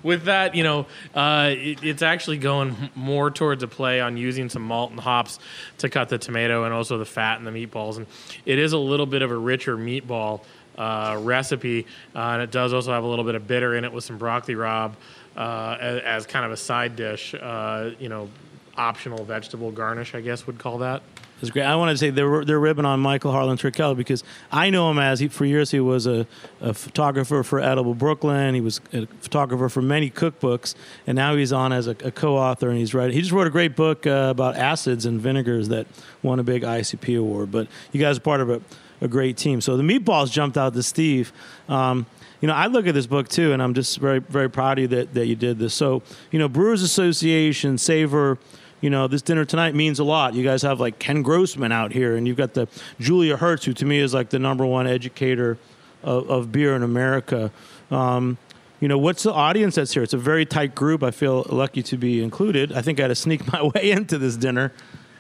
with 0.04 0.24
that, 0.24 0.56
you 0.56 0.64
know, 0.64 0.86
uh, 1.14 1.50
it, 1.52 1.84
it's 1.84 2.02
actually 2.02 2.38
going 2.38 2.90
more 2.96 3.30
towards 3.30 3.64
a 3.64 3.68
play 3.68 4.00
on 4.00 4.16
using 4.16 4.50
some 4.50 4.62
malt 4.62 4.92
and 4.92 5.00
hops 5.00 5.40
to 5.80 5.90
cut 5.90 6.08
the 6.08 6.18
tomato 6.18 6.64
and 6.64 6.74
also 6.74 6.98
the 6.98 7.06
fat 7.06 7.38
and 7.38 7.48
the 7.48 7.52
meatballs, 7.52 7.98
and 7.98 8.08
it 8.46 8.58
is 8.58 8.72
a 8.72 8.78
little 8.78 9.06
bit 9.06 9.22
of 9.22 9.32
a 9.32 9.38
richer 9.38 9.78
meatball 9.78 10.42
uh, 10.78 11.18
recipe, 11.22 11.86
uh, 12.16 12.20
and 12.20 12.42
it 12.42 12.52
does 12.52 12.72
also 12.72 12.94
have 12.94 13.04
a 13.04 13.08
little 13.08 13.26
bit 13.26 13.36
of 13.36 13.48
bitter 13.48 13.76
in 13.76 13.84
it 13.84 13.92
with 13.92 14.06
some 14.06 14.18
broccoli 14.18 14.56
rabe 14.56 14.94
uh, 15.40 15.78
as, 15.80 16.02
as 16.02 16.26
kind 16.28 16.46
of 16.46 16.52
a 16.52 16.58
side 16.58 16.96
dish. 16.96 17.34
Uh, 17.34 17.92
you 17.98 18.10
know, 18.10 18.30
optional 18.78 19.24
vegetable 19.24 19.72
garnish, 19.72 20.14
I 20.14 20.22
guess 20.22 20.46
would 20.46 20.60
call 20.60 20.80
that. 20.80 21.02
It's 21.42 21.52
great. 21.52 21.64
I 21.64 21.76
want 21.78 21.92
to 21.92 21.98
say 21.98 22.10
they're 22.10 22.44
they're 22.44 22.60
ribbing 22.60 22.84
on 22.84 23.00
Michael 23.00 23.32
Harlan 23.32 23.58
Turkell 23.58 23.96
because 23.96 24.26
I 24.52 24.70
know 24.70 24.92
him 24.92 25.00
as 25.00 25.22
he 25.22 25.30
for 25.30 25.46
years 25.46 25.72
he 25.72 25.80
was 25.80 26.06
a, 26.06 26.28
a 26.60 26.74
photographer 26.74 27.44
for 27.44 27.62
Edible 27.62 27.94
Brooklyn. 27.94 28.56
He 28.56 28.62
was 28.62 28.82
a 28.92 29.06
photographer 29.22 29.70
for 29.70 29.82
many 29.82 30.12
cookbooks, 30.12 30.76
and 31.08 31.16
now 31.16 31.38
he's 31.38 31.54
on 31.54 31.72
as 31.72 31.88
a, 31.88 31.92
a 31.92 32.12
co-author 32.12 32.70
and 32.70 32.78
he's 32.78 32.94
writing. 32.94 33.16
He 33.16 33.22
just 33.22 33.32
wrote 33.32 33.48
a 33.48 33.52
great 33.52 33.78
book 33.78 34.06
uh, 34.06 34.28
about 34.30 34.58
acids 34.58 35.06
and 35.06 35.22
vinegars 35.22 35.70
that 35.70 35.88
won 36.22 36.40
a 36.40 36.44
big 36.44 36.64
ICP 36.64 37.18
award. 37.18 37.52
But 37.52 37.70
you 37.94 38.02
guys 38.02 38.18
are 38.18 38.22
part 38.22 38.42
of 38.42 38.50
a, 38.50 38.62
a 39.00 39.08
great 39.08 39.38
team. 39.38 39.62
So 39.62 39.78
the 39.78 39.84
meatballs 39.84 40.32
jumped 40.32 40.58
out 40.58 40.74
to 40.74 40.84
Steve. 40.84 41.32
Um, 41.70 42.06
you 42.42 42.48
know, 42.48 42.54
I 42.54 42.68
look 42.68 42.88
at 42.88 42.94
this 42.94 43.08
book 43.08 43.28
too, 43.28 43.52
and 43.54 43.62
I'm 43.62 43.74
just 43.74 43.98
very, 43.98 44.20
very 44.20 44.50
proud 44.50 44.78
of 44.78 44.84
you 44.84 44.88
that, 44.90 45.14
that 45.14 45.26
you 45.28 45.36
did 45.36 45.60
this. 45.60 45.74
So, 45.74 46.02
you 46.32 46.40
know, 46.40 46.48
Brewers 46.48 46.82
Association, 46.82 47.78
Savor, 47.78 48.38
you 48.82 48.90
know, 48.90 49.08
this 49.08 49.22
dinner 49.22 49.44
tonight 49.44 49.76
means 49.76 50.00
a 50.00 50.04
lot. 50.04 50.34
You 50.34 50.44
guys 50.44 50.62
have 50.62 50.80
like 50.80 51.00
Ken 51.00 51.22
Grossman 51.22 51.72
out 51.72 51.92
here, 51.92 52.16
and 52.16 52.28
you've 52.28 52.38
got 52.38 52.54
the 52.54 52.68
Julia 53.00 53.36
Herz, 53.38 53.66
who 53.66 53.74
to 53.74 53.86
me 53.86 54.00
is 54.00 54.14
like 54.14 54.30
the 54.30 54.40
number 54.40 54.66
one 54.66 54.88
educator 54.88 55.58
of, 56.02 56.30
of 56.30 56.52
beer 56.52 56.76
in 56.76 56.84
America. 56.84 57.52
Um, 57.92 58.38
you 58.80 58.88
know, 58.88 58.98
what's 58.98 59.24
the 59.24 59.34
audience 59.34 59.76
that's 59.76 59.94
here? 59.94 60.04
It's 60.04 60.14
a 60.14 60.18
very 60.18 60.46
tight 60.46 60.74
group. 60.76 61.04
I 61.04 61.12
feel 61.12 61.46
lucky 61.50 61.84
to 61.84 61.98
be 61.98 62.24
included. 62.24 62.72
I 62.72 62.82
think 62.82 63.00
I 63.00 63.04
had 63.04 63.08
to 63.10 63.16
sneak 63.16 63.46
my 63.52 63.64
way 63.64 63.92
into 63.92 64.18
this 64.18 64.38
dinner. 64.38 64.72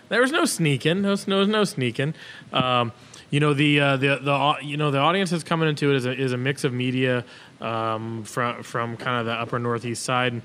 There 0.07 0.21
was 0.21 0.31
no 0.31 0.45
sneaking. 0.45 1.01
There 1.01 1.11
was 1.11 1.27
no, 1.27 1.43
no 1.43 1.65
sneaking. 1.65 2.13
Um, 2.53 2.93
you 3.29 3.39
know 3.39 3.53
the 3.53 3.79
uh, 3.79 3.97
the 3.97 4.19
the 4.21 4.55
you 4.61 4.77
know 4.77 4.91
the 4.91 4.97
audience 4.97 5.29
that's 5.29 5.43
coming 5.43 5.69
into 5.69 5.91
it 5.91 5.97
is 5.97 6.05
a, 6.05 6.11
is 6.11 6.31
a 6.31 6.37
mix 6.37 6.63
of 6.63 6.73
media 6.73 7.23
um, 7.61 8.23
from 8.23 8.63
from 8.63 8.97
kind 8.97 9.19
of 9.19 9.25
the 9.25 9.33
upper 9.33 9.59
northeast 9.59 10.03
side. 10.03 10.41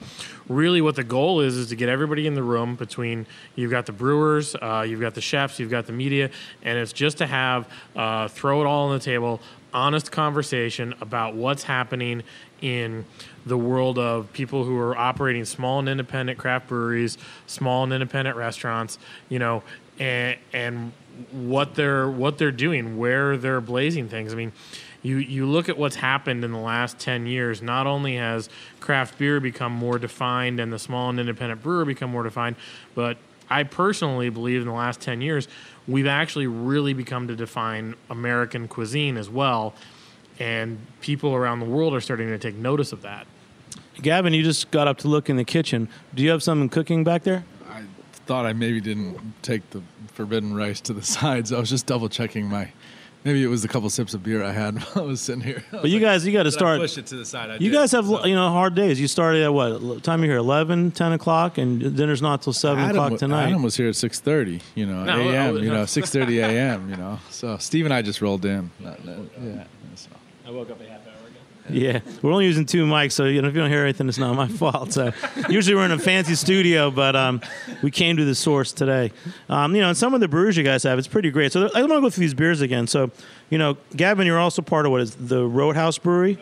Really, 0.48 0.80
what 0.80 0.96
the 0.96 1.04
goal 1.04 1.40
is 1.40 1.56
is 1.56 1.68
to 1.68 1.76
get 1.76 1.88
everybody 1.88 2.26
in 2.26 2.34
the 2.34 2.42
room. 2.42 2.76
Between 2.76 3.26
you've 3.54 3.70
got 3.70 3.86
the 3.86 3.92
brewers, 3.92 4.54
uh, 4.56 4.84
you've 4.86 5.00
got 5.00 5.14
the 5.14 5.20
chefs, 5.20 5.58
you've 5.58 5.70
got 5.70 5.86
the 5.86 5.92
media, 5.92 6.30
and 6.62 6.78
it's 6.78 6.92
just 6.92 7.18
to 7.18 7.26
have 7.26 7.68
uh, 7.96 8.28
throw 8.28 8.60
it 8.60 8.66
all 8.66 8.88
on 8.88 8.98
the 8.98 9.04
table, 9.04 9.40
honest 9.72 10.12
conversation 10.12 10.94
about 11.00 11.34
what's 11.34 11.62
happening 11.62 12.22
in 12.60 13.04
the 13.46 13.58
world 13.58 13.98
of 13.98 14.32
people 14.32 14.64
who 14.64 14.78
are 14.78 14.96
operating 14.96 15.44
small 15.44 15.78
and 15.78 15.88
independent 15.88 16.38
craft 16.38 16.68
breweries, 16.68 17.18
small 17.46 17.84
and 17.84 17.92
independent 17.92 18.36
restaurants, 18.36 18.98
you 19.28 19.38
know, 19.38 19.62
and 19.98 20.38
and 20.52 20.92
what 21.32 21.74
they're 21.74 22.08
what 22.08 22.38
they're 22.38 22.52
doing, 22.52 22.98
where 22.98 23.36
they're 23.36 23.60
blazing 23.60 24.08
things. 24.08 24.32
I 24.32 24.36
mean, 24.36 24.52
you 25.02 25.18
you 25.18 25.46
look 25.46 25.68
at 25.68 25.76
what's 25.78 25.96
happened 25.96 26.44
in 26.44 26.52
the 26.52 26.58
last 26.58 26.98
10 26.98 27.26
years, 27.26 27.62
not 27.62 27.86
only 27.86 28.16
has 28.16 28.48
craft 28.80 29.18
beer 29.18 29.40
become 29.40 29.72
more 29.72 29.98
defined 29.98 30.60
and 30.60 30.72
the 30.72 30.78
small 30.78 31.10
and 31.10 31.20
independent 31.20 31.62
brewer 31.62 31.84
become 31.84 32.10
more 32.10 32.22
defined, 32.22 32.56
but 32.94 33.16
I 33.50 33.62
personally 33.62 34.30
believe 34.30 34.62
in 34.62 34.66
the 34.66 34.74
last 34.74 35.00
10 35.00 35.20
years, 35.20 35.48
we've 35.86 36.06
actually 36.06 36.46
really 36.46 36.94
become 36.94 37.28
to 37.28 37.36
define 37.36 37.94
American 38.08 38.68
cuisine 38.68 39.16
as 39.18 39.28
well 39.28 39.74
and 40.38 40.78
people 41.00 41.34
around 41.34 41.60
the 41.60 41.66
world 41.66 41.94
are 41.94 42.00
starting 42.00 42.28
to 42.28 42.38
take 42.38 42.56
notice 42.56 42.92
of 42.92 43.02
that. 43.02 43.26
Gavin, 44.02 44.34
you 44.34 44.42
just 44.42 44.70
got 44.70 44.88
up 44.88 44.98
to 44.98 45.08
look 45.08 45.30
in 45.30 45.36
the 45.36 45.44
kitchen. 45.44 45.88
Do 46.14 46.22
you 46.22 46.30
have 46.30 46.42
something 46.42 46.68
cooking 46.68 47.04
back 47.04 47.22
there? 47.22 47.44
I 48.24 48.26
thought 48.26 48.46
I 48.46 48.54
maybe 48.54 48.80
didn't 48.80 49.18
take 49.42 49.68
the 49.70 49.82
forbidden 50.14 50.54
rice 50.54 50.80
to 50.82 50.94
the 50.94 51.02
sides. 51.18 51.52
I 51.52 51.58
was 51.60 51.68
just 51.68 51.84
double 51.86 52.08
checking 52.08 52.46
my. 52.48 52.70
Maybe 53.22 53.42
it 53.42 53.46
was 53.48 53.64
a 53.64 53.68
couple 53.68 53.88
sips 53.90 54.12
of 54.14 54.22
beer 54.22 54.42
I 54.44 54.52
had 54.52 54.78
while 54.94 55.04
I 55.04 55.08
was 55.08 55.20
sitting 55.20 55.42
here. 55.42 55.62
But 55.70 55.88
you 55.90 55.98
guys, 56.00 56.26
you 56.26 56.32
got 56.32 56.42
to 56.44 56.50
start. 56.52 56.78
Push 56.80 56.96
it 56.98 57.06
to 57.06 57.16
the 57.16 57.24
side. 57.26 57.50
I 57.50 57.54
You 57.54 57.70
did, 57.70 57.72
guys 57.72 57.92
have 57.92 58.06
so. 58.06 58.24
you 58.24 58.34
know 58.34 58.48
hard 58.50 58.74
days. 58.74 58.98
You 59.00 59.08
started 59.08 59.42
at 59.42 59.52
what 59.52 60.02
time 60.02 60.22
you 60.22 60.28
here? 60.30 60.38
11, 60.38 60.90
10 60.92 61.12
o'clock, 61.12 61.58
and 61.58 61.94
dinner's 61.96 62.22
not 62.22 62.40
till 62.42 62.52
seven 62.54 62.82
Adam, 62.84 62.96
o'clock 63.02 63.18
tonight. 63.18 63.48
Adam 63.48 63.62
was 63.62 63.76
here 63.76 63.88
at 63.88 63.96
six 63.96 64.20
thirty. 64.20 64.60
You 64.74 64.86
know, 64.86 65.04
No, 65.04 65.20
a.m. 65.30 65.56
You 65.58 65.70
know, 65.70 65.84
six 65.98 66.08
thirty 66.10 66.38
a.m. 66.40 66.88
You 66.90 66.96
know, 66.96 67.18
so 67.30 67.56
Steve 67.58 67.84
and 67.86 67.92
I 67.94 68.00
just 68.02 68.20
rolled 68.22 68.44
in. 68.46 68.70
Not- 68.80 69.04
not- 69.04 69.18
yeah. 69.42 69.64
so. 69.96 70.08
I 70.46 70.50
woke 70.50 70.70
up 70.70 70.80
a 70.80 70.84
half 70.84 70.90
hour 70.92 70.93
ago. 70.93 70.93
Yeah, 71.70 72.00
we're 72.20 72.30
only 72.30 72.44
using 72.44 72.66
two 72.66 72.84
mics, 72.84 73.12
so 73.12 73.24
you 73.24 73.40
know 73.40 73.48
if 73.48 73.54
you 73.54 73.60
don't 73.60 73.70
hear 73.70 73.84
anything, 73.84 74.08
it's 74.08 74.18
not 74.18 74.34
my 74.36 74.48
fault. 74.60 74.92
So 74.92 75.12
usually 75.48 75.74
we're 75.74 75.86
in 75.86 75.92
a 75.92 75.98
fancy 75.98 76.34
studio, 76.34 76.90
but 76.90 77.16
um, 77.16 77.40
we 77.82 77.90
came 77.90 78.16
to 78.18 78.24
the 78.24 78.34
source 78.34 78.72
today. 78.72 79.12
Um, 79.48 79.74
you 79.74 79.80
know, 79.80 79.88
and 79.88 79.96
some 79.96 80.12
of 80.12 80.20
the 80.20 80.28
brews 80.28 80.56
you 80.56 80.62
guys 80.62 80.82
have, 80.82 80.98
it's 80.98 81.08
pretty 81.08 81.30
great. 81.30 81.52
So 81.52 81.70
I 81.74 81.80
want 81.80 81.92
to 81.92 82.00
go 82.02 82.10
through 82.10 82.20
these 82.20 82.34
beers 82.34 82.60
again. 82.60 82.86
So, 82.86 83.10
you 83.48 83.56
know, 83.56 83.78
Gavin, 83.96 84.26
you're 84.26 84.38
also 84.38 84.60
part 84.60 84.84
of 84.84 84.92
what 84.92 85.00
is 85.00 85.14
the 85.14 85.46
Roadhouse 85.46 85.96
Brewery. 85.96 86.38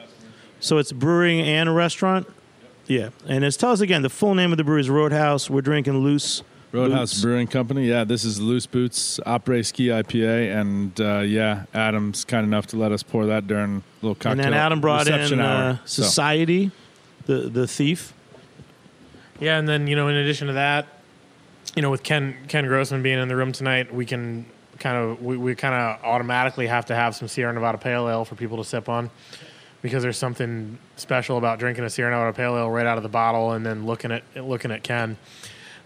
So 0.59 0.79
it's 0.79 0.91
brewing 0.93 1.41
and 1.41 1.69
a 1.69 1.73
restaurant. 1.73 2.27
Yeah, 2.87 3.11
and 3.29 3.45
it's 3.45 3.57
tell 3.57 3.71
us 3.71 3.81
again. 3.81 4.03
The 4.03 4.11
full 4.11 4.35
name 4.35 4.51
of 4.53 4.59
the 4.59 4.65
brewery 4.65 4.81
is 4.81 4.91
Roadhouse. 4.91 5.49
We're 5.49 5.61
drinking 5.61 5.99
loose. 5.99 6.43
Roadhouse 6.73 7.13
Boots. 7.13 7.23
Brewing 7.23 7.47
Company. 7.47 7.87
Yeah, 7.87 8.05
this 8.05 8.25
is 8.25 8.41
Loose 8.41 8.67
Boots 8.67 9.21
Opry 9.27 9.63
Ski 9.63 9.89
IPA, 9.89 10.59
and 10.61 11.01
uh, 11.01 11.19
yeah, 11.21 11.65
Adam's 11.75 12.25
kind 12.25 12.45
enough 12.47 12.67
to 12.69 12.77
let 12.77 12.93
us 12.93 13.03
pour 13.03 13.27
that 13.27 13.47
during 13.47 13.77
a 13.77 13.83
little 14.07 14.15
cocktail 14.15 14.33
and 14.33 14.41
then 14.41 14.55
Adam 14.55 14.81
brought 14.81 15.07
in 15.07 15.39
hour. 15.41 15.73
uh, 15.73 15.77
So, 15.85 16.03
Society, 16.03 16.71
the 17.27 17.49
the 17.51 17.67
thief. 17.67 18.15
Yeah, 19.39 19.59
and 19.59 19.69
then 19.69 19.87
you 19.87 19.97
know, 19.97 20.09
in 20.09 20.15
addition 20.17 20.47
to 20.47 20.53
that, 20.55 20.87
you 21.77 21.83
know, 21.83 21.91
with 21.91 22.03
Ken 22.03 22.37
Ken 22.49 22.67
Grossman 22.67 23.03
being 23.03 23.19
in 23.19 23.29
the 23.29 23.37
room 23.37 23.53
tonight, 23.53 23.93
we 23.95 24.07
can 24.07 24.47
kind 24.79 24.97
of 24.97 25.23
we, 25.23 25.37
we 25.37 25.55
kind 25.55 25.75
of 25.75 26.03
automatically 26.05 26.67
have 26.69 26.87
to 26.87 26.95
have 26.95 27.15
some 27.15 27.29
Sierra 27.29 27.53
Nevada 27.53 27.77
Pale 27.79 28.09
Ale 28.09 28.25
for 28.25 28.35
people 28.35 28.57
to 28.57 28.65
sip 28.65 28.89
on, 28.89 29.11
because 29.83 30.03
there's 30.03 30.17
something 30.17 30.79
special 30.97 31.37
about 31.37 31.59
drinking 31.59 31.85
a 31.85 31.91
Sierra 31.91 32.11
Nevada 32.13 32.33
Pale 32.35 32.57
Ale 32.57 32.71
right 32.71 32.87
out 32.87 32.97
of 32.97 33.03
the 33.03 33.09
bottle 33.11 33.53
and 33.53 33.67
then 33.67 33.85
looking 33.85 34.11
at 34.11 34.23
looking 34.37 34.71
at 34.71 34.83
Ken. 34.83 35.19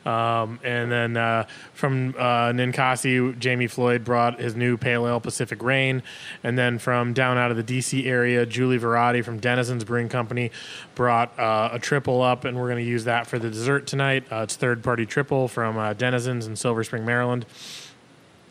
Um, 0.07 0.61
and 0.63 0.91
then 0.91 1.17
uh, 1.17 1.47
from 1.75 2.15
uh, 2.17 2.53
Ninkasi, 2.53 3.37
Jamie 3.39 3.67
Floyd 3.67 4.05
brought 4.05 4.41
his 4.41 4.55
new 4.55 4.77
Pale 4.77 5.07
Ale 5.07 5.21
Pacific 5.21 5.63
Rain. 5.63 6.03
And 6.45 6.57
then 6.57 6.79
from 6.79 7.13
down 7.13 7.37
out 7.37 7.51
of 7.51 7.57
the 7.57 7.65
DC 7.65 8.07
area, 8.07 8.47
Julie 8.47 8.79
Verratti 8.79 9.25
from 9.25 9.41
Denizens 9.41 9.83
Brewing 9.85 10.09
Company 10.09 10.53
brought 10.95 11.37
uh, 11.39 11.71
a 11.73 11.79
triple 11.81 12.23
up, 12.23 12.45
and 12.45 12.57
we're 12.57 12.69
going 12.69 12.83
to 12.83 12.89
use 12.89 13.05
that 13.05 13.27
for 13.27 13.39
the 13.39 13.51
dessert 13.51 13.87
tonight. 13.87 14.25
Uh, 14.31 14.43
it's 14.43 14.55
third 14.55 14.85
party 14.85 15.05
triple 15.05 15.49
from 15.49 15.77
uh, 15.77 15.93
Denizens 15.93 16.47
in 16.47 16.55
Silver 16.55 16.85
Spring, 16.85 17.05
Maryland. 17.05 17.45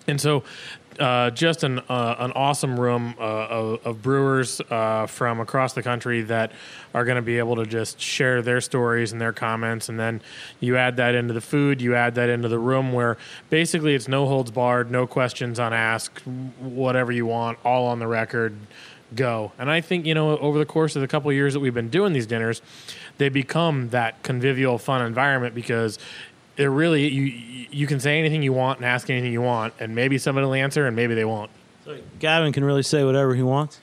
And 0.08 0.22
so, 0.22 0.44
uh, 1.00 1.30
just 1.32 1.64
an 1.64 1.80
uh, 1.80 2.16
an 2.20 2.32
awesome 2.34 2.80
room 2.80 3.16
uh, 3.20 3.22
of, 3.22 3.86
of 3.86 4.02
brewers 4.02 4.62
uh, 4.70 5.06
from 5.08 5.40
across 5.40 5.74
the 5.74 5.84
country 5.84 6.22
that 6.24 6.52
are 6.94 7.06
going 7.06 7.16
to 7.16 7.22
be 7.22 7.38
able 7.38 7.56
to 7.56 7.66
just 7.66 8.00
share 8.00 8.42
their 8.42 8.62
stories 8.62 9.12
and 9.12 9.20
their 9.20 9.34
comments, 9.34 9.90
and 9.90 10.00
then 10.00 10.22
you 10.60 10.78
add 10.78 10.98
that 10.98 11.16
into 11.16 11.34
the 11.34 11.42
food, 11.42 11.82
you 11.82 11.96
add 11.96 12.16
that 12.16 12.30
into 12.30 12.48
the 12.48 12.60
room 12.60 12.94
where 12.94 13.18
basically 13.50 13.96
it's 13.96 14.08
no 14.08 14.26
holds 14.26 14.52
barred, 14.52 14.90
no 14.90 15.06
questions 15.06 15.60
unasked, 15.60 16.26
whatever 16.60 17.12
you 17.12 17.26
want, 17.26 17.58
all 17.66 17.88
on 17.88 18.00
the 18.00 18.08
record, 18.08 18.56
go. 19.16 19.52
And 19.58 19.70
I 19.70 19.82
think 19.82 20.06
you 20.06 20.14
know 20.14 20.38
over 20.38 20.58
the 20.58 20.66
course 20.66 20.96
of 20.96 21.02
the 21.02 21.08
couple 21.08 21.30
of 21.30 21.36
years 21.36 21.54
that 21.54 21.60
we've 21.60 21.74
been 21.74 21.90
doing 21.90 22.14
these 22.14 22.28
dinners, 22.28 22.62
they 23.18 23.30
become 23.30 23.90
that 23.90 24.24
convivial, 24.24 24.78
fun 24.78 25.06
environment 25.06 25.56
because 25.56 26.00
it 26.58 26.66
really 26.66 27.08
you 27.08 27.68
you 27.72 27.88
can 27.88 28.00
say 28.00 28.18
anything 28.20 28.42
you 28.44 28.54
want 28.54 28.80
and 28.80 28.86
ask 28.86 29.10
anything 29.10 29.32
you 29.32 29.42
want, 29.42 29.74
and 29.80 29.96
maybe 29.96 30.18
somebody 30.18 30.46
will 30.46 30.54
answer 30.54 30.88
and 30.88 30.96
maybe 30.96 31.16
they 31.16 31.26
won't. 31.26 31.52
So 31.84 31.98
Gavin 32.20 32.54
can 32.54 32.64
really 32.64 32.84
say 32.84 33.04
whatever 33.04 33.36
he 33.36 33.44
wants. 33.44 33.80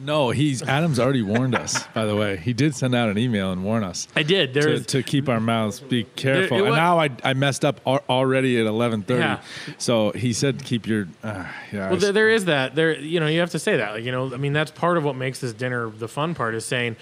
no, 0.00 0.30
he's 0.30 0.62
Adam's 0.62 0.98
already 0.98 1.22
warned 1.22 1.54
us. 1.54 1.84
By 1.94 2.04
the 2.04 2.16
way, 2.16 2.36
he 2.36 2.52
did 2.52 2.74
send 2.74 2.94
out 2.94 3.08
an 3.08 3.18
email 3.18 3.52
and 3.52 3.64
warn 3.64 3.84
us 3.84 4.08
I 4.14 4.22
did. 4.22 4.54
There 4.54 4.64
to, 4.64 4.72
is 4.74 4.86
to 4.86 5.02
keep 5.02 5.28
our 5.28 5.40
mouths 5.40 5.80
be 5.80 6.04
careful. 6.04 6.58
it 6.58 6.66
and 6.66 6.76
now 6.76 6.98
I, 6.98 7.10
I 7.24 7.34
messed 7.34 7.64
up 7.64 7.80
al- 7.86 8.04
already 8.08 8.60
at 8.60 8.66
eleven 8.66 9.02
thirty. 9.02 9.20
Yeah. 9.20 9.40
So 9.78 10.12
he 10.12 10.32
said 10.32 10.64
keep 10.64 10.86
your. 10.86 11.08
Uh, 11.22 11.44
yeah, 11.72 11.86
I 11.86 11.90
well, 11.90 11.98
there, 11.98 12.12
there 12.12 12.28
is 12.30 12.44
that. 12.46 12.74
There, 12.74 12.98
you 12.98 13.20
know, 13.20 13.26
you 13.26 13.40
have 13.40 13.50
to 13.50 13.58
say 13.58 13.76
that. 13.76 13.92
Like, 13.92 14.04
you 14.04 14.12
know, 14.12 14.32
I 14.32 14.36
mean, 14.36 14.52
that's 14.52 14.70
part 14.70 14.96
of 14.96 15.04
what 15.04 15.16
makes 15.16 15.40
this 15.40 15.52
dinner 15.52 15.90
the 15.90 16.08
fun 16.08 16.34
part 16.34 16.54
is 16.54 16.64
saying 16.64 16.96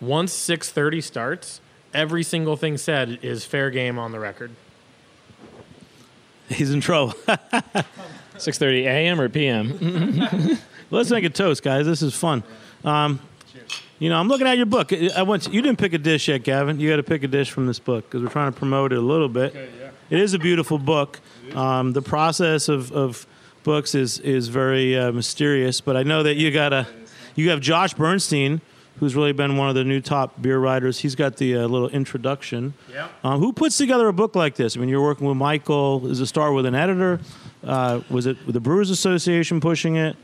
once 0.00 0.32
six 0.32 0.70
thirty 0.70 1.00
starts, 1.00 1.60
every 1.94 2.22
single 2.22 2.56
thing 2.56 2.78
said 2.78 3.18
is 3.22 3.44
fair 3.44 3.70
game 3.70 3.98
on 3.98 4.12
the 4.12 4.20
record. 4.20 4.50
He's 6.48 6.72
in 6.72 6.80
trouble. 6.80 7.12
6:30 8.36 8.84
a.m. 8.84 9.20
or 9.20 9.28
p.m. 9.28 10.58
Let's 10.90 11.10
make 11.10 11.24
a 11.24 11.30
toast, 11.30 11.62
guys. 11.62 11.86
This 11.86 12.02
is 12.02 12.14
fun. 12.14 12.42
Um, 12.84 13.20
you 13.98 14.08
know, 14.08 14.18
I'm 14.18 14.26
looking 14.26 14.46
at 14.46 14.56
your 14.56 14.66
book. 14.66 14.92
I 14.92 15.22
want 15.22 15.52
you 15.52 15.62
didn't 15.62 15.78
pick 15.78 15.92
a 15.92 15.98
dish 15.98 16.28
yet, 16.28 16.42
Gavin. 16.42 16.80
You 16.80 16.90
got 16.90 16.96
to 16.96 17.02
pick 17.02 17.22
a 17.22 17.28
dish 17.28 17.50
from 17.50 17.66
this 17.66 17.78
book 17.78 18.04
because 18.04 18.22
we're 18.22 18.30
trying 18.30 18.52
to 18.52 18.58
promote 18.58 18.92
it 18.92 18.98
a 18.98 19.02
little 19.02 19.28
bit. 19.28 19.54
It 20.10 20.18
is 20.18 20.34
a 20.34 20.38
beautiful 20.38 20.78
book. 20.78 21.20
Um, 21.54 21.92
the 21.92 22.02
process 22.02 22.68
of, 22.68 22.90
of 22.92 23.26
books 23.62 23.94
is 23.94 24.18
is 24.18 24.48
very 24.48 24.98
uh, 24.98 25.12
mysterious, 25.12 25.80
but 25.80 25.96
I 25.96 26.02
know 26.02 26.24
that 26.24 26.34
you 26.34 26.50
got 26.50 26.72
a 26.72 26.86
you 27.36 27.50
have 27.50 27.60
Josh 27.60 27.94
Bernstein, 27.94 28.60
who's 28.98 29.14
really 29.16 29.32
been 29.32 29.56
one 29.56 29.68
of 29.68 29.74
the 29.74 29.84
new 29.84 30.00
top 30.00 30.40
beer 30.40 30.58
writers. 30.58 31.00
He's 31.00 31.14
got 31.14 31.36
the 31.36 31.56
uh, 31.56 31.66
little 31.66 31.88
introduction. 31.88 32.74
Yeah. 32.90 33.08
Um, 33.24 33.40
who 33.40 33.52
puts 33.52 33.76
together 33.76 34.08
a 34.08 34.12
book 34.12 34.36
like 34.36 34.54
this? 34.54 34.76
I 34.76 34.80
mean, 34.80 34.88
you're 34.88 35.02
working 35.02 35.26
with 35.26 35.36
Michael. 35.36 36.06
Is 36.06 36.20
it 36.20 36.26
start 36.26 36.54
with 36.54 36.66
an 36.66 36.74
editor? 36.74 37.20
Uh, 37.64 38.00
was 38.10 38.26
it 38.26 38.36
the 38.46 38.60
Brewers 38.60 38.90
Association 38.90 39.60
pushing 39.60 39.96
it? 39.96 40.16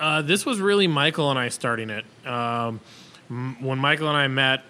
Uh, 0.00 0.22
this 0.22 0.44
was 0.44 0.60
really 0.60 0.86
Michael 0.86 1.30
and 1.30 1.38
I 1.38 1.48
starting 1.48 1.90
it. 1.90 2.04
Um, 2.26 2.80
m- 3.30 3.62
when 3.62 3.78
Michael 3.78 4.08
and 4.08 4.16
I 4.16 4.28
met 4.28 4.62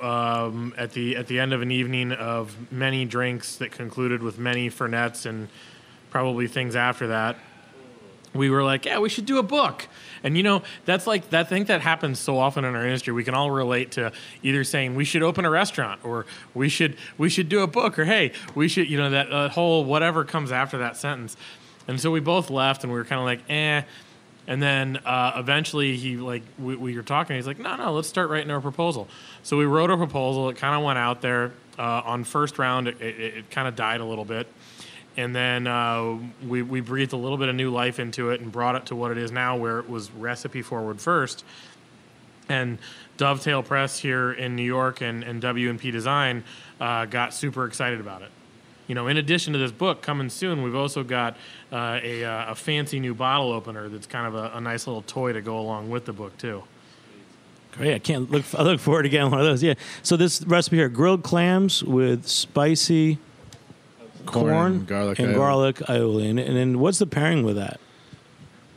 um, 0.00 0.74
at 0.76 0.92
the 0.92 1.16
at 1.16 1.26
the 1.26 1.38
end 1.40 1.52
of 1.52 1.62
an 1.62 1.70
evening 1.70 2.12
of 2.12 2.56
many 2.72 3.04
drinks 3.04 3.56
that 3.56 3.70
concluded 3.70 4.22
with 4.22 4.38
many 4.38 4.68
fernets 4.70 5.26
and 5.26 5.48
probably 6.10 6.48
things 6.48 6.74
after 6.74 7.06
that, 7.08 7.36
we 8.34 8.50
were 8.50 8.64
like, 8.64 8.84
"Yeah, 8.84 8.98
we 8.98 9.08
should 9.08 9.26
do 9.26 9.38
a 9.38 9.42
book." 9.44 9.86
And 10.24 10.38
you 10.38 10.42
know, 10.42 10.62
that's 10.86 11.06
like 11.06 11.30
that. 11.30 11.50
thing 11.50 11.64
that 11.64 11.82
happens 11.82 12.18
so 12.18 12.38
often 12.38 12.64
in 12.64 12.74
our 12.74 12.84
industry. 12.84 13.12
We 13.12 13.22
can 13.24 13.34
all 13.34 13.50
relate 13.50 13.92
to 13.92 14.10
either 14.42 14.64
saying 14.64 14.94
we 14.94 15.04
should 15.04 15.22
open 15.22 15.44
a 15.44 15.50
restaurant, 15.50 16.00
or 16.02 16.24
we 16.54 16.70
should 16.70 16.96
we 17.18 17.28
should 17.28 17.50
do 17.50 17.60
a 17.60 17.66
book, 17.66 17.98
or 17.98 18.06
hey, 18.06 18.32
we 18.54 18.66
should 18.66 18.88
you 18.88 18.96
know 18.96 19.10
that 19.10 19.30
uh, 19.30 19.50
whole 19.50 19.84
whatever 19.84 20.24
comes 20.24 20.50
after 20.50 20.78
that 20.78 20.96
sentence. 20.96 21.36
And 21.86 22.00
so 22.00 22.10
we 22.10 22.20
both 22.20 22.48
left, 22.48 22.82
and 22.82 22.92
we 22.92 22.98
were 22.98 23.04
kind 23.04 23.20
of 23.20 23.26
like, 23.26 23.48
eh. 23.50 23.82
And 24.46 24.62
then 24.62 24.98
uh, 24.98 25.32
eventually 25.36 25.96
he 25.96 26.16
like 26.16 26.42
we, 26.58 26.74
we 26.76 26.96
were 26.96 27.02
talking. 27.02 27.36
He's 27.36 27.46
like, 27.46 27.58
no, 27.58 27.76
no, 27.76 27.92
let's 27.92 28.08
start 28.08 28.30
writing 28.30 28.50
our 28.50 28.60
proposal. 28.60 29.08
So 29.42 29.56
we 29.56 29.66
wrote 29.66 29.90
a 29.90 29.96
proposal. 29.96 30.48
It 30.48 30.56
kind 30.56 30.74
of 30.74 30.82
went 30.82 30.98
out 30.98 31.20
there 31.20 31.52
uh, 31.78 32.02
on 32.04 32.24
first 32.24 32.58
round. 32.58 32.88
It, 32.88 33.00
it, 33.00 33.20
it 33.20 33.50
kind 33.50 33.68
of 33.68 33.76
died 33.76 34.00
a 34.00 34.04
little 34.04 34.24
bit, 34.24 34.46
and 35.16 35.34
then 35.34 35.66
uh, 35.66 36.18
we 36.46 36.62
we 36.62 36.80
breathed 36.80 37.12
a 37.12 37.16
little 37.16 37.38
bit 37.38 37.48
of 37.48 37.54
new 37.54 37.70
life 37.70 37.98
into 38.00 38.30
it 38.30 38.40
and 38.40 38.50
brought 38.50 38.74
it 38.74 38.86
to 38.86 38.96
what 38.96 39.10
it 39.10 39.18
is 39.18 39.30
now, 39.30 39.56
where 39.56 39.78
it 39.78 39.88
was 39.88 40.10
recipe 40.10 40.62
forward 40.62 41.00
first. 41.00 41.44
And 42.48 42.78
Dovetail 43.16 43.62
Press 43.62 43.98
here 43.98 44.32
in 44.32 44.56
New 44.56 44.64
York 44.64 45.00
and, 45.00 45.22
and 45.22 45.40
W&P 45.40 45.90
Design 45.90 46.44
uh, 46.80 47.06
got 47.06 47.32
super 47.32 47.64
excited 47.64 48.00
about 48.00 48.22
it. 48.22 48.30
You 48.86 48.94
know, 48.94 49.06
in 49.06 49.16
addition 49.16 49.54
to 49.54 49.58
this 49.58 49.72
book 49.72 50.02
coming 50.02 50.28
soon, 50.28 50.62
we've 50.62 50.74
also 50.74 51.02
got 51.02 51.36
uh, 51.72 52.00
a, 52.02 52.24
uh, 52.24 52.52
a 52.52 52.54
fancy 52.54 53.00
new 53.00 53.14
bottle 53.14 53.50
opener 53.50 53.88
that's 53.88 54.06
kind 54.06 54.26
of 54.26 54.34
a, 54.34 54.58
a 54.58 54.60
nice 54.60 54.86
little 54.86 55.02
toy 55.02 55.32
to 55.32 55.40
go 55.40 55.58
along 55.58 55.88
with 55.88 56.04
the 56.04 56.12
book 56.12 56.36
too. 56.36 56.62
Great. 57.72 57.94
I 57.94 57.98
can't 57.98 58.30
look. 58.30 58.44
I 58.54 58.62
look 58.62 58.78
forward 58.78 59.04
to 59.04 59.08
getting 59.08 59.30
one 59.30 59.40
of 59.40 59.46
those. 59.46 59.62
Yeah. 59.62 59.74
So 60.02 60.16
this 60.16 60.42
recipe 60.42 60.76
here: 60.76 60.88
grilled 60.88 61.24
clams 61.24 61.82
with 61.82 62.28
spicy 62.28 63.18
Corn 64.26 64.48
corn, 64.48 64.72
and 64.72 64.86
garlic 64.86 65.18
and 65.18 65.28
aioli. 65.28 65.34
garlic 65.34 65.76
aioli. 65.76 66.30
And, 66.30 66.38
and 66.38 66.56
then 66.56 66.78
what's 66.78 66.98
the 66.98 67.06
pairing 67.06 67.44
with 67.44 67.56
that? 67.56 67.80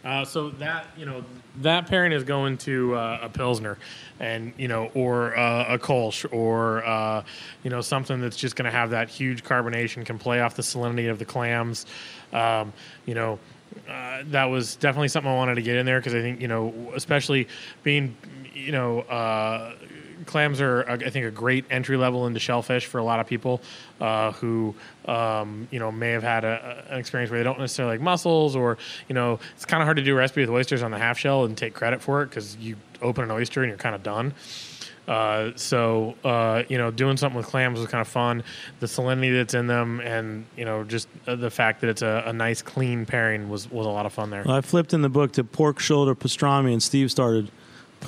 Uh, 0.03 0.23
so 0.23 0.51
that 0.51 0.87
you 0.97 1.05
know 1.05 1.23
that 1.61 1.87
pairing 1.87 2.11
is 2.11 2.23
going 2.23 2.57
to 2.57 2.95
uh, 2.95 3.19
a 3.23 3.29
pilsner, 3.29 3.77
and 4.19 4.53
you 4.57 4.67
know, 4.67 4.89
or 4.93 5.37
uh, 5.37 5.73
a 5.73 5.77
Kolsch, 5.77 6.25
or 6.31 6.85
uh, 6.85 7.23
you 7.63 7.69
know 7.69 7.81
something 7.81 8.21
that's 8.21 8.37
just 8.37 8.55
going 8.55 8.65
to 8.65 8.71
have 8.71 8.91
that 8.91 9.09
huge 9.09 9.43
carbonation, 9.43 10.05
can 10.05 10.17
play 10.17 10.39
off 10.39 10.55
the 10.55 10.61
salinity 10.61 11.09
of 11.09 11.19
the 11.19 11.25
clams. 11.25 11.85
Um, 12.31 12.71
you 13.05 13.15
know, 13.15 13.39
uh, 13.89 14.23
that 14.27 14.45
was 14.45 14.75
definitely 14.75 15.09
something 15.09 15.31
I 15.31 15.35
wanted 15.35 15.55
to 15.55 15.61
get 15.61 15.75
in 15.75 15.85
there 15.85 15.99
because 15.99 16.13
I 16.13 16.21
think 16.21 16.39
you 16.41 16.47
know, 16.47 16.73
especially 16.95 17.47
being 17.83 18.15
you 18.53 18.71
know. 18.71 19.01
Uh, 19.01 19.73
clams 20.27 20.61
are, 20.61 20.87
uh, 20.87 20.97
I 21.05 21.09
think, 21.09 21.25
a 21.25 21.31
great 21.31 21.65
entry 21.69 21.97
level 21.97 22.27
into 22.27 22.39
shellfish 22.39 22.85
for 22.85 22.99
a 22.99 23.03
lot 23.03 23.19
of 23.19 23.27
people 23.27 23.61
uh, 23.99 24.31
who, 24.33 24.75
um, 25.05 25.67
you 25.71 25.79
know, 25.79 25.91
may 25.91 26.11
have 26.11 26.23
had 26.23 26.43
a, 26.43 26.85
an 26.89 26.99
experience 26.99 27.31
where 27.31 27.39
they 27.39 27.43
don't 27.43 27.59
necessarily 27.59 27.95
like 27.95 28.01
mussels, 28.01 28.55
or 28.55 28.77
you 29.07 29.15
know, 29.15 29.39
it's 29.55 29.65
kind 29.65 29.81
of 29.81 29.85
hard 29.85 29.97
to 29.97 30.03
do 30.03 30.13
a 30.13 30.17
recipe 30.17 30.41
with 30.41 30.49
oysters 30.49 30.83
on 30.83 30.91
the 30.91 30.99
half 30.99 31.17
shell 31.17 31.45
and 31.45 31.57
take 31.57 31.73
credit 31.73 32.01
for 32.01 32.21
it 32.21 32.29
because 32.29 32.55
you 32.57 32.75
open 33.01 33.23
an 33.23 33.31
oyster 33.31 33.63
and 33.63 33.69
you're 33.69 33.77
kind 33.77 33.95
of 33.95 34.03
done. 34.03 34.33
Uh, 35.07 35.51
so 35.55 36.15
uh, 36.25 36.63
you 36.67 36.77
know, 36.77 36.91
doing 36.91 37.15
something 37.15 37.37
with 37.37 37.47
clams 37.47 37.79
was 37.79 37.87
kind 37.87 38.01
of 38.01 38.07
fun. 38.07 38.43
The 38.81 38.87
salinity 38.87 39.33
that's 39.33 39.53
in 39.53 39.67
them, 39.67 40.01
and 40.01 40.45
you 40.57 40.65
know, 40.65 40.83
just 40.83 41.07
uh, 41.25 41.35
the 41.35 41.49
fact 41.49 41.81
that 41.81 41.89
it's 41.89 42.01
a, 42.01 42.23
a, 42.25 42.33
nice, 42.33 42.61
clean 42.61 43.05
pairing 43.05 43.49
was 43.49 43.71
was 43.71 43.85
a 43.85 43.89
lot 43.89 44.05
of 44.05 44.11
fun 44.11 44.31
there. 44.31 44.43
Well, 44.45 44.57
I 44.57 44.61
flipped 44.61 44.93
in 44.93 45.01
the 45.01 45.09
book 45.09 45.31
to 45.33 45.45
pork 45.45 45.79
shoulder 45.79 46.13
pastrami, 46.13 46.73
and 46.73 46.83
Steve 46.83 47.09
started 47.09 47.49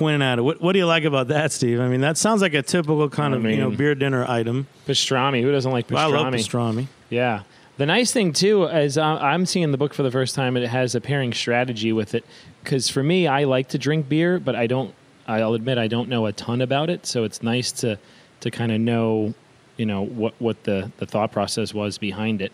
pointing 0.00 0.22
at 0.22 0.38
it. 0.38 0.42
What, 0.42 0.62
what 0.62 0.72
do 0.72 0.78
you 0.78 0.86
like 0.86 1.04
about 1.04 1.28
that, 1.28 1.52
Steve? 1.52 1.78
I 1.78 1.86
mean, 1.86 2.00
that 2.00 2.16
sounds 2.16 2.40
like 2.40 2.54
a 2.54 2.62
typical 2.62 3.08
kind 3.10 3.34
I 3.34 3.36
of 3.36 3.44
you 3.44 3.58
know 3.58 3.70
beer 3.70 3.94
dinner 3.94 4.24
item. 4.24 4.66
Pastrami. 4.86 5.42
Who 5.42 5.52
doesn't 5.52 5.70
like 5.70 5.88
pastrami? 5.88 5.98
I 5.98 6.06
love 6.06 6.34
pastrami. 6.34 6.88
Yeah. 7.10 7.42
The 7.76 7.84
nice 7.86 8.10
thing 8.10 8.32
too 8.32 8.64
is 8.64 8.98
I'm 8.98 9.44
seeing 9.46 9.70
the 9.72 9.78
book 9.78 9.92
for 9.94 10.02
the 10.02 10.10
first 10.10 10.34
time, 10.34 10.56
and 10.56 10.64
it 10.64 10.68
has 10.68 10.94
a 10.94 11.00
pairing 11.00 11.34
strategy 11.34 11.92
with 11.92 12.14
it. 12.14 12.24
Because 12.64 12.88
for 12.88 13.02
me, 13.02 13.26
I 13.26 13.44
like 13.44 13.68
to 13.68 13.78
drink 13.78 14.08
beer, 14.08 14.40
but 14.40 14.56
I 14.56 14.66
don't. 14.66 14.94
I'll 15.26 15.54
admit 15.54 15.78
I 15.78 15.86
don't 15.86 16.08
know 16.08 16.26
a 16.26 16.32
ton 16.32 16.60
about 16.62 16.90
it, 16.90 17.06
so 17.06 17.24
it's 17.24 17.42
nice 17.42 17.70
to 17.82 17.98
to 18.40 18.50
kind 18.50 18.72
of 18.72 18.80
know, 18.80 19.34
you 19.76 19.84
know, 19.86 20.02
what 20.02 20.34
what 20.38 20.64
the 20.64 20.90
the 20.96 21.06
thought 21.06 21.30
process 21.30 21.74
was 21.74 21.98
behind 21.98 22.40
it. 22.40 22.52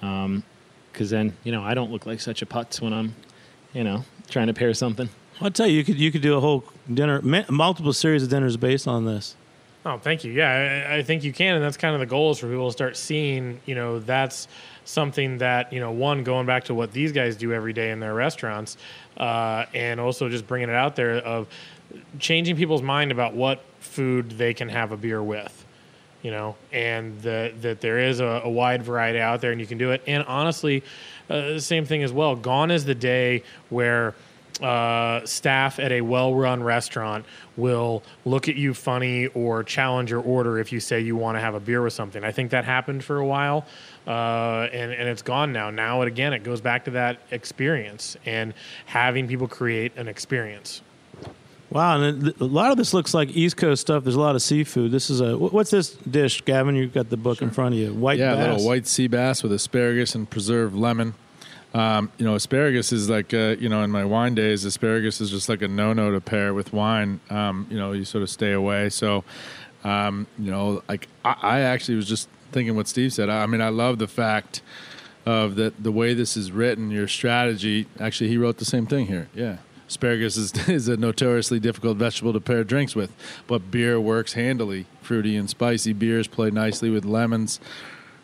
Um, 0.00 0.42
because 0.92 1.10
then, 1.10 1.36
you 1.44 1.52
know, 1.52 1.62
I 1.62 1.74
don't 1.74 1.92
look 1.92 2.06
like 2.06 2.20
such 2.20 2.40
a 2.40 2.46
putz 2.46 2.80
when 2.80 2.94
I'm, 2.94 3.14
you 3.74 3.84
know, 3.84 4.02
trying 4.30 4.46
to 4.46 4.54
pair 4.54 4.72
something. 4.72 5.10
I'll 5.40 5.50
tell 5.50 5.66
you, 5.66 5.78
you 5.78 5.84
could 5.84 5.98
you 5.98 6.10
could 6.10 6.22
do 6.22 6.36
a 6.36 6.40
whole 6.40 6.64
dinner, 6.92 7.20
multiple 7.50 7.92
series 7.92 8.22
of 8.22 8.30
dinners 8.30 8.56
based 8.56 8.88
on 8.88 9.04
this. 9.04 9.36
Oh, 9.84 9.98
thank 9.98 10.24
you. 10.24 10.32
Yeah, 10.32 10.86
I, 10.88 10.96
I 10.96 11.02
think 11.02 11.22
you 11.22 11.32
can, 11.32 11.54
and 11.54 11.62
that's 11.62 11.76
kind 11.76 11.94
of 11.94 12.00
the 12.00 12.06
goal 12.06 12.32
is 12.32 12.38
for 12.38 12.48
people 12.48 12.66
to 12.66 12.72
start 12.72 12.96
seeing. 12.96 13.60
You 13.66 13.76
know, 13.76 14.00
that's 14.00 14.48
something 14.84 15.38
that 15.38 15.72
you 15.72 15.78
know. 15.78 15.92
One, 15.92 16.24
going 16.24 16.46
back 16.46 16.64
to 16.64 16.74
what 16.74 16.92
these 16.92 17.12
guys 17.12 17.36
do 17.36 17.52
every 17.52 17.72
day 17.72 17.90
in 17.92 18.00
their 18.00 18.14
restaurants, 18.14 18.76
uh, 19.16 19.66
and 19.74 20.00
also 20.00 20.28
just 20.28 20.46
bringing 20.48 20.70
it 20.70 20.74
out 20.74 20.96
there 20.96 21.16
of 21.18 21.46
changing 22.18 22.56
people's 22.56 22.82
mind 22.82 23.12
about 23.12 23.34
what 23.34 23.62
food 23.78 24.30
they 24.32 24.54
can 24.54 24.68
have 24.68 24.90
a 24.90 24.96
beer 24.96 25.22
with. 25.22 25.64
You 26.22 26.32
know, 26.32 26.56
and 26.72 27.20
the, 27.22 27.52
that 27.60 27.80
there 27.80 28.00
is 28.00 28.18
a, 28.18 28.40
a 28.42 28.50
wide 28.50 28.82
variety 28.82 29.20
out 29.20 29.40
there, 29.40 29.52
and 29.52 29.60
you 29.60 29.66
can 29.68 29.78
do 29.78 29.92
it. 29.92 30.02
And 30.08 30.24
honestly, 30.24 30.82
uh, 31.30 31.52
the 31.52 31.60
same 31.60 31.84
thing 31.84 32.02
as 32.02 32.12
well. 32.12 32.34
Gone 32.34 32.72
is 32.72 32.84
the 32.84 32.96
day 32.96 33.44
where 33.68 34.16
uh, 34.60 35.24
staff 35.26 35.78
at 35.78 35.92
a 35.92 36.00
well-run 36.00 36.62
restaurant 36.62 37.24
will 37.56 38.02
look 38.24 38.48
at 38.48 38.56
you 38.56 38.74
funny 38.74 39.26
or 39.28 39.62
challenge 39.62 40.10
your 40.10 40.22
order 40.22 40.58
if 40.58 40.72
you 40.72 40.80
say 40.80 41.00
you 41.00 41.16
want 41.16 41.36
to 41.36 41.40
have 41.40 41.54
a 41.54 41.60
beer 41.60 41.82
with 41.82 41.92
something. 41.92 42.24
I 42.24 42.32
think 42.32 42.50
that 42.52 42.64
happened 42.64 43.04
for 43.04 43.18
a 43.18 43.26
while, 43.26 43.66
uh, 44.06 44.68
and 44.72 44.92
and 44.92 45.08
it's 45.08 45.22
gone 45.22 45.52
now. 45.52 45.70
Now 45.70 46.02
it 46.02 46.08
again, 46.08 46.32
it 46.32 46.42
goes 46.42 46.60
back 46.60 46.84
to 46.86 46.92
that 46.92 47.20
experience 47.30 48.16
and 48.24 48.54
having 48.86 49.28
people 49.28 49.48
create 49.48 49.96
an 49.96 50.08
experience. 50.08 50.82
Wow, 51.68 52.00
and 52.00 52.28
a 52.40 52.44
lot 52.44 52.70
of 52.70 52.76
this 52.76 52.94
looks 52.94 53.12
like 53.12 53.30
East 53.30 53.56
Coast 53.56 53.80
stuff. 53.80 54.04
There's 54.04 54.14
a 54.14 54.20
lot 54.20 54.36
of 54.36 54.42
seafood. 54.42 54.92
This 54.92 55.10
is 55.10 55.20
a 55.20 55.36
what's 55.36 55.70
this 55.70 55.90
dish, 55.90 56.44
Gavin? 56.44 56.76
You've 56.76 56.94
got 56.94 57.10
the 57.10 57.16
book 57.16 57.42
in 57.42 57.50
front 57.50 57.74
of 57.74 57.80
you. 57.80 57.92
White 57.92 58.18
yeah, 58.18 58.32
a 58.32 58.36
bass. 58.36 58.48
little 58.48 58.66
white 58.66 58.86
sea 58.86 59.08
bass 59.08 59.42
with 59.42 59.52
asparagus 59.52 60.14
and 60.14 60.30
preserved 60.30 60.76
lemon. 60.76 61.14
Um, 61.76 62.10
you 62.16 62.24
know, 62.24 62.34
asparagus 62.34 62.90
is 62.90 63.10
like, 63.10 63.34
uh, 63.34 63.56
you 63.58 63.68
know, 63.68 63.82
in 63.82 63.90
my 63.90 64.02
wine 64.02 64.34
days, 64.34 64.64
asparagus 64.64 65.20
is 65.20 65.30
just 65.30 65.50
like 65.50 65.60
a 65.60 65.68
no-no 65.68 66.10
to 66.10 66.22
pair 66.22 66.54
with 66.54 66.72
wine. 66.72 67.20
Um, 67.28 67.66
you 67.70 67.76
know, 67.76 67.92
you 67.92 68.06
sort 68.06 68.22
of 68.22 68.30
stay 68.30 68.52
away. 68.52 68.88
So, 68.88 69.24
um, 69.84 70.26
you 70.38 70.50
know, 70.50 70.82
like 70.88 71.06
I, 71.22 71.36
I 71.42 71.60
actually 71.60 71.96
was 71.96 72.08
just 72.08 72.30
thinking 72.50 72.76
what 72.76 72.88
Steve 72.88 73.12
said. 73.12 73.28
I, 73.28 73.42
I 73.42 73.46
mean, 73.46 73.60
I 73.60 73.68
love 73.68 73.98
the 73.98 74.08
fact 74.08 74.62
of 75.26 75.56
that 75.56 75.82
the 75.82 75.92
way 75.92 76.14
this 76.14 76.34
is 76.34 76.50
written, 76.50 76.90
your 76.90 77.08
strategy. 77.08 77.86
Actually, 78.00 78.30
he 78.30 78.38
wrote 78.38 78.56
the 78.56 78.64
same 78.64 78.86
thing 78.86 79.06
here. 79.06 79.28
Yeah. 79.34 79.58
Asparagus 79.86 80.38
is, 80.38 80.52
is 80.68 80.88
a 80.88 80.96
notoriously 80.96 81.60
difficult 81.60 81.98
vegetable 81.98 82.32
to 82.32 82.40
pair 82.40 82.64
drinks 82.64 82.96
with, 82.96 83.12
but 83.46 83.70
beer 83.70 84.00
works 84.00 84.32
handily. 84.32 84.86
Fruity 85.02 85.36
and 85.36 85.50
spicy 85.50 85.92
beers 85.92 86.26
play 86.26 86.50
nicely 86.50 86.88
with 86.88 87.04
lemons. 87.04 87.60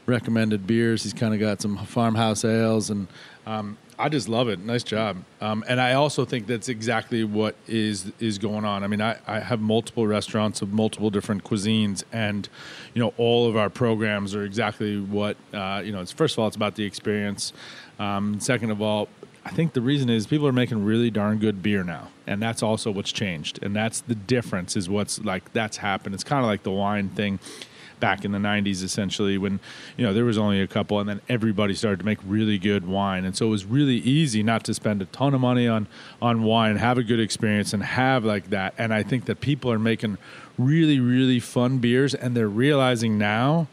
Recommended 0.07 0.66
beers. 0.66 1.03
He's 1.03 1.12
kind 1.12 1.34
of 1.34 1.38
got 1.38 1.61
some 1.61 1.76
farmhouse 1.76 2.44
ales, 2.44 2.90
and 2.90 3.07
um, 3.47 3.76
I 3.99 4.09
just 4.09 4.28
love 4.28 4.49
it. 4.49 4.59
Nice 4.59 4.82
job. 4.82 5.22
Um, 5.40 5.64
and 5.68 5.80
I 5.80 5.95
also 5.95 6.24
think 6.24 6.47
that's 6.47 6.68
exactly 6.68 7.24
what 7.24 7.55
is 7.68 8.11
is 8.18 8.38
going 8.38 8.64
on. 8.64 8.82
I 8.82 8.86
mean, 8.86 9.01
I, 9.01 9.18
I 9.26 9.40
have 9.40 9.61
multiple 9.61 10.07
restaurants 10.07 10.62
of 10.62 10.72
multiple 10.72 11.11
different 11.11 11.45
cuisines, 11.45 12.03
and 12.12 12.49
you 12.95 13.03
know, 13.03 13.12
all 13.16 13.49
of 13.49 13.57
our 13.57 13.70
programs 13.70 14.34
are 14.34 14.45
exactly 14.45 15.01
what 15.01 15.36
uh, 15.53 15.82
you 15.84 15.93
know. 15.93 16.01
It's 16.01 16.12
first 16.12 16.34
of 16.34 16.40
all, 16.40 16.47
it's 16.47 16.57
about 16.57 16.76
the 16.76 16.84
experience. 16.84 17.53
Um, 17.99 18.40
second 18.40 18.70
of 18.70 18.80
all, 18.80 19.09
I 19.45 19.51
think 19.51 19.72
the 19.72 19.82
reason 19.82 20.09
is 20.09 20.26
people 20.26 20.47
are 20.47 20.53
making 20.53 20.84
really 20.84 21.11
darn 21.11 21.38
good 21.38 21.62
beer 21.62 21.84
now, 21.84 22.09
and 22.26 22.40
that's 22.40 22.62
also 22.62 22.90
what's 22.90 23.12
changed, 23.12 23.62
and 23.62 23.76
that's 23.76 24.01
the 24.01 24.14
difference. 24.14 24.76
Is 24.76 24.88
what's 24.88 25.20
like 25.20 25.53
that's 25.53 25.76
happened. 25.76 26.14
It's 26.14 26.24
kind 26.24 26.45
of 26.45 26.47
like 26.47 26.62
the 26.62 26.70
wine 26.70 27.09
thing 27.11 27.38
back 28.03 28.24
in 28.24 28.32
the 28.32 28.38
90s 28.38 28.82
essentially 28.82 29.38
when 29.38 29.61
you 29.96 30.05
know 30.05 30.12
there 30.12 30.24
was 30.24 30.36
only 30.36 30.61
a 30.61 30.66
couple 30.66 30.98
and 30.98 31.09
then 31.09 31.20
everybody 31.28 31.72
started 31.72 32.00
to 32.00 32.05
make 32.05 32.18
really 32.26 32.59
good 32.59 32.84
wine. 32.84 33.24
And 33.24 33.36
so 33.36 33.46
it 33.46 33.50
was 33.50 33.64
really 33.64 33.98
easy 33.98 34.42
not 34.42 34.64
to 34.64 34.74
spend 34.74 35.00
a 35.00 35.05
ton 35.07 35.34
of 35.34 35.40
money 35.40 35.68
on 35.68 35.86
on 36.20 36.42
wine 36.42 36.76
have 36.76 36.98
a 36.98 37.05
good 37.05 37.20
experience 37.20 37.72
and 37.72 37.82
have 37.84 38.24
like 38.24 38.50
that. 38.50 38.74
And 38.76 38.92
i 38.92 39.05
think 39.05 39.26
that 39.26 39.40
people 39.40 39.70
are 39.70 39.78
making 39.78 40.18
really 40.59 40.98
really 40.98 41.38
fun 41.38 41.78
beers 41.78 42.12
and 42.12 42.36
they're 42.36 42.48
realizing 42.48 43.18
now 43.18 43.68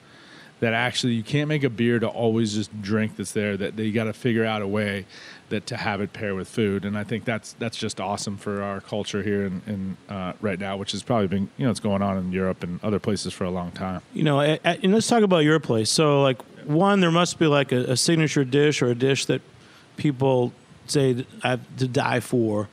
that 0.60 0.74
actually 0.74 1.14
you 1.14 1.24
can't 1.24 1.48
make 1.48 1.64
a 1.64 1.70
beer 1.70 2.00
to 2.00 2.08
always 2.08 2.54
just 2.54 2.82
drink 2.82 3.16
that's 3.16 3.32
there 3.32 3.58
that 3.58 3.78
they 3.78 3.92
got 3.92 4.04
to 4.04 4.14
figure 4.14 4.46
out 4.46 4.62
a 4.62 4.68
way 4.68 5.06
that 5.50 5.66
to 5.68 5.78
have 5.78 6.02
it 6.02 6.14
pair 6.14 6.36
with 6.36 6.48
food. 6.48 6.86
And 6.86 6.98
i 6.98 7.04
think 7.04 7.26
that's 7.26 7.54
that's 7.54 7.78
just 7.78 8.00
awesome 8.00 8.38
for 8.38 8.62
our 8.62 8.82
culture 8.82 9.22
here 9.24 9.46
in, 9.46 9.62
in 9.68 9.98
uh, 10.16 10.34
right 10.42 10.60
now 10.60 10.78
which 10.78 10.92
has 10.94 11.04
probably 11.04 11.28
been 11.28 11.50
you 11.58 11.66
know 11.66 11.72
it's 11.72 11.80
going 11.80 12.02
on 12.02 12.18
in 12.18 12.32
europe 12.32 12.64
and 12.64 12.80
other 12.84 13.00
places 13.00 13.34
for 13.34 13.44
a 13.46 13.50
long 13.52 13.72
time. 13.72 14.02
You 14.14 14.24
know, 14.24 14.40
a- 14.42 14.60
a- 14.64 14.80
and 14.84 14.94
let's 14.94 15.08
talk 15.08 15.24
about 15.24 15.40
your 15.40 15.60
place. 15.60 15.90
So, 15.90 16.22
like, 16.22 16.42
one, 16.66 17.00
there 17.00 17.12
must 17.12 17.40
be 17.40 17.48
like 17.48 17.72
a, 17.72 17.92
a 17.94 17.98
signature 17.98 18.44
dish 18.44 18.82
or 18.82 18.88
a 18.88 18.96
dish 18.96 19.26
that 19.26 19.42
people 19.98 20.52
say 20.88 21.26
I 21.44 21.50
have 21.52 21.78
to 21.78 21.88
die 21.88 22.20
for, 22.20 22.70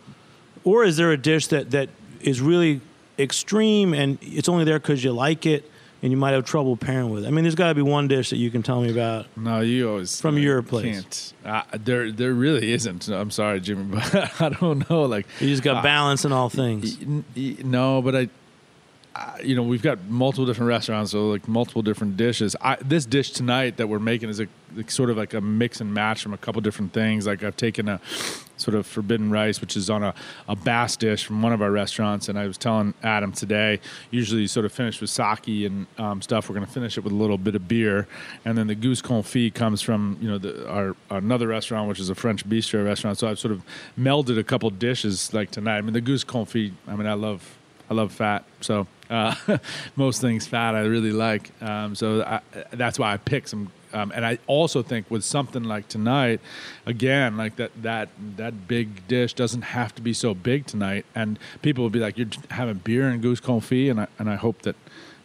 or 0.64 0.84
is 0.84 0.96
there 0.96 1.12
a 1.12 1.16
dish 1.16 1.46
that 1.48 1.70
that 1.72 1.88
is 2.20 2.40
really 2.40 2.80
extreme 3.18 3.94
and 3.94 4.18
it's 4.22 4.48
only 4.48 4.64
there 4.64 4.78
because 4.78 5.02
you 5.02 5.12
like 5.12 5.46
it 5.46 5.70
and 6.06 6.12
you 6.12 6.16
might 6.16 6.30
have 6.30 6.44
trouble 6.44 6.76
pairing 6.76 7.10
with 7.10 7.24
it? 7.24 7.26
I 7.26 7.30
mean, 7.30 7.42
there's 7.44 7.56
got 7.56 7.68
to 7.68 7.74
be 7.74 7.82
one 7.82 8.06
dish 8.06 8.30
that 8.30 8.36
you 8.36 8.50
can 8.50 8.62
tell 8.62 8.80
me 8.80 8.90
about. 8.90 9.26
No, 9.36 9.60
you 9.60 9.90
always 9.90 10.20
From 10.20 10.38
your 10.38 10.62
place. 10.62 11.32
Can't. 11.42 11.64
Uh, 11.72 11.78
there, 11.78 12.12
there 12.12 12.32
really 12.32 12.72
isn't. 12.72 13.08
I'm 13.08 13.30
sorry, 13.32 13.60
Jimmy, 13.60 13.84
but 14.12 14.40
I 14.40 14.50
don't 14.50 14.88
know. 14.88 15.02
Like 15.02 15.26
You 15.40 15.48
just 15.48 15.62
got 15.64 15.78
uh, 15.78 15.82
balance 15.82 16.24
in 16.24 16.32
all 16.32 16.48
things. 16.48 16.96
y- 17.04 17.22
y- 17.36 17.56
No, 17.64 18.00
but 18.00 18.14
I, 18.14 18.28
I, 19.16 19.40
you 19.42 19.56
know, 19.56 19.62
we've 19.62 19.82
got 19.82 20.04
multiple 20.08 20.46
different 20.46 20.68
restaurants, 20.68 21.10
so 21.12 21.28
like 21.28 21.48
multiple 21.48 21.82
different 21.82 22.16
dishes. 22.16 22.54
I, 22.60 22.76
this 22.76 23.04
dish 23.06 23.30
tonight 23.32 23.78
that 23.78 23.88
we're 23.88 23.98
making 23.98 24.28
is 24.28 24.40
a 24.40 24.46
like, 24.76 24.90
sort 24.90 25.10
of 25.10 25.16
like 25.16 25.34
a 25.34 25.40
mix 25.40 25.80
and 25.80 25.92
match 25.92 26.22
from 26.22 26.32
a 26.34 26.38
couple 26.38 26.60
different 26.60 26.92
things. 26.92 27.26
Like 27.26 27.42
I've 27.42 27.56
taken 27.56 27.88
a 27.88 28.00
sort 28.66 28.74
of 28.74 28.84
forbidden 28.84 29.30
rice, 29.30 29.60
which 29.60 29.76
is 29.76 29.88
on 29.88 30.02
a, 30.02 30.12
a 30.48 30.56
bass 30.56 30.96
dish 30.96 31.24
from 31.24 31.40
one 31.40 31.52
of 31.52 31.62
our 31.62 31.70
restaurants, 31.70 32.28
and 32.28 32.36
I 32.36 32.48
was 32.48 32.58
telling 32.58 32.94
Adam 33.04 33.30
today. 33.30 33.78
Usually, 34.10 34.40
you 34.42 34.48
sort 34.48 34.66
of 34.66 34.72
finish 34.72 35.00
with 35.00 35.08
sake 35.08 35.46
and 35.46 35.86
um, 35.98 36.20
stuff. 36.20 36.48
We're 36.48 36.56
going 36.56 36.66
to 36.66 36.72
finish 36.72 36.98
it 36.98 37.04
with 37.04 37.12
a 37.12 37.16
little 37.16 37.38
bit 37.38 37.54
of 37.54 37.68
beer, 37.68 38.08
and 38.44 38.58
then 38.58 38.66
the 38.66 38.74
goose 38.74 39.00
confit 39.00 39.54
comes 39.54 39.82
from 39.82 40.18
you 40.20 40.28
know 40.28 40.38
the, 40.38 40.68
our 40.68 40.96
another 41.10 41.46
restaurant, 41.46 41.88
which 41.88 42.00
is 42.00 42.10
a 42.10 42.14
French 42.16 42.46
bistro 42.48 42.84
restaurant. 42.84 43.18
So 43.18 43.28
I've 43.28 43.38
sort 43.38 43.52
of 43.52 43.62
melded 43.96 44.36
a 44.36 44.44
couple 44.44 44.68
dishes 44.70 45.32
like 45.32 45.52
tonight. 45.52 45.78
I 45.78 45.80
mean, 45.82 45.92
the 45.92 46.00
goose 46.00 46.24
confit. 46.24 46.72
I 46.88 46.96
mean, 46.96 47.06
I 47.06 47.14
love 47.14 47.56
I 47.88 47.94
love 47.94 48.12
fat, 48.12 48.44
so 48.60 48.88
uh, 49.10 49.34
most 49.96 50.20
things 50.20 50.46
fat 50.46 50.74
I 50.74 50.80
really 50.80 51.12
like. 51.12 51.50
Um, 51.62 51.94
so 51.94 52.22
I, 52.22 52.40
that's 52.72 52.98
why 52.98 53.12
I 53.12 53.16
pick 53.16 53.46
some. 53.46 53.70
Um, 53.96 54.12
and 54.14 54.26
I 54.26 54.38
also 54.46 54.82
think 54.82 55.10
with 55.10 55.24
something 55.24 55.62
like 55.62 55.88
tonight, 55.88 56.40
again, 56.84 57.38
like 57.38 57.56
that 57.56 57.70
that 57.82 58.10
that 58.36 58.68
big 58.68 59.08
dish 59.08 59.32
doesn't 59.32 59.62
have 59.62 59.94
to 59.94 60.02
be 60.02 60.12
so 60.12 60.34
big 60.34 60.66
tonight, 60.66 61.06
and 61.14 61.38
people 61.62 61.82
will 61.82 61.90
be 61.90 62.00
like, 62.00 62.18
"You're 62.18 62.28
having 62.50 62.74
beer 62.74 63.08
and 63.08 63.22
goose 63.22 63.40
confit," 63.40 63.90
and 63.90 64.00
I 64.02 64.06
and 64.18 64.28
I 64.28 64.34
hope 64.34 64.60
that, 64.62 64.76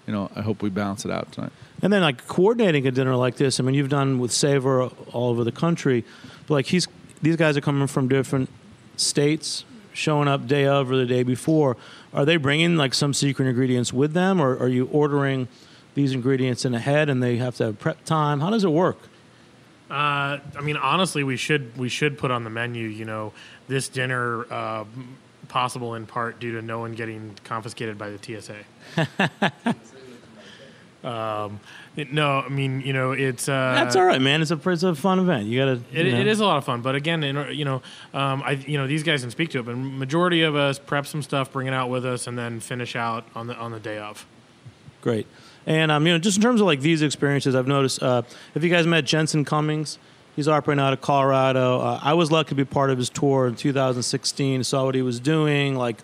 you 0.07 0.13
know, 0.13 0.31
I 0.37 0.41
hope 0.41 0.61
we 0.61 0.69
balance 0.69 1.03
it 1.03 1.11
out 1.11 1.33
tonight. 1.33 1.51
And 1.81 1.91
then 1.91 2.01
like 2.01 2.25
coordinating 2.27 2.87
a 2.87 2.91
dinner 2.91 3.17
like 3.17 3.35
this. 3.35 3.59
I 3.59 3.63
mean, 3.63 3.75
you've 3.75 3.89
done 3.89 4.19
with 4.19 4.31
Savor 4.31 4.83
all 4.83 5.29
over 5.31 5.43
the 5.43 5.51
country, 5.51 6.05
but 6.47 6.53
like 6.53 6.67
he's 6.67 6.87
these 7.21 7.35
guys 7.35 7.57
are 7.57 7.61
coming 7.61 7.87
from 7.87 8.07
different 8.07 8.49
states, 8.95 9.65
showing 9.91 10.29
up 10.29 10.47
day 10.47 10.65
of 10.65 10.89
or 10.89 10.95
the 10.95 11.05
day 11.05 11.23
before. 11.23 11.75
Are 12.13 12.23
they 12.23 12.37
bringing 12.37 12.77
like 12.77 12.93
some 12.93 13.13
secret 13.13 13.49
ingredients 13.49 13.91
with 13.91 14.13
them, 14.13 14.39
or 14.39 14.57
are 14.57 14.69
you 14.69 14.87
ordering 14.93 15.49
these 15.93 16.13
ingredients 16.13 16.65
in 16.65 16.73
ahead 16.73 17.09
and 17.09 17.21
they 17.21 17.37
have 17.37 17.55
to 17.57 17.65
have 17.65 17.79
prep 17.79 18.03
time? 18.05 18.39
How 18.39 18.49
does 18.49 18.63
it 18.63 18.71
work? 18.71 18.97
Uh, 19.89 20.39
I 20.57 20.61
mean, 20.63 20.77
honestly, 20.77 21.23
we 21.23 21.35
should 21.35 21.77
we 21.77 21.89
should 21.89 22.17
put 22.17 22.31
on 22.31 22.45
the 22.45 22.49
menu. 22.49 22.87
You 22.87 23.03
know, 23.03 23.33
this 23.67 23.89
dinner 23.89 24.45
uh, 24.51 24.85
possible 25.49 25.95
in 25.95 26.05
part 26.05 26.39
due 26.39 26.53
to 26.53 26.61
no 26.61 26.79
one 26.79 26.93
getting 26.93 27.35
confiscated 27.43 27.97
by 27.97 28.09
the 28.09 28.41
TSA. 28.41 28.55
um, 31.03 31.59
it- 31.97 32.13
no, 32.13 32.39
I 32.39 32.47
mean, 32.47 32.79
you 32.81 32.93
know, 32.93 33.11
it's 33.11 33.49
uh, 33.49 33.73
That's 33.75 33.97
all 33.97 34.05
right, 34.05 34.21
man. 34.21 34.41
It's 34.41 34.51
a 34.51 34.69
it's 34.69 34.83
a 34.83 34.95
fun 34.95 35.19
event. 35.19 35.47
You 35.47 35.59
got 35.59 35.65
to. 35.65 35.99
It, 35.99 36.07
it 36.07 36.25
is 36.27 36.39
a 36.39 36.45
lot 36.45 36.57
of 36.57 36.63
fun, 36.63 36.81
but 36.81 36.95
again, 36.95 37.21
in, 37.23 37.53
you 37.53 37.65
know, 37.65 37.81
um, 38.13 38.41
I 38.43 38.51
you 38.51 38.77
know 38.77 38.87
these 38.87 39.03
guys 39.03 39.21
can 39.21 39.31
speak 39.31 39.49
to 39.49 39.59
it, 39.59 39.65
but 39.65 39.75
majority 39.75 40.43
of 40.43 40.55
us 40.55 40.79
prep 40.79 41.05
some 41.05 41.21
stuff, 41.21 41.51
bring 41.51 41.67
it 41.67 41.73
out 41.73 41.89
with 41.89 42.05
us, 42.05 42.27
and 42.27 42.37
then 42.37 42.61
finish 42.61 42.95
out 42.95 43.25
on 43.35 43.47
the 43.47 43.57
on 43.57 43.71
the 43.73 43.79
day 43.79 43.97
of. 43.97 44.25
Great. 45.01 45.27
And 45.65 45.91
um, 45.91 46.05
you 46.07 46.13
know, 46.13 46.19
just 46.19 46.37
in 46.37 46.43
terms 46.43 46.61
of 46.61 46.67
like 46.67 46.81
these 46.81 47.01
experiences, 47.01 47.55
I've 47.55 47.67
noticed. 47.67 48.01
Uh, 48.01 48.23
you 48.55 48.69
guys 48.69 48.87
met 48.87 49.05
Jensen 49.05 49.45
Cummings? 49.45 49.99
He's 50.35 50.47
operating 50.47 50.81
out 50.81 50.93
of 50.93 51.01
Colorado. 51.01 51.79
Uh, 51.79 51.99
I 52.01 52.13
was 52.13 52.31
lucky 52.31 52.49
to 52.49 52.55
be 52.55 52.65
part 52.65 52.89
of 52.89 52.97
his 52.97 53.09
tour 53.09 53.47
in 53.47 53.55
2016. 53.55 54.63
Saw 54.63 54.85
what 54.85 54.95
he 54.95 55.01
was 55.01 55.19
doing, 55.19 55.75
like 55.75 55.97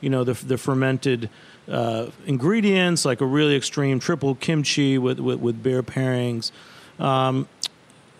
you 0.00 0.10
know 0.10 0.24
the 0.24 0.34
the 0.34 0.58
fermented 0.58 1.30
uh, 1.68 2.06
ingredients, 2.26 3.04
like 3.04 3.20
a 3.20 3.26
really 3.26 3.56
extreme 3.56 3.98
triple 3.98 4.34
kimchi 4.34 4.98
with 4.98 5.18
with, 5.18 5.40
with 5.40 5.62
beer 5.62 5.82
pairings. 5.82 6.52
Um, 6.98 7.48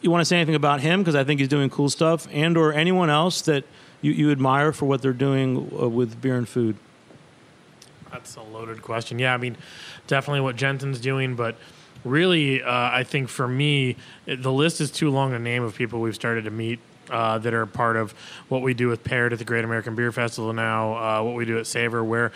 you 0.01 0.11
want 0.11 0.23
to 0.23 0.25
say 0.25 0.37
anything 0.37 0.55
about 0.55 0.81
him 0.81 1.01
because 1.01 1.15
I 1.15 1.25
think 1.25 1.41
he's 1.41 1.49
doing 1.49 1.69
cool 1.69 1.91
stuff, 1.91 2.27
and 2.33 2.57
or 2.57 2.73
anyone 2.73 3.11
else 3.11 3.43
that 3.43 3.65
you, 4.01 4.13
you 4.13 4.31
admire 4.31 4.73
for 4.73 4.87
what 4.87 5.03
they're 5.03 5.13
doing 5.13 5.71
uh, 5.79 5.89
with 5.89 6.21
beer 6.21 6.37
and 6.37 6.49
food. 6.49 6.77
That's 8.11 8.37
a 8.37 8.43
loaded 8.43 8.83
question. 8.83 9.19
Yeah, 9.19 9.35
I 9.35 9.37
mean, 9.37 9.57
definitely 10.07 10.41
what 10.41 10.57
Jensen's 10.57 11.01
doing, 11.01 11.37
but 11.37 11.57
really, 12.05 12.63
uh, 12.63 12.71
I 12.71 13.05
think 13.05 13.29
for 13.29 13.47
me, 13.47 13.97
the 14.27 14.53
list 14.53 14.81
is 14.81 14.91
too 14.91 15.11
long 15.11 15.33
a 15.33 15.39
name 15.39 15.63
of 15.63 15.75
people 15.75 16.01
we've 16.01 16.15
started 16.15 16.45
to 16.45 16.51
meet. 16.51 16.81
Uh, 17.09 17.39
that 17.39 17.53
are 17.53 17.67
part 17.67 17.97
of 17.97 18.13
what 18.49 18.63
we 18.63 18.73
do 18.73 18.87
with 18.87 19.03
Paired 19.03 19.33
at 19.33 19.41
the 19.41 19.45
Great 19.45 19.65
American 19.65 19.97
Beer 19.97 20.13
Festival 20.13 20.53
now, 20.53 20.93
uh, 20.95 21.25
what 21.25 21.35
we 21.35 21.45
do 21.45 21.59
at 21.59 21.67
Savor, 21.67 22.05
where 22.05 22.31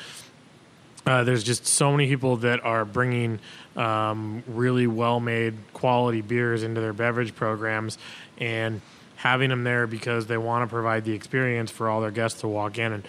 uh, 1.06 1.22
there's 1.22 1.44
just 1.44 1.66
so 1.66 1.92
many 1.92 2.08
people 2.08 2.38
that 2.38 2.64
are 2.64 2.84
bringing 2.84 3.38
um, 3.76 4.42
really 4.48 4.86
well 4.86 5.20
made 5.20 5.54
quality 5.72 6.22
beers 6.22 6.62
into 6.62 6.80
their 6.80 6.92
beverage 6.92 7.34
programs 7.34 7.98
and 8.38 8.80
having 9.16 9.50
them 9.50 9.64
there 9.64 9.86
because 9.86 10.26
they 10.26 10.38
want 10.38 10.68
to 10.68 10.72
provide 10.72 11.04
the 11.04 11.12
experience 11.12 11.70
for 11.70 11.88
all 11.88 12.00
their 12.00 12.10
guests 12.10 12.40
to 12.40 12.48
walk 12.48 12.78
in. 12.78 12.92
And 12.92 13.06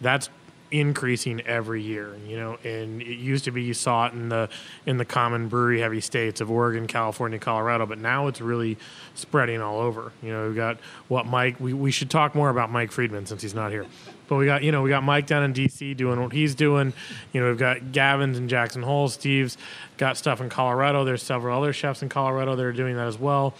that's 0.00 0.28
increasing 0.70 1.40
every 1.42 1.82
year 1.82 2.16
you 2.26 2.36
know 2.36 2.58
and 2.64 3.00
it 3.00 3.18
used 3.18 3.44
to 3.44 3.50
be 3.50 3.62
you 3.62 3.72
saw 3.72 4.06
it 4.06 4.12
in 4.12 4.28
the 4.28 4.48
in 4.86 4.98
the 4.98 5.04
common 5.04 5.48
brewery 5.48 5.80
heavy 5.80 6.00
states 6.00 6.40
of 6.40 6.50
oregon 6.50 6.86
california 6.86 7.38
colorado 7.38 7.86
but 7.86 7.98
now 7.98 8.26
it's 8.26 8.40
really 8.40 8.76
spreading 9.18 9.60
all 9.60 9.80
over. 9.80 10.12
You 10.22 10.32
know 10.32 10.46
we've 10.46 10.56
got 10.56 10.78
what 11.08 11.26
mike 11.26 11.58
we, 11.60 11.72
we 11.72 11.90
should 11.90 12.10
talk 12.10 12.34
more 12.34 12.50
about 12.50 12.70
mike 12.70 12.92
friedman 12.92 13.26
since 13.26 13.42
he's 13.42 13.54
not 13.54 13.70
here. 13.70 13.86
But 14.28 14.36
we 14.36 14.46
got 14.46 14.62
you 14.62 14.72
know 14.72 14.82
we 14.82 14.90
got 14.90 15.02
mike 15.02 15.26
down 15.26 15.42
in 15.42 15.52
dc 15.52 15.96
doing 15.96 16.20
what 16.20 16.32
he's 16.32 16.54
doing. 16.54 16.92
You 17.32 17.40
know 17.40 17.48
we've 17.48 17.58
got 17.58 17.92
gavin's 17.92 18.38
in 18.38 18.48
jackson 18.48 18.82
hole 18.82 19.08
steve's 19.08 19.56
got 19.96 20.16
stuff 20.16 20.40
in 20.40 20.48
colorado. 20.48 21.04
There's 21.04 21.22
several 21.22 21.58
other 21.58 21.72
chefs 21.72 22.02
in 22.02 22.08
colorado 22.08 22.54
that 22.56 22.64
are 22.64 22.72
doing 22.72 22.96
that 22.96 23.06
as 23.06 23.18
well 23.18 23.54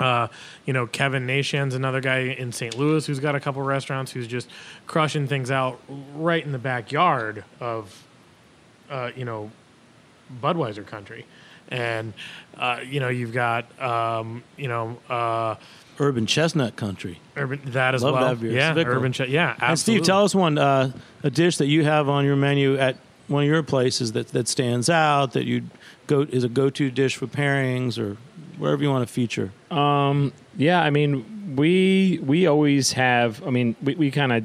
uh, 0.00 0.28
you 0.64 0.72
know, 0.72 0.86
Kevin 0.86 1.26
Nashan's 1.26 1.74
another 1.74 2.00
guy 2.00 2.18
in 2.18 2.52
St. 2.52 2.76
Louis 2.76 3.06
who's 3.06 3.20
got 3.20 3.34
a 3.34 3.40
couple 3.40 3.62
restaurants 3.62 4.12
who's 4.12 4.26
just 4.26 4.48
crushing 4.86 5.26
things 5.26 5.50
out 5.50 5.80
right 6.14 6.44
in 6.44 6.52
the 6.52 6.58
backyard 6.58 7.44
of, 7.60 8.04
uh, 8.90 9.10
you 9.16 9.24
know, 9.24 9.50
Budweiser 10.42 10.86
country. 10.86 11.24
And, 11.68 12.12
uh, 12.56 12.80
you 12.86 13.00
know, 13.00 13.08
you've 13.08 13.32
got, 13.32 13.66
um, 13.82 14.42
you 14.56 14.68
know, 14.68 14.98
uh, 15.08 15.56
Urban 15.98 16.26
chestnut 16.26 16.76
country. 16.76 17.18
urban 17.36 17.60
that 17.66 17.94
as 17.94 18.02
Love 18.02 18.14
well. 18.14 18.28
that 18.34 18.40
beer. 18.40 18.52
Yeah, 18.52 18.74
Zwickel. 18.74 18.86
urban. 18.86 19.12
Ch- 19.12 19.20
yeah, 19.20 19.50
absolutely. 19.52 19.66
And 19.68 19.78
Steve, 19.78 20.02
tell 20.02 20.24
us 20.24 20.34
one 20.34 20.58
uh, 20.58 20.92
a 21.22 21.30
dish 21.30 21.56
that 21.56 21.66
you 21.66 21.84
have 21.84 22.08
on 22.08 22.24
your 22.26 22.36
menu 22.36 22.76
at 22.76 22.96
one 23.28 23.42
of 23.44 23.48
your 23.48 23.62
places 23.62 24.12
that, 24.12 24.28
that 24.28 24.46
stands 24.46 24.90
out 24.90 25.32
that 25.32 25.46
you 25.46 25.62
go 26.06 26.20
is 26.20 26.44
a 26.44 26.48
go 26.48 26.68
to 26.70 26.90
dish 26.90 27.16
for 27.16 27.26
pairings 27.26 27.98
or 27.98 28.16
wherever 28.58 28.82
you 28.82 28.90
want 28.90 29.06
to 29.06 29.12
feature. 29.12 29.52
Um, 29.70 30.32
Yeah, 30.56 30.80
I 30.82 30.90
mean, 30.90 31.54
we 31.56 32.18
we 32.22 32.46
always 32.46 32.92
have. 32.92 33.42
I 33.46 33.50
mean, 33.50 33.76
we, 33.82 33.94
we 33.94 34.10
kind 34.10 34.32
of. 34.32 34.44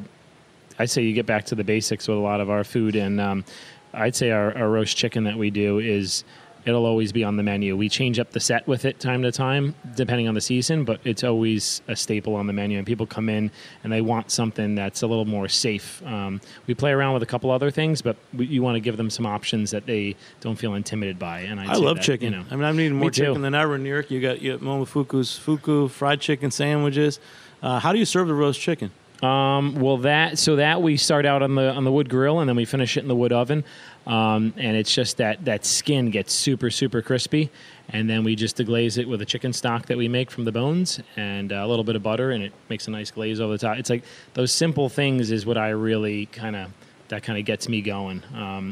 I 0.80 0.86
say 0.86 1.04
you 1.04 1.14
get 1.14 1.26
back 1.26 1.46
to 1.46 1.56
the 1.56 1.64
basics 1.64 2.08
with 2.08 2.18
a 2.18 2.22
lot 2.22 2.42
of 2.42 2.50
our 2.50 2.64
food, 2.64 2.96
and 2.96 3.22
um, 3.22 3.46
I'd 3.94 4.16
say 4.16 4.32
our, 4.32 4.58
our 4.58 4.70
roast 4.70 4.98
chicken 4.98 5.26
that 5.26 5.38
we 5.38 5.50
do 5.52 5.80
is 5.80 6.24
it'll 6.66 6.86
always 6.86 7.12
be 7.12 7.24
on 7.24 7.38
the 7.38 7.44
menu. 7.44 7.76
We 7.76 7.90
change 7.90 8.20
up 8.20 8.32
the 8.32 8.40
set 8.40 8.68
with 8.68 8.86
it 8.86 9.00
time 9.00 9.24
to 9.24 9.32
time, 9.32 9.76
depending 9.96 10.28
on 10.28 10.34
the 10.36 10.42
season, 10.42 10.84
but 10.84 11.00
it's 11.04 11.24
always 11.24 11.82
a 11.88 11.96
staple 11.96 12.36
on 12.36 12.48
the 12.48 12.54
menu. 12.54 12.78
And 12.78 12.86
people 12.86 13.06
come 13.06 13.30
in 13.30 13.52
and 13.84 13.92
they 13.92 14.02
want 14.02 14.32
something 14.32 14.76
that's 14.76 15.02
a 15.02 15.08
little 15.08 15.26
more 15.26 15.48
safe. 15.48 16.02
Um, 16.06 16.42
we 16.68 16.74
play 16.74 16.92
around 16.92 17.14
with 17.14 17.24
a 17.24 17.28
couple 17.28 17.52
other 17.52 17.72
things, 17.72 18.02
but 18.02 18.16
we, 18.34 18.46
you 18.46 18.62
want 18.62 18.76
to 18.76 18.80
give 18.80 18.98
them 18.98 19.10
some 19.10 19.26
options 19.26 19.72
that 19.72 19.86
they 19.86 20.16
don't 20.40 20.56
feel 20.56 20.74
intimidated 20.76 21.20
by. 21.20 21.42
And 21.42 21.60
I'd 21.60 21.70
I 21.70 21.76
love 21.76 21.98
that, 21.98 22.04
chicken. 22.04 22.34
You 22.34 22.40
know, 22.40 22.46
I 22.52 22.56
mean, 22.56 22.66
I'm 22.66 22.80
eating 22.80 22.98
more 22.98 23.12
chicken 23.12 23.42
than 23.42 23.56
ever 23.56 23.76
in 23.76 23.84
New 23.84 23.90
York. 23.90 24.12
You 24.12 24.22
got 24.22 24.42
you 24.42 24.58
got 24.58 24.62
Momofuku's 24.62 25.38
fuku 25.38 25.88
fried 25.88 26.22
chicken 26.22 26.52
sandwiches. 26.52 27.20
Uh, 27.62 27.80
how 27.80 27.94
do 27.94 28.00
you 28.00 28.06
serve 28.06 28.28
the 28.28 28.34
roast 28.34 28.60
chicken? 28.60 28.92
Um, 29.22 29.76
well, 29.76 29.98
that 29.98 30.40
so 30.40 30.56
that 30.56 30.82
we 30.82 30.98
start 30.98 31.28
out 31.28 31.44
on 31.44 31.54
the 31.54 31.72
on 31.72 31.84
the 31.84 31.92
wood 31.92 32.10
grill 32.10 32.40
and 32.40 32.50
then 32.50 32.56
we 32.56 32.66
finish 32.66 32.98
it 32.98 33.02
in 33.02 33.08
the 33.08 33.16
wood 33.16 33.32
oven, 33.32 33.64
um, 34.08 34.54
and 34.58 34.76
it's 34.76 34.94
just 34.94 35.18
that 35.18 35.46
that 35.46 35.66
skin 35.66 36.10
gets 36.10 36.34
super 36.34 36.70
super 36.70 37.02
crispy, 37.02 37.50
and 37.90 38.10
then 38.10 38.24
we 38.24 38.36
just 38.36 38.58
deglaze 38.58 38.98
it 38.98 39.08
with 39.08 39.22
a 39.22 39.26
chicken 39.26 39.54
stock 39.54 39.86
that 39.88 39.98
we 39.98 40.08
make 40.08 40.32
from 40.32 40.46
the 40.46 40.52
bones 40.52 41.00
and 41.16 41.52
a 41.52 41.68
little 41.68 41.84
bit 41.84 41.96
of 41.96 42.04
butter, 42.04 42.32
and 42.32 42.44
it 42.44 42.54
makes 42.70 42.88
a 42.88 42.92
nice 42.92 43.12
glaze 43.12 43.40
over 43.40 43.54
the 43.54 43.60
top. 43.60 43.78
It's 43.78 43.90
like 43.90 44.04
those 44.34 44.52
simple 44.52 44.90
things 44.90 45.32
is 45.32 45.46
what 45.46 45.58
I 45.58 45.70
really 45.70 46.26
kind 46.28 46.56
of 46.56 46.72
that 47.10 47.24
kind 47.24 47.38
of 47.38 47.46
gets 47.46 47.68
me 47.70 47.82
going 47.82 48.24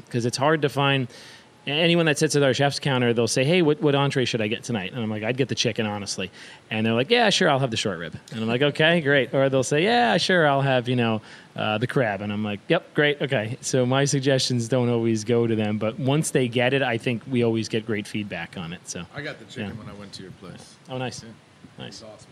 because 0.05 0.25
it's 0.25 0.38
hard 0.38 0.61
to 0.63 0.69
find. 0.69 1.07
Anyone 1.68 2.07
that 2.07 2.18
sits 2.18 2.36
at 2.36 2.41
our 2.41 2.53
chef's 2.53 2.80
counter, 2.80 3.14
they'll 3.14 3.28
say, 3.28 3.43
"Hey, 3.43 3.62
what, 3.62 3.80
what 3.82 3.93
entree 3.93 4.26
should 4.26 4.41
I 4.41 4.47
get 4.47 4.64
tonight?" 4.64 4.91
And 4.93 5.03
I'm 5.03 5.10
like, 5.10 5.22
"I'd 5.24 5.38
get 5.38 5.49
the 5.49 5.55
chicken, 5.55 5.86
honestly." 5.86 6.32
And 6.72 6.84
they're 6.86 6.93
like, 6.93 7.12
"Yeah, 7.12 7.30
sure, 7.30 7.47
I'll 7.49 7.60
have 7.60 7.70
the 7.70 7.78
short 7.78 7.99
rib." 7.99 8.16
And 8.32 8.41
I'm 8.41 8.47
like, 8.47 8.62
"Okay, 8.64 9.01
great." 9.01 9.34
Or 9.36 9.49
they'll 9.49 9.62
say, 9.62 9.84
"Yeah, 9.84 10.18
sure, 10.18 10.47
I'll 10.47 10.62
have 10.62 10.89
you 10.89 10.95
know 10.95 11.22
uh, 11.55 11.78
the 11.78 11.86
crab." 11.86 12.22
And 12.22 12.34
I'm 12.34 12.43
like, 12.43 12.60
"Yep, 12.70 12.93
great, 12.95 13.22
okay." 13.22 13.57
So 13.62 13.86
my 13.86 14.05
suggestions 14.05 14.68
don't 14.68 14.89
always 14.89 15.24
go 15.24 15.45
to 15.45 15.55
them, 15.55 15.78
but 15.78 15.99
once 15.99 16.32
they 16.32 16.47
get 16.47 16.74
it, 16.74 16.82
I 16.82 16.97
think 16.97 17.22
we 17.30 17.43
always 17.43 17.70
get 17.70 17.86
great 17.86 18.07
feedback 18.07 18.57
on 18.57 18.74
it. 18.74 18.80
So, 18.89 19.05
I 19.14 19.22
got 19.22 19.38
the 19.38 19.45
chicken 19.45 19.72
Yeah. 19.78 19.84
when 19.84 19.89
I 19.89 19.99
went 19.99 20.14
to 20.14 20.24
your 20.24 20.32
place. 20.32 20.76
oh, 20.89 20.97
nice, 20.97 21.24
nice. 21.78 22.01
awesome. 22.01 22.32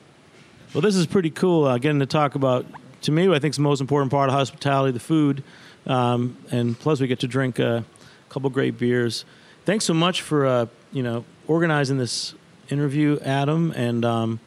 Well, 0.73 0.81
this 0.81 0.95
is 0.95 1.05
pretty 1.05 1.29
cool. 1.29 1.65
Uh, 1.65 1.77
getting 1.77 1.99
to 1.99 2.05
talk 2.07 2.33
about, 2.35 2.65
to 3.01 3.11
me, 3.11 3.27
what 3.27 3.37
I 3.37 3.39
think 3.39 3.53
is 3.53 3.57
the 3.57 3.61
most 3.63 3.81
important 3.81 4.09
part 4.11 4.29
of 4.29 4.33
hospitality, 4.35 4.91
the 4.93 4.99
food, 4.99 5.43
um, 5.85 6.37
and 6.49 6.77
plus 6.79 6.99
we 6.99 7.07
get 7.07 7.19
to 7.19 7.27
drink 7.27 7.59
uh, 7.59 7.81
a 8.29 8.33
couple 8.33 8.49
great 8.49 8.77
beers. 8.77 9.25
Thanks 9.65 9.85
so 9.85 9.93
much 9.93 10.21
for 10.21 10.45
uh, 10.45 10.65
you 10.91 11.03
know 11.03 11.25
organizing 11.47 11.97
this 11.97 12.33
interview, 12.69 13.19
Adam, 13.23 13.71
and 13.75 14.03
um, 14.05 14.39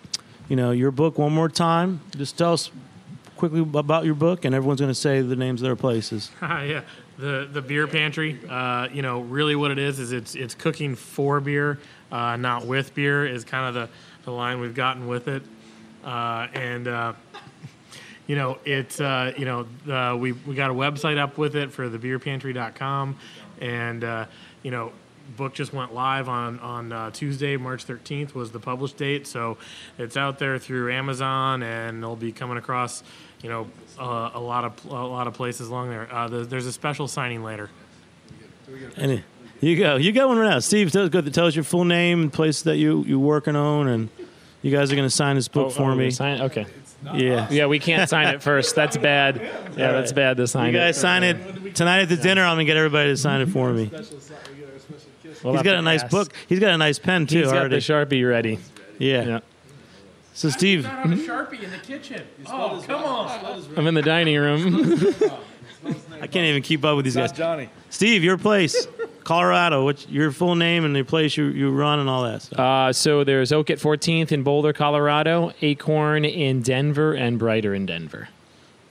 you 0.49 0.57
know 0.57 0.71
your 0.71 0.91
book 0.91 1.19
one 1.19 1.33
more 1.33 1.49
time. 1.49 2.01
Just 2.17 2.39
tell 2.39 2.53
us 2.53 2.71
quickly 3.37 3.61
about 3.61 4.05
your 4.05 4.15
book, 4.15 4.45
and 4.45 4.55
everyone's 4.55 4.81
going 4.81 4.91
to 4.91 4.95
say 4.95 5.23
the 5.23 5.37
names 5.37 5.63
of 5.63 5.65
their 5.65 5.77
places. 5.77 6.31
yeah, 6.43 6.83
the 7.19 7.49
the 7.51 7.63
beer 7.63 7.87
pantry. 7.87 8.39
Uh, 8.49 8.89
you 8.93 9.03
know, 9.03 9.21
really 9.21 9.57
what 9.57 9.71
it 9.71 9.79
is 9.79 9.99
is 9.99 10.13
it's 10.13 10.35
it's 10.35 10.55
cooking 10.55 10.95
for 10.95 11.41
beer, 11.41 11.79
uh, 12.13 12.37
not 12.37 12.67
with 12.67 12.95
beer. 12.95 13.27
Is 13.27 13.45
kind 13.45 13.69
of 13.69 13.75
the 13.75 13.89
the 14.25 14.33
line 14.33 14.61
we've 14.61 14.75
gotten 14.75 15.09
with 15.09 15.29
it, 15.29 15.43
uh, 16.05 16.49
and. 16.55 16.89
Uh, 16.89 17.13
you 18.27 18.37
know, 18.37 18.59
it's 18.65 19.01
uh, 19.01 19.33
you 19.37 19.45
know 19.45 19.67
uh, 19.93 20.17
we 20.17 20.31
we 20.31 20.55
got 20.55 20.71
a 20.71 20.75
website 20.75 21.19
up 21.19 21.37
with 21.37 21.57
it 21.57 21.73
for 21.73 21.91
thebeerpantry.com, 21.91 23.17
and 23.61 24.05
uh, 24.05 24.27
you 24.63 24.71
know, 24.71 24.93
book 25.37 25.55
just 25.55 25.73
went 25.73 25.95
live 25.95 26.29
on 26.29 26.59
on 26.61 26.93
uh, 26.93 27.11
Tuesday, 27.11 27.57
March 27.57 27.87
13th 27.87 28.35
was 28.35 28.51
the 28.51 28.61
published 28.61 28.97
date. 28.97 29.27
So 29.27 29.59
it's 29.99 30.17
out 30.17 30.39
there 30.39 30.59
through 30.59 30.93
Amazon, 30.93 31.63
and 31.63 32.03
they'll 32.03 32.17
be 32.17 32.33
coming 32.33 32.57
across, 32.57 33.03
you 33.43 33.49
know, 33.49 33.69
uh, 33.99 34.31
a 34.35 34.41
lot 34.41 34.65
of 34.65 34.85
a 34.87 35.07
lot 35.07 35.27
of 35.27 35.35
places 35.35 35.69
along 35.69 35.91
there. 35.91 36.13
Uh, 36.13 36.29
there's, 36.29 36.49
there's 36.49 36.67
a 36.67 36.73
special 36.73 37.09
signing 37.09 37.43
later. 37.43 37.71
And 38.97 39.23
you 39.61 39.77
go, 39.77 39.97
you 39.97 40.13
got 40.13 40.29
one 40.29 40.39
right 40.39 40.51
now. 40.51 40.59
Steve, 40.61 40.91
tell, 40.93 41.09
go, 41.09 41.21
tell 41.23 41.47
us 41.47 41.55
your 41.55 41.65
full 41.65 41.85
name, 41.85 42.31
place 42.31 42.63
that 42.63 42.77
you 42.77 43.05
you 43.05 43.19
work 43.19 43.47
and 43.47 43.57
own, 43.57 43.89
and 43.89 44.09
you 44.63 44.71
guys 44.71 44.93
are 44.93 44.97
going 44.97 45.07
to 45.07 45.15
sign 45.15 45.37
this 45.37 45.49
book 45.49 45.67
Oh, 45.69 45.71
for 45.71 45.91
oh, 45.91 45.95
me. 45.95 46.11
Sign, 46.11 46.41
okay. 46.43 46.67
Yeah. 47.15 47.49
Yeah, 47.51 47.67
we 47.67 47.79
can't 47.79 48.09
sign 48.11 48.29
it 48.35 48.43
first. 48.43 48.75
That's 48.77 48.97
bad. 48.97 49.37
Yeah, 49.77 49.93
that's 49.93 50.13
bad 50.13 50.37
to 50.37 50.47
sign 50.47 50.73
You 50.73 50.79
guys 50.79 50.97
it. 50.97 51.01
sign 51.01 51.23
it 51.25 51.75
tonight 51.75 52.01
at 52.03 52.09
the 52.11 52.17
dinner. 52.17 52.43
I'm 52.45 52.55
gonna 52.57 52.65
get 52.67 52.77
everybody 52.77 53.11
to 53.11 53.17
sign 53.17 53.41
it 53.41 53.49
for 53.49 53.73
me. 53.73 53.91
We'll 53.93 54.03
He's 55.55 55.61
have 55.61 55.65
got 55.65 55.73
to 55.73 55.79
a 55.79 55.83
nice 55.83 56.03
ask. 56.03 56.11
book. 56.11 56.33
He's 56.49 56.59
got 56.59 56.71
a 56.73 56.77
nice 56.79 56.99
pen 56.99 57.27
too. 57.27 57.39
He's 57.39 57.47
got 57.47 57.57
already. 57.57 57.77
the 57.77 57.81
sharpie 57.81 58.29
ready. 58.29 58.59
yeah. 58.99 59.25
Yeah. 59.25 59.41
So 60.35 60.51
Steve, 60.51 60.87
on 60.87 61.13
a 61.13 61.17
sharpie 61.17 61.63
in 61.63 61.71
the 61.71 61.79
kitchen. 61.79 62.23
Oh, 62.47 62.83
come 62.87 63.03
on! 63.03 63.65
I'm 63.77 63.87
in 63.87 63.95
the 63.95 64.03
dining 64.03 64.39
room. 64.39 65.15
I 66.21 66.27
can't 66.27 66.47
even 66.47 66.63
keep 66.63 66.85
up 66.85 66.97
with 66.97 67.05
these 67.07 67.17
guys. 67.17 67.33
Johnny. 67.33 67.69
Steve, 67.89 68.23
your 68.23 68.37
place, 68.39 68.87
Colorado. 69.31 69.85
What's 69.85 70.09
your 70.09 70.33
full 70.33 70.57
name 70.57 70.85
and 70.85 70.97
the 70.97 71.05
place 71.05 71.37
you, 71.37 71.45
you 71.45 71.71
run 71.71 72.01
and 72.01 72.09
all 72.09 72.25
that 72.25 72.43
stuff? 72.43 72.59
Uh, 72.59 72.93
so 72.93 73.23
there's 73.23 73.53
Oak 73.53 73.71
at 73.71 73.79
14th 73.79 74.33
in 74.33 74.43
Boulder, 74.43 74.73
Colorado, 74.73 75.53
Acorn 75.63 76.25
in 76.25 76.63
Denver, 76.63 77.15
and 77.15 77.39
Brider 77.39 77.73
in 77.73 77.87
Denver. 77.87 78.29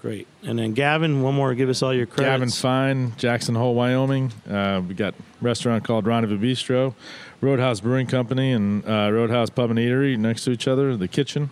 Great. 0.02 0.28
And 0.44 0.58
then 0.58 0.72
Gavin, 0.72 1.22
one 1.24 1.36
more. 1.36 1.54
Give 1.56 1.68
us 1.68 1.84
all 1.84 1.94
your 1.94 2.06
credits. 2.06 2.32
Gavin 2.32 2.50
Fine, 2.52 3.18
Jackson 3.18 3.54
Hole, 3.56 3.76
Wyoming. 3.76 4.32
Uh, 4.50 4.82
we 4.88 4.94
got 4.94 5.14
a 5.14 5.44
restaurant 5.44 5.84
called 5.84 6.08
Rendezvous 6.08 6.38
Bistro, 6.40 6.94
Roadhouse 7.42 7.82
Brewing 7.82 8.08
Company, 8.08 8.54
and 8.54 8.88
uh, 8.88 9.10
Roadhouse 9.12 9.50
Pub 9.50 9.70
and 9.70 9.78
Eatery 9.78 10.18
next 10.18 10.46
to 10.46 10.52
each 10.52 10.70
other. 10.70 10.96
The 10.96 11.10
kitchen, 11.10 11.50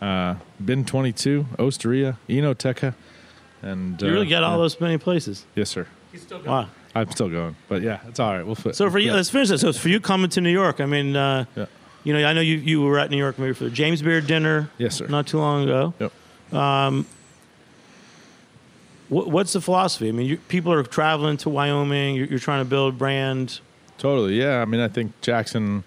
uh, 0.00 0.36
Bin 0.64 0.84
Twenty 0.84 1.10
Two, 1.10 1.46
Osteria, 1.58 2.16
Enoteca, 2.28 2.94
and 3.60 4.00
You 4.00 4.12
really 4.12 4.28
uh, 4.28 4.30
got 4.30 4.44
all 4.44 4.52
yeah. 4.52 4.58
those 4.58 4.80
many 4.80 4.98
places. 4.98 5.46
Yes, 5.56 5.68
sir. 5.68 5.88
Wow. 6.46 6.68
I'm 6.94 7.10
still 7.10 7.28
going, 7.28 7.56
but 7.68 7.82
yeah, 7.82 8.00
it's 8.08 8.20
all 8.20 8.32
right. 8.32 8.44
We'll 8.46 8.54
fit. 8.54 8.76
So 8.76 8.88
for 8.90 8.98
you, 8.98 9.08
yeah. 9.08 9.16
let's 9.16 9.30
finish 9.30 9.48
this. 9.48 9.62
So 9.62 9.72
for 9.72 9.88
you 9.88 10.00
coming 10.00 10.30
to 10.30 10.40
New 10.40 10.52
York, 10.52 10.80
I 10.80 10.86
mean, 10.86 11.16
uh, 11.16 11.44
Yeah. 11.56 11.66
you 12.04 12.12
know, 12.12 12.24
I 12.24 12.32
know 12.32 12.40
you, 12.40 12.56
you 12.56 12.82
were 12.82 12.98
at 12.98 13.10
New 13.10 13.16
York 13.16 13.38
maybe 13.38 13.52
for 13.52 13.64
the 13.64 13.70
James 13.70 14.00
Beard 14.00 14.26
dinner. 14.26 14.70
Yes, 14.78 14.96
sir. 14.96 15.06
Not 15.08 15.26
too 15.26 15.38
long 15.38 15.64
ago. 15.64 15.94
Yep. 15.98 16.12
What, 19.08 19.28
what's 19.30 19.52
the 19.52 19.60
philosophy? 19.60 20.08
I 20.08 20.12
mean, 20.12 20.26
you, 20.26 20.36
people 20.36 20.72
are 20.72 20.82
traveling 20.82 21.36
to 21.38 21.50
Wyoming. 21.50 22.16
You're, 22.16 22.26
you're 22.26 22.38
trying 22.38 22.64
to 22.64 22.68
build 22.68 22.98
brand. 22.98 23.60
Totally, 23.98 24.40
yeah. 24.40 24.60
I 24.60 24.64
mean, 24.64 24.80
I 24.80 24.88
think 24.88 25.20
Jackson. 25.20 25.84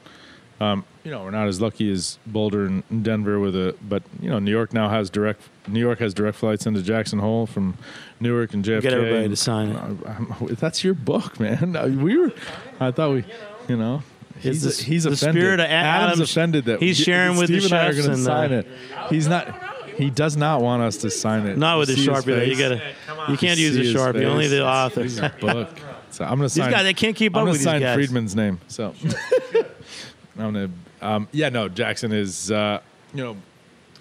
Um, 0.59 0.85
you 1.07 1.13
know, 1.13 1.23
we're 1.23 1.31
not 1.31 1.47
as 1.47 1.61
lucky 1.61 1.89
as 1.89 2.19
Boulder 2.25 2.65
and 2.65 2.83
Denver 3.01 3.39
with 3.39 3.55
a, 3.55 3.73
but 3.81 4.03
you 4.19 4.29
know, 4.29 4.39
New 4.39 4.51
York 4.51 4.73
now 4.73 4.89
has 4.89 5.09
direct. 5.09 5.41
New 5.65 5.79
York 5.79 5.99
has 5.99 6.13
direct 6.13 6.35
flights 6.37 6.65
into 6.65 6.81
Jackson 6.81 7.19
Hole 7.19 7.45
from 7.45 7.77
Newark 8.19 8.53
and 8.53 8.61
JFK. 8.65 8.81
Get 8.81 8.93
everybody 8.93 9.21
and- 9.23 9.29
to 9.29 9.37
sign 9.37 9.69
it. 9.69 9.77
Uh, 9.77 10.09
I'm- 10.09 10.55
that's 10.59 10.83
your 10.83 10.93
book, 10.95 11.39
man. 11.39 11.77
We 12.03 12.17
were. 12.17 12.33
I 12.81 12.91
thought 12.91 13.11
we. 13.11 13.23
You 13.69 13.77
know. 13.77 14.03
He's, 14.41 14.63
the- 14.63 14.83
he's 14.83 15.05
the 15.05 15.11
offended. 15.11 15.41
spirit 15.41 15.59
of 15.61 15.65
A- 15.67 15.69
Adam's 15.71 16.11
Adam's- 16.15 16.31
offended 16.31 16.65
that 16.65 16.81
he's 16.81 16.97
sharing 16.97 17.37
with 17.37 17.47
the 17.47 17.61
Steve 17.61 17.71
and 17.71 17.81
I 17.81 17.87
are 17.87 17.93
gonna 17.93 18.17
sign 18.17 18.51
uh, 18.51 18.57
it. 18.57 18.67
He's 19.09 19.29
not. 19.29 19.63
He 19.95 20.09
does 20.09 20.35
not 20.35 20.61
want 20.61 20.83
us 20.83 20.97
to 20.97 21.09
sign 21.09 21.47
it. 21.47 21.57
Not 21.57 21.79
with 21.79 21.87
the 21.87 21.95
sharpie. 21.95 22.25
though. 22.25 22.41
You 22.41 22.57
gotta. 22.57 22.81
You 23.31 23.37
can't 23.37 23.57
use 23.57 23.75
See 23.75 23.79
the 23.79 23.83
his 23.85 23.95
sharpie. 23.95 24.25
Only 24.25 24.43
face? 24.43 24.51
the 24.51 24.65
author. 24.67 25.03
He's 25.03 25.19
a 25.19 25.33
book. 25.39 25.69
So 26.09 26.23
I'm 26.23 26.37
gonna 26.37 26.47
sign. 26.49 26.63
These 26.63 26.63
sign. 26.63 26.71
guys, 26.71 26.83
they 26.85 26.93
can't 26.93 27.15
keep 27.17 27.35
I'm 27.35 27.41
up 27.41 27.45
gonna 27.47 27.57
these 27.57 27.63
sign 27.63 27.81
guys. 27.81 27.93
Friedman's 27.95 28.33
name. 28.33 28.59
So 28.69 28.93
I'm 30.39 30.53
gonna. 30.53 30.69
Um, 31.01 31.27
yeah, 31.31 31.49
no. 31.49 31.67
Jackson 31.69 32.11
is. 32.11 32.51
Uh, 32.51 32.79
you 33.13 33.23
know, 33.23 33.37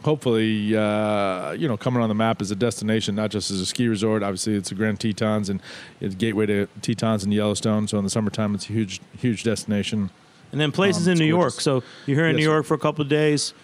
hopefully, 0.02 0.76
uh, 0.76 1.52
you 1.52 1.66
know, 1.68 1.76
coming 1.76 2.02
on 2.02 2.08
the 2.08 2.14
map 2.14 2.40
as 2.40 2.50
a 2.50 2.56
destination, 2.56 3.14
not 3.14 3.30
just 3.30 3.50
as 3.50 3.60
a 3.60 3.66
ski 3.66 3.88
resort. 3.88 4.22
Obviously, 4.22 4.54
it's 4.54 4.70
a 4.72 4.74
Grand 4.74 5.00
Tetons 5.00 5.48
and 5.48 5.60
it's 6.00 6.14
gateway 6.14 6.46
to 6.46 6.66
Tetons 6.82 7.24
and 7.24 7.32
Yellowstone. 7.32 7.88
So 7.88 7.98
in 7.98 8.04
the 8.04 8.10
summertime, 8.10 8.54
it's 8.54 8.68
a 8.68 8.72
huge, 8.72 9.00
huge 9.18 9.42
destination. 9.44 10.10
And 10.52 10.60
then 10.60 10.72
places 10.72 11.06
Um, 11.08 11.12
in 11.12 11.18
New 11.18 11.24
York. 11.26 11.60
So 11.60 11.82
you're 12.06 12.16
here 12.16 12.26
in 12.26 12.36
Yes, 12.36 12.44
New. 12.44 12.50
York 12.52 12.66
for 12.66 12.74
a 12.74 12.78
couple 12.78 13.02
of 13.02 13.08
days. 13.08 13.54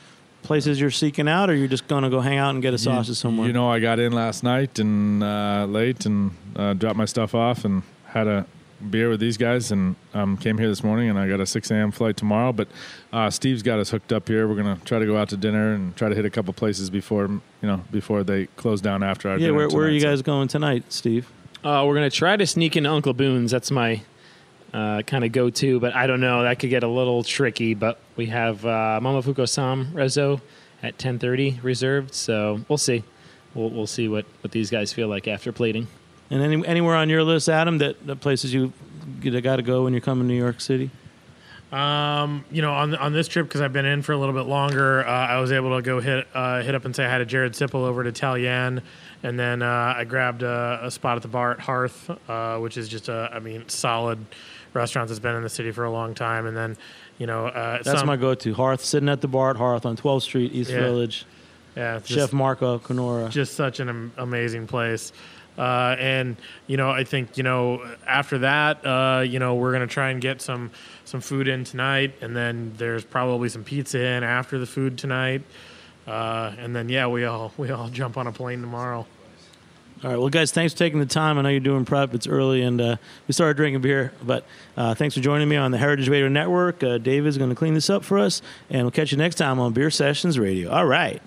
Places 0.43 0.81
you're 0.81 0.91
seeking 0.91 1.29
out, 1.29 1.49
or 1.51 1.55
you're 1.55 1.69
just 1.69 1.87
gonna 1.87 2.11
go 2.11 2.21
hang 2.21 2.39
out 2.39 2.51
and 2.51 2.61
get 2.61 2.75
a 2.75 2.79
sausage 2.79 3.17
somewhere. 3.17 3.47
You 3.47 3.53
know, 3.53 3.69
I 3.71 3.79
got 3.79 4.01
in 4.01 4.13
last 4.13 4.43
night 4.43 4.81
and 4.81 5.23
uh, 5.23 5.67
late 5.69 6.05
and 6.05 6.33
uh, 6.57 6.73
dropped 6.75 6.97
my 6.97 7.05
stuff 7.05 7.33
off 7.33 7.65
and 7.65 7.85
had 8.07 8.27
a 8.27 8.45
beer 8.91 9.09
with 9.09 9.21
these 9.21 9.37
guys 9.37 9.71
and 9.73 9.97
um, 10.15 10.37
came 10.37 10.59
here 10.59 10.69
this 10.69 10.83
morning 10.83 11.09
and 11.11 11.19
I 11.19 11.29
got 11.29 11.41
a 11.41 11.47
6 11.47 11.71
a.m. 11.71 11.91
flight 11.91 12.17
tomorrow. 12.17 12.53
But 12.53 12.69
uh, 13.13 13.31
Steve's 13.31 13.63
got 13.63 13.79
us 13.79 13.91
hooked 13.91 14.13
up 14.13 14.29
here. 14.29 14.49
We're 14.49 14.57
gonna 14.57 14.79
try 14.85 14.99
to 14.99 15.07
go 15.07 15.17
out 15.17 15.29
to 15.31 15.37
dinner 15.37 15.75
and 15.75 15.95
try 15.97 16.09
to 16.09 16.15
hit 16.15 16.25
a 16.25 16.31
couple 16.31 16.53
places 16.55 16.91
before 16.91 17.27
you 17.29 17.41
know 17.63 17.81
before 17.91 18.25
they 18.25 18.47
close 18.57 18.81
down 18.81 19.03
after 19.03 19.29
our 19.29 19.37
yeah, 19.39 19.47
dinner 19.49 19.57
where, 19.57 19.69
where 19.69 19.77
are 19.85 19.87
tonight. 19.87 19.95
you 19.95 20.01
So- 20.01 20.09
guys 20.09 20.23
going 20.23 20.49
tonight, 20.49 20.85
Steve? 20.89 21.31
Uh, 21.65 21.85
we're 21.87 21.95
gonna 21.95 22.11
try 22.11 22.37
to 22.37 22.47
sneak 22.47 22.77
into 22.77 22.91
Uncle 22.91 23.13
Boons. 23.13 23.51
That's 23.53 23.71
my 23.71 24.01
uh, 24.75 25.03
kind 25.03 25.23
of 25.25 25.33
go-to, 25.33 25.79
but 25.81 25.95
I 25.95 26.07
don't 26.07 26.21
know. 26.21 26.43
That 26.43 26.59
could 26.59 26.71
get 26.71 26.83
a 26.83 26.89
little 26.89 27.23
tricky. 27.23 27.75
But 27.75 27.99
we 28.17 28.27
have 28.27 28.65
uh, 28.67 28.99
Momofuku 29.03 29.49
Sam 29.49 29.87
Rezo 29.93 30.41
at 30.83 30.99
10:30 30.99 31.63
reserved, 31.63 32.15
so 32.15 32.61
we'll 32.69 32.79
see. 32.79 33.05
We'll, 33.55 33.71
we'll 33.71 33.87
see 33.87 34.09
what, 34.09 34.25
what 34.41 34.51
these 34.51 34.71
guys 34.71 34.93
feel 34.93 35.09
like 35.09 35.29
after 35.29 35.53
plating. 35.53 35.87
And 36.33 36.43
any, 36.43 36.67
anywhere 36.67 36.97
on 36.97 37.11
your 37.11 37.23
list, 37.25 37.51
Adam, 37.51 37.77
that, 37.79 38.07
that 38.07 38.21
places 38.21 38.55
you 38.55 38.73
got 39.21 39.57
to 39.57 39.63
go 39.63 39.85
when 39.85 39.93
you're 39.93 40.01
coming 40.01 40.27
to 40.27 40.33
New 40.33 40.41
York 40.41 40.63
City? 40.63 40.91
Um, 41.71 42.45
you 42.51 42.61
know, 42.61 42.73
on 42.73 42.95
on 42.97 43.13
this 43.15 43.29
trip 43.29 43.47
because 43.49 43.61
I've 43.63 43.73
been 43.73 43.87
in 43.87 44.03
for 44.03 44.13
a 44.13 44.17
little 44.19 44.35
bit 44.35 44.43
longer, 44.47 45.07
uh, 45.07 45.11
I 45.11 45.41
was 45.41 45.53
able 45.53 45.75
to 45.77 45.83
go 45.83 46.01
hit 46.01 46.27
uh, 46.35 46.63
hit 46.63 46.75
up 46.75 46.85
and 46.85 46.95
say 46.95 47.05
hi 47.09 47.17
to 47.19 47.25
Jared 47.25 47.53
Sippel 47.53 47.77
over 47.77 48.03
at 48.03 48.07
Italienne, 48.07 48.83
and 49.23 49.39
then 49.41 49.63
uh, 49.63 49.95
I 49.97 50.05
grabbed 50.05 50.43
a, 50.43 50.81
a 50.83 50.91
spot 50.91 51.17
at 51.17 51.23
the 51.23 51.29
bar 51.29 51.53
at 51.53 51.61
Hearth, 51.61 52.11
uh, 52.29 52.59
which 52.59 52.77
is 52.77 52.89
just 52.91 53.09
a 53.09 53.31
I 53.33 53.39
mean 53.39 53.67
solid 53.71 54.19
restaurant 54.75 55.09
that's 55.09 55.21
been 55.21 55.35
in 55.35 55.43
the 55.43 55.49
city 55.49 55.71
for 55.71 55.85
a 55.85 55.91
long 55.91 56.13
time, 56.15 56.45
and 56.45 56.55
then 56.55 56.77
you 57.17 57.27
know 57.27 57.47
uh, 57.47 57.83
That's 57.83 58.01
some- 58.01 58.07
my 58.07 58.17
go-to. 58.17 58.53
Hearth, 58.53 58.85
sitting 58.85 59.09
at 59.09 59.23
the 59.23 59.29
bar 59.29 59.49
at 59.51 59.57
Hearth 59.57 59.87
on 59.87 59.97
12th 59.97 60.23
Street, 60.23 60.53
East 60.53 60.71
Yeah. 60.71 60.81
Village. 60.81 61.25
Yeah 61.77 61.97
it's 61.97 62.09
Chef 62.09 62.33
Marco 62.33 62.79
Canora. 62.79 63.31
just 63.31 63.55
such 63.55 63.81
an 63.81 63.89
am- 63.89 64.13
amazing 64.17 64.67
place. 64.67 65.13
Uh, 65.59 65.95
and 65.99 66.37
you 66.67 66.79
know, 66.79 66.89
I 66.91 67.05
think 67.05 67.37
you 67.37 67.43
know 67.43 67.85
after 68.07 68.39
that, 68.39 68.87
uh, 68.87 69.21
you 69.21 69.39
know, 69.39 69.55
we're 69.57 69.73
gonna 69.73 69.87
try 69.87 70.11
and 70.11 70.21
get 70.21 70.41
some 70.41 70.71
some 71.05 71.21
food 71.21 71.47
in 71.47 71.65
tonight, 71.65 72.15
and 72.23 72.35
then 72.35 72.73
there's 72.79 73.05
probably 73.05 73.51
some 73.51 73.63
pizza 73.63 74.01
in 74.01 74.25
after 74.25 74.59
the 74.59 74.65
food 74.65 74.97
tonight, 74.97 75.43
uh, 76.07 76.53
and 76.59 76.75
then 76.75 76.89
yeah, 76.89 77.07
we 77.07 77.27
all 77.27 77.53
we 77.59 77.71
all 77.71 77.89
jump 77.93 78.17
on 78.17 78.27
a 78.27 78.33
plane 78.33 78.63
tomorrow. 78.63 79.07
All 80.03 80.11
right. 80.11 80.19
Well, 80.19 80.31
guys, 80.31 80.51
thanks 80.51 80.73
for 80.73 80.79
taking 80.81 80.99
the 80.99 81.07
time. 81.07 81.39
I 81.39 81.43
know 81.43 81.49
you're 81.51 81.61
doing 81.61 81.85
prep. 81.85 82.13
It's 82.15 82.27
early, 82.27 82.63
and 82.63 82.81
uh, 82.81 82.97
we 83.29 83.33
started 83.35 83.57
drinking 83.57 83.83
beer. 83.83 84.13
But 84.23 84.45
uh, 84.77 84.95
thanks 84.95 85.15
for 85.15 85.21
joining 85.21 85.49
me 85.49 85.57
on 85.57 85.71
the 85.71 85.79
Heritage 85.79 86.09
Radio 86.09 86.29
Network. 86.29 86.83
Uh, 86.83 86.99
David's 86.99 87.39
going 87.39 87.51
to 87.51 87.55
clean 87.57 87.75
this 87.75 87.89
up 87.89 88.05
for 88.05 88.19
us, 88.19 88.43
and 88.69 88.83
we'll 88.83 88.91
catch 88.91 89.13
you 89.13 89.19
next 89.19 89.37
time 89.37 89.61
on 89.61 89.73
Beer 89.75 89.91
Sessions 89.91 90.41
Radio. 90.41 90.71
All 90.71 90.87
right. 90.87 91.23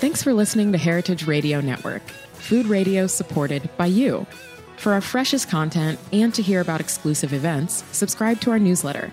Thanks 0.00 0.24
for 0.24 0.32
listening 0.34 0.72
to 0.72 0.78
Heritage 0.78 1.26
Radio 1.26 1.60
Network, 1.60 2.02
food 2.32 2.66
radio 2.66 3.06
supported 3.06 3.70
by 3.76 3.86
you. 3.86 4.26
For 4.76 4.92
our 4.92 5.00
freshest 5.00 5.48
content 5.48 6.00
and 6.12 6.34
to 6.34 6.42
hear 6.42 6.60
about 6.60 6.80
exclusive 6.80 7.32
events, 7.32 7.84
subscribe 7.92 8.40
to 8.40 8.50
our 8.50 8.58
newsletter. 8.58 9.12